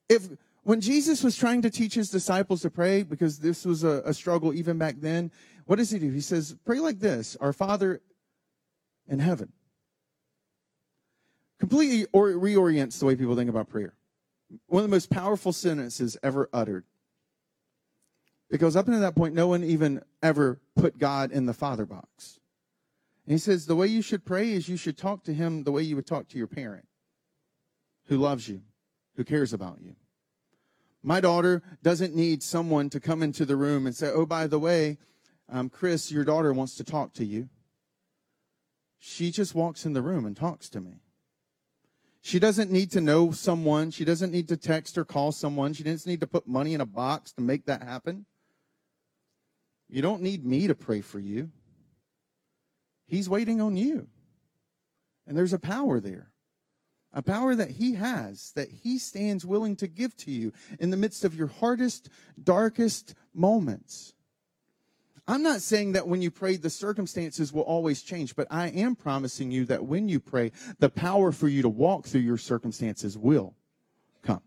If, 0.10 0.28
when 0.64 0.82
Jesus 0.82 1.24
was 1.24 1.38
trying 1.38 1.62
to 1.62 1.70
teach 1.70 1.94
his 1.94 2.10
disciples 2.10 2.64
to 2.64 2.70
pray, 2.70 3.04
because 3.04 3.40
this 3.40 3.64
was 3.64 3.86
a, 3.86 4.02
a 4.04 4.14
struggle 4.14 4.54
even 4.54 4.78
back 4.78 4.96
then, 5.00 5.32
what 5.66 5.78
does 5.78 5.90
he 5.90 6.00
do? 6.00 6.12
He 6.12 6.20
says, 6.20 6.54
Pray 6.66 6.80
like 6.80 7.00
this 7.00 7.38
Our 7.40 7.54
Father 7.54 8.02
in 9.08 9.20
heaven. 9.20 9.54
Completely 11.62 12.08
or, 12.12 12.32
reorients 12.32 13.00
the 13.00 13.06
way 13.06 13.16
people 13.16 13.38
think 13.38 13.50
about 13.50 13.70
prayer. 13.70 13.94
One 14.68 14.84
of 14.84 14.90
the 14.90 14.94
most 14.94 15.10
powerful 15.10 15.54
sentences 15.54 16.18
ever 16.24 16.50
uttered. 16.52 16.84
Because 18.52 18.76
up 18.76 18.88
until 18.88 19.00
that 19.00 19.16
point, 19.16 19.34
no 19.34 19.48
one 19.48 19.64
even 19.64 20.02
ever 20.22 20.60
put 20.76 21.00
God 21.00 21.32
in 21.32 21.46
the 21.46 21.54
Father 21.54 21.86
box. 21.86 22.42
And 23.26 23.32
he 23.32 23.38
says, 23.38 23.66
The 23.66 23.78
way 23.78 23.88
you 23.88 24.02
should 24.02 24.26
pray 24.26 24.52
is 24.52 24.68
you 24.68 24.76
should 24.76 24.98
talk 24.98 25.24
to 25.24 25.34
him 25.34 25.64
the 25.64 25.72
way 25.72 25.84
you 25.84 25.96
would 25.96 26.06
talk 26.06 26.28
to 26.28 26.38
your 26.38 26.48
parent 26.48 26.86
who 28.06 28.18
loves 28.18 28.48
you, 28.48 28.62
who 29.16 29.24
cares 29.24 29.54
about 29.54 29.80
you. 29.82 29.96
My 31.02 31.20
daughter 31.20 31.62
doesn't 31.82 32.16
need 32.16 32.42
someone 32.42 32.90
to 32.90 33.00
come 33.00 33.22
into 33.22 33.46
the 33.46 33.58
room 33.58 33.86
and 33.86 33.96
say, 33.96 34.08
Oh, 34.08 34.26
by 34.26 34.48
the 34.48 34.60
way, 34.60 34.98
um, 35.50 35.70
Chris, 35.70 36.12
your 36.12 36.24
daughter 36.24 36.54
wants 36.54 36.76
to 36.76 36.84
talk 36.84 37.14
to 37.14 37.26
you. 37.26 37.50
She 39.00 39.32
just 39.32 39.54
walks 39.54 39.86
in 39.86 39.94
the 39.94 40.02
room 40.02 40.26
and 40.26 40.36
talks 40.36 40.70
to 40.70 40.80
me. 40.80 41.02
She 42.22 42.40
doesn't 42.40 42.72
need 42.72 42.90
to 42.92 43.02
know 43.02 43.32
someone. 43.32 43.92
She 43.92 44.06
doesn't 44.06 44.32
need 44.32 44.48
to 44.48 44.56
text 44.56 44.98
or 44.98 45.04
call 45.04 45.34
someone. 45.34 45.74
She 45.74 45.84
doesn't 45.84 46.10
need 46.10 46.22
to 46.22 46.28
put 46.28 46.48
money 46.48 46.74
in 46.74 46.80
a 46.80 46.86
box 46.86 47.34
to 47.34 47.42
make 47.42 47.66
that 47.66 47.84
happen. 47.84 48.26
You 49.90 50.02
don't 50.02 50.22
need 50.22 50.46
me 50.46 50.68
to 50.68 50.74
pray 50.74 51.02
for 51.02 51.20
you. 51.20 51.52
He's 53.06 53.28
waiting 53.28 53.60
on 53.60 53.76
you. 53.76 54.08
And 55.28 55.38
there's 55.38 55.52
a 55.52 55.60
power 55.60 56.00
there. 56.00 56.32
A 57.14 57.22
power 57.22 57.56
that 57.56 57.72
he 57.72 57.94
has, 57.94 58.52
that 58.56 58.70
he 58.70 58.98
stands 58.98 59.46
willing 59.46 59.76
to 59.78 59.88
give 59.88 60.18
to 60.18 60.32
you 60.32 60.52
in 60.80 60.90
the 60.90 60.98
midst 60.98 61.24
of 61.24 61.36
your 61.36 61.48
hardest, 61.48 62.10
darkest 62.44 63.14
moments. 63.34 64.14
I'm 65.28 65.44
not 65.44 65.62
saying 65.62 65.94
that 65.94 66.08
when 66.08 66.22
you 66.22 66.32
pray, 66.32 66.58
the 66.58 66.70
circumstances 66.70 67.54
will 67.54 67.62
always 67.62 68.02
change, 68.02 68.36
but 68.36 68.48
I 68.52 68.68
am 68.68 68.96
promising 68.96 69.52
you 69.52 69.66
that 69.66 69.86
when 69.86 70.10
you 70.10 70.20
pray, 70.20 70.52
the 70.80 70.90
power 70.90 71.32
for 71.32 71.48
you 71.48 71.62
to 71.62 71.70
walk 71.70 72.08
through 72.08 72.22
your 72.22 72.38
circumstances 72.38 73.18
will 73.18 73.56
come. 74.22 74.42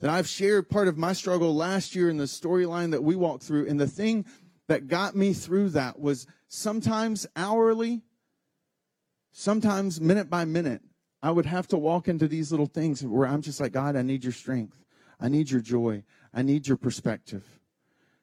That 0.00 0.10
I've 0.10 0.26
shared 0.26 0.68
part 0.68 0.88
of 0.88 0.98
my 0.98 1.12
struggle 1.12 1.54
last 1.54 1.94
year 1.94 2.10
in 2.10 2.16
the 2.16 2.24
storyline 2.24 2.90
that 2.90 3.04
we 3.04 3.14
walked 3.14 3.44
through, 3.44 3.68
and 3.68 3.78
the 3.78 3.86
thing 3.86 4.24
that 4.66 4.88
got 4.88 5.14
me 5.14 5.32
through 5.32 5.70
that 5.70 6.00
was 6.00 6.26
sometimes 6.48 7.26
hourly, 7.36 8.02
sometimes 9.32 10.00
minute 10.00 10.30
by 10.30 10.44
minute, 10.44 10.82
I 11.22 11.30
would 11.30 11.46
have 11.46 11.66
to 11.68 11.78
walk 11.78 12.08
into 12.08 12.28
these 12.28 12.50
little 12.50 12.66
things 12.66 13.04
where 13.04 13.26
I'm 13.26 13.42
just 13.42 13.60
like, 13.60 13.72
God, 13.72 13.96
I 13.96 14.02
need 14.02 14.24
your 14.24 14.32
strength. 14.32 14.84
I 15.20 15.28
need 15.28 15.50
your 15.50 15.60
joy. 15.60 16.04
I 16.32 16.42
need 16.42 16.68
your 16.68 16.76
perspective 16.76 17.44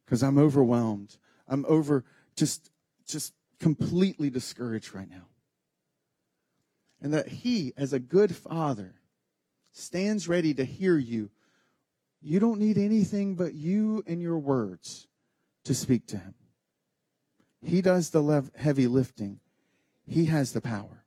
because 0.06 0.24
I'm 0.24 0.38
overwhelmed. 0.38 1.18
I'm 1.48 1.66
over 1.68 2.04
just 2.36 2.72
just 3.06 3.34
completely 3.60 4.30
discouraged 4.30 4.94
right 4.94 5.10
now. 5.10 5.28
And 7.02 7.14
that 7.14 7.28
he 7.28 7.74
as 7.78 7.94
a 7.94 8.00
good 8.00 8.36
father 8.36 8.96
stands 9.72 10.28
ready 10.28 10.54
to 10.54 10.66
hear 10.66 10.98
you. 10.98 11.30
You 12.22 12.40
don't 12.40 12.60
need 12.60 12.78
anything 12.78 13.36
but 13.36 13.54
you 13.54 14.04
and 14.08 14.22
your 14.22 14.40
words 14.40 15.08
to 15.66 15.76
speak 15.76 16.08
to 16.08 16.18
him. 16.18 16.34
He 17.62 17.82
does 17.82 18.10
the 18.10 18.50
heavy 18.56 18.88
lifting. 18.88 19.40
He 20.08 20.26
has 20.26 20.54
the 20.54 20.62
power. 20.62 21.04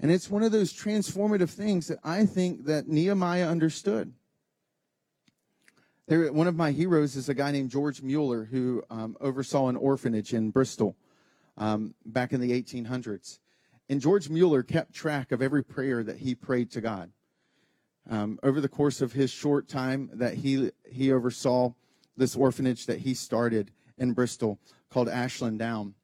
And 0.00 0.10
it's 0.10 0.28
one 0.28 0.42
of 0.42 0.52
those 0.52 0.72
transformative 0.72 1.50
things 1.50 1.88
that 1.88 1.98
I 2.04 2.26
think 2.26 2.66
that 2.66 2.88
Nehemiah 2.88 3.48
understood. 3.48 4.12
There, 6.06 6.30
one 6.32 6.46
of 6.46 6.56
my 6.56 6.72
heroes 6.72 7.16
is 7.16 7.28
a 7.28 7.34
guy 7.34 7.50
named 7.52 7.70
George 7.70 8.02
Mueller 8.02 8.44
who 8.44 8.82
um, 8.90 9.16
oversaw 9.20 9.68
an 9.68 9.76
orphanage 9.76 10.34
in 10.34 10.50
Bristol 10.50 10.96
um, 11.56 11.94
back 12.04 12.32
in 12.32 12.40
the 12.40 12.50
1800s. 12.50 13.38
And 13.88 14.00
George 14.00 14.28
Mueller 14.28 14.62
kept 14.62 14.92
track 14.92 15.32
of 15.32 15.40
every 15.40 15.62
prayer 15.62 16.02
that 16.02 16.18
he 16.18 16.34
prayed 16.34 16.70
to 16.72 16.80
God. 16.80 17.10
Um, 18.10 18.38
over 18.42 18.60
the 18.60 18.68
course 18.68 19.00
of 19.00 19.12
his 19.12 19.30
short 19.30 19.66
time 19.66 20.10
that 20.12 20.34
he 20.34 20.70
he 20.86 21.10
oversaw 21.10 21.72
this 22.18 22.36
orphanage 22.36 22.84
that 22.84 22.98
he 22.98 23.14
started 23.14 23.70
in 23.96 24.12
Bristol 24.12 24.58
called 24.90 25.08
Ashland 25.08 25.58
Down, 25.58 25.94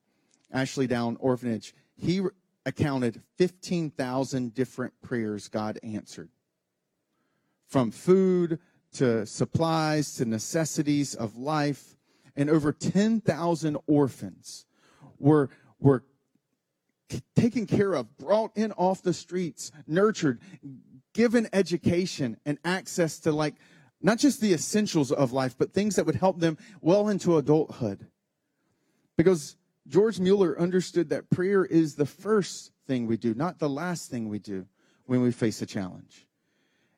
Ashley 0.52 0.86
Down 0.86 1.16
Orphanage, 1.20 1.74
he 1.96 2.20
accounted 2.66 3.22
15,000 3.36 4.54
different 4.54 4.94
prayers 5.02 5.48
God 5.48 5.78
answered. 5.82 6.30
From 7.66 7.90
food 7.90 8.58
to 8.94 9.24
supplies 9.26 10.14
to 10.16 10.24
necessities 10.24 11.14
of 11.14 11.36
life, 11.36 11.96
and 12.36 12.50
over 12.50 12.72
10,000 12.72 13.76
orphans 13.86 14.66
were, 15.18 15.50
were 15.78 16.04
taken 17.36 17.66
care 17.66 17.94
of, 17.94 18.16
brought 18.18 18.56
in 18.56 18.72
off 18.72 19.02
the 19.02 19.12
streets, 19.12 19.70
nurtured, 19.86 20.40
given 21.12 21.48
education 21.52 22.36
and 22.44 22.58
access 22.64 23.18
to 23.20 23.32
like 23.32 23.54
not 24.02 24.18
just 24.18 24.40
the 24.40 24.52
essentials 24.52 25.12
of 25.12 25.32
life, 25.32 25.56
but 25.58 25.72
things 25.72 25.96
that 25.96 26.06
would 26.06 26.14
help 26.14 26.40
them 26.40 26.56
well 26.80 27.08
into 27.08 27.36
adulthood. 27.36 28.06
Because 29.16 29.56
George 29.90 30.20
Mueller 30.20 30.58
understood 30.58 31.10
that 31.10 31.28
prayer 31.30 31.64
is 31.64 31.96
the 31.96 32.06
first 32.06 32.70
thing 32.86 33.06
we 33.06 33.16
do, 33.16 33.34
not 33.34 33.58
the 33.58 33.68
last 33.68 34.08
thing 34.10 34.28
we 34.28 34.38
do 34.38 34.66
when 35.06 35.20
we 35.20 35.32
face 35.32 35.60
a 35.60 35.66
challenge. 35.66 36.26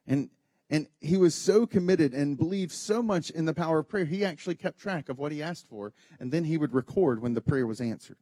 And 0.06 0.28
and 0.68 0.86
he 1.00 1.18
was 1.18 1.34
so 1.34 1.66
committed 1.66 2.14
and 2.14 2.38
believed 2.38 2.72
so 2.72 3.02
much 3.02 3.28
in 3.28 3.44
the 3.44 3.52
power 3.52 3.80
of 3.80 3.90
prayer, 3.90 4.06
he 4.06 4.24
actually 4.24 4.54
kept 4.54 4.78
track 4.78 5.10
of 5.10 5.18
what 5.18 5.30
he 5.30 5.42
asked 5.42 5.68
for, 5.68 5.92
and 6.18 6.32
then 6.32 6.44
he 6.44 6.56
would 6.56 6.72
record 6.72 7.20
when 7.20 7.34
the 7.34 7.42
prayer 7.42 7.66
was 7.66 7.78
answered. 7.78 8.16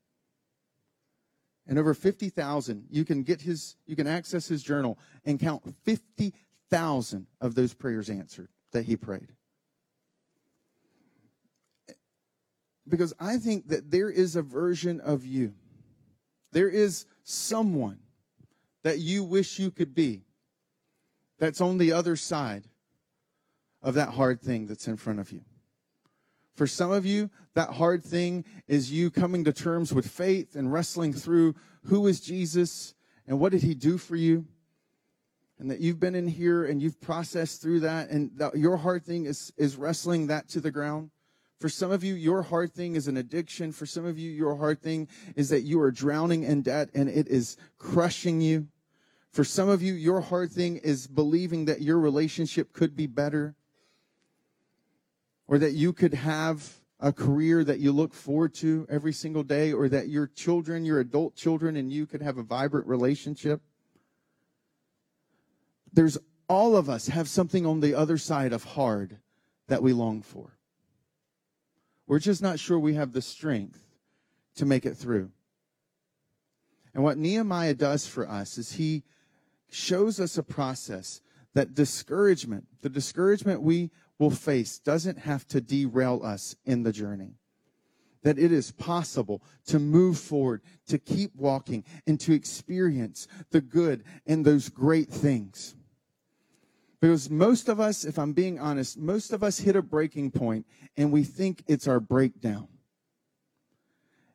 And 1.64 1.78
over 1.78 1.94
50,000, 1.94 2.86
you 2.90 3.04
can 3.04 3.22
get 3.22 3.42
his, 3.42 3.76
you 3.86 3.94
can 3.94 4.08
access 4.08 4.48
his 4.48 4.64
journal 4.64 4.98
and 5.24 5.38
count 5.38 5.62
50,000 5.84 7.26
of 7.40 7.54
those 7.54 7.72
prayers 7.72 8.10
answered 8.10 8.48
that 8.72 8.86
he 8.86 8.96
prayed. 8.96 9.32
Because 12.90 13.14
I 13.18 13.38
think 13.38 13.68
that 13.68 13.90
there 13.90 14.10
is 14.10 14.36
a 14.36 14.42
version 14.42 15.00
of 15.00 15.24
you. 15.24 15.54
There 16.52 16.68
is 16.68 17.06
someone 17.22 18.00
that 18.82 18.98
you 18.98 19.24
wish 19.24 19.58
you 19.58 19.70
could 19.70 19.94
be 19.94 20.24
that's 21.38 21.60
on 21.60 21.78
the 21.78 21.92
other 21.92 22.16
side 22.16 22.64
of 23.82 23.94
that 23.94 24.10
hard 24.10 24.42
thing 24.42 24.66
that's 24.66 24.88
in 24.88 24.96
front 24.96 25.20
of 25.20 25.32
you. 25.32 25.42
For 26.56 26.66
some 26.66 26.90
of 26.90 27.06
you, 27.06 27.30
that 27.54 27.70
hard 27.70 28.04
thing 28.04 28.44
is 28.66 28.92
you 28.92 29.10
coming 29.10 29.44
to 29.44 29.52
terms 29.52 29.94
with 29.94 30.06
faith 30.06 30.56
and 30.56 30.70
wrestling 30.70 31.14
through 31.14 31.54
who 31.84 32.06
is 32.06 32.20
Jesus 32.20 32.94
and 33.26 33.38
what 33.38 33.52
did 33.52 33.62
he 33.62 33.74
do 33.74 33.96
for 33.96 34.16
you? 34.16 34.46
and 35.60 35.70
that 35.70 35.80
you've 35.80 36.00
been 36.00 36.14
in 36.14 36.26
here 36.26 36.64
and 36.64 36.80
you've 36.80 37.00
processed 37.02 37.60
through 37.60 37.80
that 37.80 38.08
and 38.08 38.30
that 38.36 38.56
your 38.56 38.78
hard 38.78 39.04
thing 39.04 39.26
is, 39.26 39.52
is 39.58 39.76
wrestling 39.76 40.26
that 40.28 40.48
to 40.48 40.60
the 40.60 40.70
ground. 40.70 41.10
For 41.60 41.68
some 41.68 41.92
of 41.92 42.02
you, 42.02 42.14
your 42.14 42.40
hard 42.40 42.72
thing 42.72 42.96
is 42.96 43.06
an 43.06 43.18
addiction. 43.18 43.70
For 43.70 43.84
some 43.84 44.06
of 44.06 44.18
you, 44.18 44.30
your 44.30 44.56
hard 44.56 44.80
thing 44.80 45.08
is 45.36 45.50
that 45.50 45.60
you 45.60 45.78
are 45.82 45.90
drowning 45.90 46.42
in 46.42 46.62
debt 46.62 46.88
and 46.94 47.06
it 47.06 47.28
is 47.28 47.58
crushing 47.76 48.40
you. 48.40 48.68
For 49.30 49.44
some 49.44 49.68
of 49.68 49.82
you, 49.82 49.92
your 49.92 50.22
hard 50.22 50.50
thing 50.50 50.78
is 50.78 51.06
believing 51.06 51.66
that 51.66 51.82
your 51.82 51.98
relationship 51.98 52.72
could 52.72 52.96
be 52.96 53.06
better 53.06 53.54
or 55.46 55.58
that 55.58 55.72
you 55.72 55.92
could 55.92 56.14
have 56.14 56.80
a 56.98 57.12
career 57.12 57.62
that 57.62 57.78
you 57.78 57.92
look 57.92 58.14
forward 58.14 58.54
to 58.54 58.86
every 58.88 59.12
single 59.12 59.42
day 59.42 59.70
or 59.70 59.86
that 59.90 60.08
your 60.08 60.28
children, 60.28 60.86
your 60.86 61.00
adult 61.00 61.36
children, 61.36 61.76
and 61.76 61.92
you 61.92 62.06
could 62.06 62.22
have 62.22 62.38
a 62.38 62.42
vibrant 62.42 62.86
relationship. 62.86 63.60
There's 65.92 66.16
all 66.48 66.74
of 66.74 66.88
us 66.88 67.08
have 67.08 67.28
something 67.28 67.66
on 67.66 67.80
the 67.80 67.94
other 67.94 68.16
side 68.16 68.54
of 68.54 68.64
hard 68.64 69.18
that 69.68 69.82
we 69.82 69.92
long 69.92 70.22
for. 70.22 70.56
We're 72.10 72.18
just 72.18 72.42
not 72.42 72.58
sure 72.58 72.76
we 72.76 72.94
have 72.94 73.12
the 73.12 73.22
strength 73.22 73.84
to 74.56 74.66
make 74.66 74.84
it 74.84 74.96
through. 74.96 75.30
And 76.92 77.04
what 77.04 77.16
Nehemiah 77.16 77.74
does 77.74 78.04
for 78.08 78.28
us 78.28 78.58
is 78.58 78.72
he 78.72 79.04
shows 79.70 80.18
us 80.18 80.36
a 80.36 80.42
process 80.42 81.20
that 81.54 81.72
discouragement, 81.72 82.66
the 82.82 82.88
discouragement 82.88 83.62
we 83.62 83.92
will 84.18 84.32
face, 84.32 84.80
doesn't 84.80 85.20
have 85.20 85.46
to 85.46 85.60
derail 85.60 86.20
us 86.24 86.56
in 86.64 86.82
the 86.82 86.90
journey. 86.90 87.36
That 88.24 88.40
it 88.40 88.50
is 88.50 88.72
possible 88.72 89.40
to 89.66 89.78
move 89.78 90.18
forward, 90.18 90.62
to 90.88 90.98
keep 90.98 91.36
walking, 91.36 91.84
and 92.08 92.18
to 92.22 92.32
experience 92.32 93.28
the 93.52 93.60
good 93.60 94.02
and 94.26 94.44
those 94.44 94.68
great 94.68 95.10
things. 95.10 95.76
Because 97.00 97.30
most 97.30 97.68
of 97.68 97.80
us, 97.80 98.04
if 98.04 98.18
I'm 98.18 98.32
being 98.32 98.58
honest, 98.58 98.98
most 98.98 99.32
of 99.32 99.42
us 99.42 99.58
hit 99.58 99.74
a 99.74 99.82
breaking 99.82 100.30
point 100.32 100.66
and 100.96 101.10
we 101.10 101.24
think 101.24 101.64
it's 101.66 101.88
our 101.88 102.00
breakdown. 102.00 102.68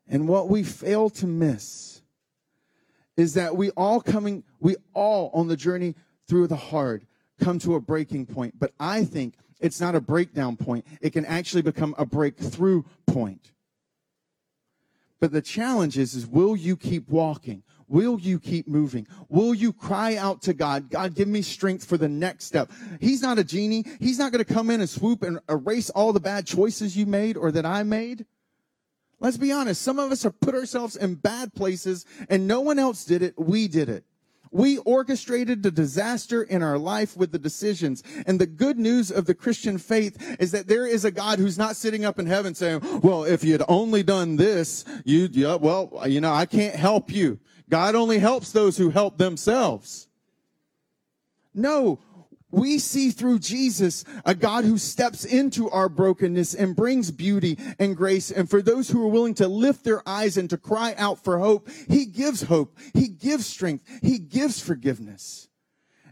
And 0.08 0.28
what 0.28 0.50
we 0.50 0.64
fail 0.64 1.10
to 1.12 1.28
miss 1.28 2.02
is 3.18 3.34
that 3.36 3.56
we 3.56 3.70
all 3.72 4.02
coming, 4.02 4.44
we 4.60 4.76
all 4.94 5.32
on 5.34 5.48
the 5.48 5.56
journey 5.56 5.96
through 6.28 6.48
the 6.48 6.56
hard 6.56 7.06
come 7.40 7.60
to 7.60 7.76
a 7.76 7.80
breaking 7.80 8.26
point. 8.26 8.60
But 8.60 8.74
I 8.80 9.04
think 9.04 9.36
it's 9.60 9.80
not 9.80 9.96
a 9.96 10.02
breakdown 10.02 10.58
point. 10.58 10.86
It 11.02 11.12
can 11.12 11.26
actually 11.26 11.62
become 11.62 11.96
a 11.98 12.06
breakthrough 12.06 12.84
point. 13.08 13.52
But 15.20 15.32
the 15.32 15.42
challenge 15.42 15.98
is, 15.98 16.14
is 16.14 16.28
will 16.28 16.56
you 16.56 16.76
keep 16.76 17.10
walking? 17.10 17.64
Will 17.88 18.20
you 18.20 18.40
keep 18.40 18.68
moving? 18.68 19.08
Will 19.30 19.54
you 19.54 19.72
cry 19.72 20.16
out 20.16 20.42
to 20.44 20.54
God? 20.54 20.90
God, 20.90 21.14
give 21.14 21.28
me 21.28 21.42
strength 21.42 21.86
for 21.86 21.98
the 21.98 22.10
next 22.10 22.46
step. 22.46 22.72
He's 23.00 23.22
not 23.22 23.38
a 23.38 23.44
genie. 23.44 23.86
He's 24.00 24.18
not 24.18 24.32
going 24.32 24.44
to 24.44 24.54
come 24.54 24.70
in 24.70 24.80
and 24.80 24.90
swoop 24.90 25.22
and 25.22 25.40
erase 25.50 25.90
all 25.92 26.12
the 26.12 26.20
bad 26.20 26.48
choices 26.48 26.98
you 26.98 27.06
made 27.06 27.38
or 27.38 27.52
that 27.52 27.66
I 27.66 27.84
made. 27.84 28.26
Let's 29.20 29.38
be 29.38 29.52
honest. 29.52 29.82
Some 29.82 30.00
of 30.00 30.12
us 30.12 30.24
have 30.24 30.40
put 30.40 30.56
ourselves 30.56 30.96
in 30.96 31.16
bad 31.16 31.54
places 31.54 32.06
and 32.28 32.48
no 32.48 32.62
one 32.62 32.80
else 32.80 33.06
did 33.06 33.22
it. 33.22 33.36
We 33.38 33.68
did 33.68 33.90
it. 33.90 34.04
We 34.52 34.78
orchestrated 34.80 35.64
the 35.64 35.72
disaster 35.72 36.42
in 36.42 36.64
our 36.64 36.78
life 36.78 37.18
with 37.18 37.34
the 37.34 37.40
decisions. 37.40 38.04
And 38.26 38.40
the 38.40 38.46
good 38.46 38.80
news 38.80 39.12
of 39.12 39.26
the 39.26 39.34
Christian 39.34 39.78
faith 39.78 40.38
is 40.40 40.52
that 40.52 40.68
there 40.68 40.88
is 40.88 41.04
a 41.04 41.12
God 41.12 41.40
who's 41.40 41.58
not 41.58 41.76
sitting 41.76 42.06
up 42.06 42.20
in 42.20 42.26
heaven 42.26 42.56
saying, 42.56 42.80
well, 43.02 43.26
if 43.26 43.44
you 43.44 43.52
had 43.52 43.64
only 43.68 44.02
done 44.02 44.38
this, 44.38 44.86
you, 45.04 45.28
yeah, 45.32 45.56
well, 45.56 46.02
you 46.08 46.22
know, 46.22 46.32
I 46.32 46.46
can't 46.46 46.76
help 46.76 47.12
you. 47.12 47.40
God 47.70 47.96
only 47.96 48.20
helps 48.20 48.52
those 48.52 48.78
who 48.78 48.90
help 48.90 49.18
themselves. 49.18 50.08
No, 51.54 52.00
we 52.52 52.80
see 52.80 53.12
through 53.12 53.40
Jesus 53.40 54.06
a 54.24 54.36
God 54.36 54.66
who 54.66 54.78
steps 54.78 55.26
into 55.26 55.70
our 55.70 55.90
brokenness 55.90 56.54
and 56.54 56.76
brings 56.76 57.12
beauty 57.12 57.58
and 57.80 57.98
grace. 57.98 58.32
And 58.32 58.50
for 58.50 58.62
those 58.62 58.90
who 58.90 59.04
are 59.04 59.10
willing 59.10 59.34
to 59.36 59.48
lift 59.48 59.84
their 59.84 60.08
eyes 60.08 60.38
and 60.38 60.50
to 60.50 60.58
cry 60.58 60.94
out 60.98 61.24
for 61.24 61.40
hope, 61.40 61.70
He 61.90 62.06
gives 62.06 62.44
hope. 62.44 62.78
He 62.94 63.08
gives 63.08 63.46
strength. 63.46 63.86
He 64.02 64.20
gives 64.20 64.60
forgiveness. 64.60 65.50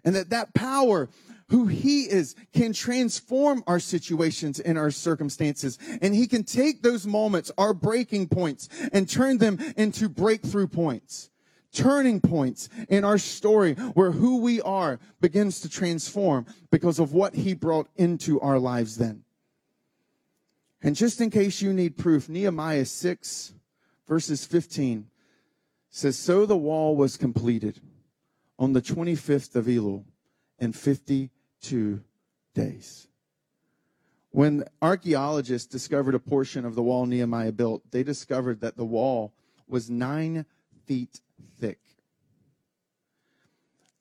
And 0.04 0.16
that 0.16 0.32
that 0.32 0.54
power 0.54 1.10
who 1.50 1.68
he 1.68 2.04
is 2.10 2.36
can 2.52 2.74
transform 2.74 3.64
our 3.68 3.80
situations 3.80 4.60
and 4.60 4.78
our 4.78 4.90
circumstances. 4.90 5.78
And 6.02 6.16
he 6.16 6.26
can 6.26 6.44
take 6.44 6.82
those 6.82 7.06
moments, 7.06 7.52
our 7.58 7.74
breaking 7.74 8.30
points, 8.30 8.70
and 8.92 9.08
turn 9.08 9.38
them 9.38 9.60
into 9.78 10.10
breakthrough 10.10 10.68
points 10.68 11.30
turning 11.74 12.22
points 12.22 12.70
in 12.88 13.04
our 13.04 13.18
story 13.18 13.74
where 13.74 14.12
who 14.12 14.38
we 14.38 14.62
are 14.62 15.00
begins 15.20 15.60
to 15.62 15.70
transform 15.70 16.46
because 16.72 17.00
of 17.00 17.14
what 17.14 17.36
he 17.36 17.54
brought 17.54 17.90
into 17.96 18.40
our 18.40 18.60
lives 18.60 18.98
then. 18.98 19.24
And 20.82 20.96
just 20.96 21.20
in 21.22 21.30
case 21.30 21.62
you 21.62 21.74
need 21.74 21.98
proof, 21.98 22.30
Nehemiah 22.30 22.86
6, 22.86 23.54
verses 24.08 24.46
15 24.46 25.08
says, 25.90 26.18
So 26.18 26.46
the 26.46 26.58
wall 26.58 26.96
was 26.96 27.18
completed 27.18 27.80
on 28.60 28.74
the 28.74 28.82
25th 28.82 29.56
of 29.56 29.66
Elul 29.66 30.04
in 30.60 30.74
52 30.74 32.04
days. 32.54 33.08
When 34.32 34.66
archaeologists 34.82 35.68
discovered 35.68 36.16
a 36.16 36.20
portion 36.20 36.66
of 36.66 36.76
the 36.76 36.84
wall 36.84 37.06
Nehemiah 37.06 37.52
built, 37.52 37.84
they 37.92 38.04
discovered 38.04 38.62
that 38.62 38.78
the 38.78 38.86
wall 38.86 39.34
was 39.68 39.90
nine 39.90 40.46
feet 40.86 41.22
thick. 41.60 41.80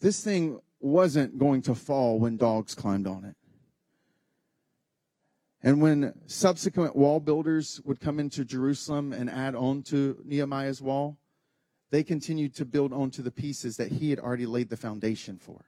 This 0.01 0.23
thing 0.23 0.61
wasn't 0.81 1.39
going 1.39 1.63
to 1.63 1.75
fall 1.75 2.19
when 2.19 2.37
dogs 2.37 2.75
climbed 2.75 3.07
on 3.07 3.25
it. 3.25 3.37
And 5.63 5.81
when 5.81 6.13
subsequent 6.27 6.97
wall 6.97 7.21
builders 7.21 7.81
would 7.85 8.01
come 8.01 8.19
into 8.19 8.45
Jerusalem 8.45 9.13
and 9.13 9.31
add 9.31 9.55
on 9.55 9.83
to 9.85 10.19
Nehemiah's 10.25 10.83
wall, 10.83 11.19
they 11.91 12.03
continued 12.03 12.55
to 12.57 12.65
build 12.65 12.93
onto 12.93 13.23
the 13.23 13.31
pieces 13.31 13.77
that 13.77 13.93
he 13.93 14.11
had 14.11 14.19
already 14.19 14.47
laid 14.47 14.71
the 14.71 14.77
foundation 14.77 15.39
for. 15.39 15.67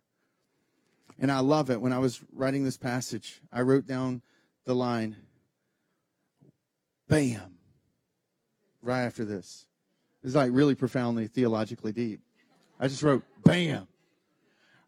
And 1.19 1.31
I 1.31 1.39
love 1.41 1.71
it. 1.71 1.81
When 1.81 1.93
I 1.93 1.99
was 1.99 2.21
writing 2.33 2.65
this 2.65 2.77
passage, 2.77 3.41
I 3.53 3.61
wrote 3.61 3.87
down 3.87 4.23
the 4.65 4.75
line, 4.75 5.17
bam, 7.07 7.59
right 8.83 9.03
after 9.03 9.25
this. 9.25 9.67
It's 10.25 10.35
like 10.35 10.51
really 10.53 10.75
profoundly 10.75 11.27
theologically 11.27 11.93
deep. 11.93 12.21
I 12.81 12.89
just 12.89 13.03
wrote, 13.03 13.23
bam. 13.45 13.87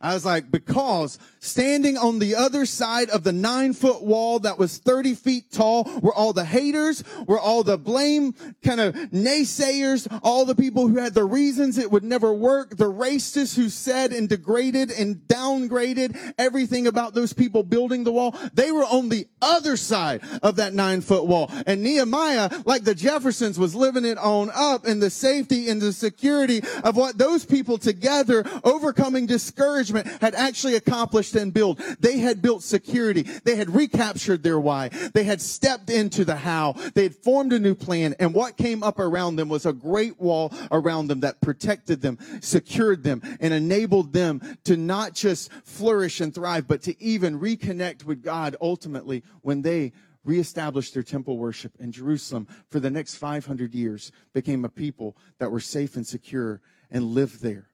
I 0.07 0.15
was 0.15 0.25
like, 0.25 0.53
because 0.53 1.19
standing 1.41 1.99
on 1.99 2.21
the 2.21 2.37
other 2.37 2.65
side 2.65 3.11
of 3.11 3.25
the 3.25 3.33
nine 3.33 3.73
foot 3.73 4.03
wall 4.03 4.39
that 4.39 4.57
was 4.57 4.79
30 4.79 5.15
feet 5.15 5.51
tall 5.51 5.83
were 6.01 6.15
all 6.15 6.33
the 6.33 6.45
haters, 6.45 7.03
were 7.27 7.41
all 7.41 7.65
the 7.65 7.77
blame 7.77 8.33
kind 8.63 8.81
of 8.81 8.95
naysayers, 8.95 10.07
all 10.23 10.45
the 10.45 10.55
people 10.55 10.87
who 10.87 10.99
had 10.99 11.13
the 11.13 11.25
reasons 11.25 11.77
it 11.77 11.91
would 11.91 12.05
never 12.05 12.33
work, 12.33 12.77
the 12.77 12.85
racists 12.85 13.57
who 13.57 13.69
said 13.69 14.13
and 14.13 14.29
degraded 14.29 14.93
and 14.93 15.17
downgraded 15.27 16.35
everything 16.39 16.87
about 16.87 17.15
those 17.15 17.33
people 17.33 17.65
building 17.65 18.05
the 18.05 18.13
wall. 18.13 18.33
They 18.55 18.71
were 18.71 18.85
on 18.85 19.09
the 19.09 19.27
other 19.43 19.77
side 19.77 20.23
of 20.41 20.57
that 20.57 20.73
nine 20.73 21.01
foot 21.01 21.27
wall. 21.27 21.51
And 21.67 21.83
Nehemiah, 21.83 22.49
like 22.65 22.85
the 22.85 22.95
Jeffersons, 22.95 23.59
was 23.59 23.75
living 23.75 24.05
it 24.05 24.19
on 24.19 24.53
up 24.55 24.87
in 24.87 25.01
the 25.01 25.11
safety 25.11 25.69
and 25.69 25.83
the 25.83 25.93
security 25.93 26.63
of 26.85 26.97
what 26.97 27.19
those 27.19 27.45
people 27.45 27.77
together 27.77 28.45
overcoming 28.63 29.27
discouragement 29.27 29.96
encouragement 29.97 30.23
had 30.23 30.35
actually 30.35 30.75
accomplished 30.75 31.35
and 31.35 31.53
built. 31.53 31.81
They 32.01 32.19
had 32.19 32.43
built 32.43 32.63
security. 32.63 33.23
They 33.23 33.57
had 33.57 33.75
recaptured 33.75 34.43
their 34.43 34.59
why. 34.59 34.89
They 34.89 35.25
had 35.25 35.41
stepped 35.41 35.91
into 35.91 36.25
the 36.25 36.37
how. 36.37 36.75
They 36.95 37.05
had 37.05 37.15
formed 37.15 37.53
a 37.53 37.59
new 37.59 37.75
plan. 37.75 38.15
And 38.19 38.35
what 38.35 38.57
came 38.57 38.83
up 38.83 38.99
around 38.99 39.37
them 39.37 39.49
was 39.49 39.67
a 39.67 39.73
great 39.73 40.21
wall 40.21 40.53
around 40.71 41.09
them 41.09 41.21
that 41.21 41.41
protected 41.41 42.01
them, 42.01 42.19
secured 42.41 43.03
them, 43.03 43.23
and 43.41 43.53
enabled 43.53 44.13
them 44.13 44.59
to 44.65 44.77
not 44.77 45.15
just 45.15 45.53
flourish 45.65 46.21
and 46.21 46.35
thrive, 46.35 46.69
but 46.69 46.83
to 46.83 47.03
even 47.03 47.41
reconnect 47.41 48.05
with 48.05 48.23
God 48.23 48.57
ultimately 48.61 49.23
when 49.43 49.63
they 49.63 49.93
reestablished 50.25 50.93
their 50.93 51.05
temple 51.05 51.39
worship 51.39 51.73
in 51.79 51.93
Jerusalem 51.93 52.49
for 52.69 52.81
the 52.81 52.91
next 52.91 53.15
500 53.15 53.73
years, 53.75 54.11
became 54.35 54.65
a 54.65 54.69
people 54.69 55.17
that 55.39 55.53
were 55.53 55.61
safe 55.61 55.95
and 55.95 56.05
secure 56.05 56.61
and 56.91 57.05
lived 57.05 57.43
there. 57.43 57.69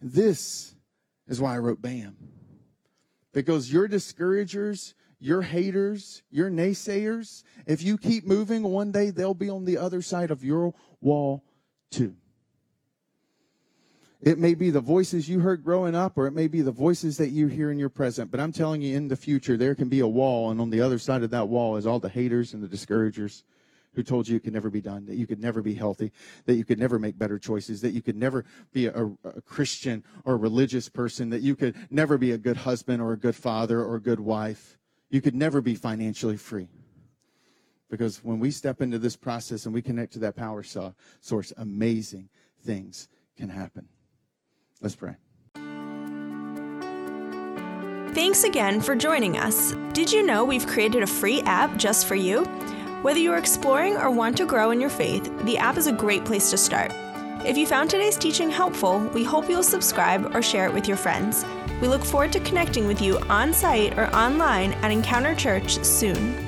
This 0.00 0.74
is 1.28 1.40
why 1.40 1.54
I 1.54 1.58
wrote 1.58 1.80
BAM. 1.80 2.16
Because 3.32 3.72
your 3.72 3.86
discouragers, 3.86 4.94
your 5.20 5.42
haters, 5.42 6.22
your 6.30 6.50
naysayers, 6.50 7.44
if 7.66 7.82
you 7.82 7.98
keep 7.98 8.26
moving, 8.26 8.62
one 8.62 8.90
day 8.90 9.10
they'll 9.10 9.34
be 9.34 9.50
on 9.50 9.64
the 9.64 9.76
other 9.76 10.02
side 10.02 10.30
of 10.30 10.42
your 10.42 10.74
wall 11.00 11.44
too. 11.90 12.16
It 14.20 14.38
may 14.38 14.54
be 14.54 14.70
the 14.70 14.80
voices 14.80 15.28
you 15.28 15.40
heard 15.40 15.62
growing 15.62 15.94
up, 15.94 16.18
or 16.18 16.26
it 16.26 16.32
may 16.32 16.48
be 16.48 16.60
the 16.60 16.72
voices 16.72 17.18
that 17.18 17.28
you 17.28 17.46
hear 17.46 17.70
in 17.70 17.78
your 17.78 17.88
present. 17.88 18.32
But 18.32 18.40
I'm 18.40 18.50
telling 18.50 18.82
you, 18.82 18.96
in 18.96 19.06
the 19.06 19.14
future, 19.14 19.56
there 19.56 19.76
can 19.76 19.88
be 19.88 20.00
a 20.00 20.08
wall, 20.08 20.50
and 20.50 20.60
on 20.60 20.70
the 20.70 20.80
other 20.80 20.98
side 20.98 21.22
of 21.22 21.30
that 21.30 21.48
wall 21.48 21.76
is 21.76 21.86
all 21.86 22.00
the 22.00 22.08
haters 22.08 22.52
and 22.52 22.60
the 22.60 22.66
discouragers 22.66 23.44
who 23.94 24.02
told 24.02 24.28
you 24.28 24.36
it 24.36 24.44
could 24.44 24.52
never 24.52 24.70
be 24.70 24.80
done, 24.80 25.06
that 25.06 25.16
you 25.16 25.26
could 25.26 25.40
never 25.40 25.62
be 25.62 25.74
healthy, 25.74 26.12
that 26.46 26.54
you 26.54 26.64
could 26.64 26.78
never 26.78 26.98
make 26.98 27.18
better 27.18 27.38
choices, 27.38 27.80
that 27.80 27.92
you 27.92 28.02
could 28.02 28.16
never 28.16 28.44
be 28.72 28.86
a, 28.86 29.06
a, 29.24 29.40
Christian 29.42 30.04
or 30.24 30.34
a 30.34 30.36
religious 30.36 30.88
person, 30.88 31.30
that 31.30 31.42
you 31.42 31.56
could 31.56 31.74
never 31.90 32.18
be 32.18 32.32
a 32.32 32.38
good 32.38 32.56
husband 32.56 33.02
or 33.02 33.12
a 33.12 33.18
good 33.18 33.34
father 33.34 33.82
or 33.82 33.96
a 33.96 34.00
good 34.00 34.20
wife. 34.20 34.78
You 35.10 35.20
could 35.20 35.34
never 35.34 35.60
be 35.60 35.74
financially 35.74 36.36
free. 36.36 36.68
Because 37.90 38.22
when 38.22 38.38
we 38.38 38.50
step 38.50 38.82
into 38.82 38.98
this 38.98 39.16
process 39.16 39.64
and 39.64 39.74
we 39.74 39.80
connect 39.80 40.12
to 40.12 40.18
that 40.20 40.36
power 40.36 40.62
source, 40.62 41.52
amazing 41.56 42.28
things 42.62 43.08
can 43.36 43.48
happen. 43.48 43.88
Let's 44.80 44.94
pray. 44.94 45.16
Thanks 48.14 48.44
again 48.44 48.80
for 48.80 48.94
joining 48.96 49.38
us. 49.38 49.72
Did 49.92 50.12
you 50.12 50.24
know 50.24 50.44
we've 50.44 50.66
created 50.66 51.02
a 51.02 51.06
free 51.06 51.40
app 51.42 51.76
just 51.76 52.06
for 52.06 52.14
you? 52.14 52.44
Whether 53.02 53.20
you're 53.20 53.36
exploring 53.36 53.96
or 53.96 54.10
want 54.10 54.36
to 54.38 54.44
grow 54.44 54.72
in 54.72 54.80
your 54.80 54.90
faith, 54.90 55.32
the 55.44 55.56
app 55.56 55.76
is 55.76 55.86
a 55.86 55.92
great 55.92 56.24
place 56.24 56.50
to 56.50 56.56
start. 56.58 56.90
If 57.46 57.56
you 57.56 57.64
found 57.64 57.90
today's 57.90 58.16
teaching 58.16 58.50
helpful, 58.50 58.98
we 59.14 59.22
hope 59.22 59.48
you'll 59.48 59.62
subscribe 59.62 60.34
or 60.34 60.42
share 60.42 60.66
it 60.66 60.74
with 60.74 60.88
your 60.88 60.96
friends. 60.96 61.44
We 61.80 61.86
look 61.86 62.04
forward 62.04 62.32
to 62.32 62.40
connecting 62.40 62.88
with 62.88 63.00
you 63.00 63.20
on 63.28 63.52
site 63.52 63.96
or 63.96 64.12
online 64.16 64.72
at 64.82 64.90
Encounter 64.90 65.36
Church 65.36 65.78
soon. 65.84 66.47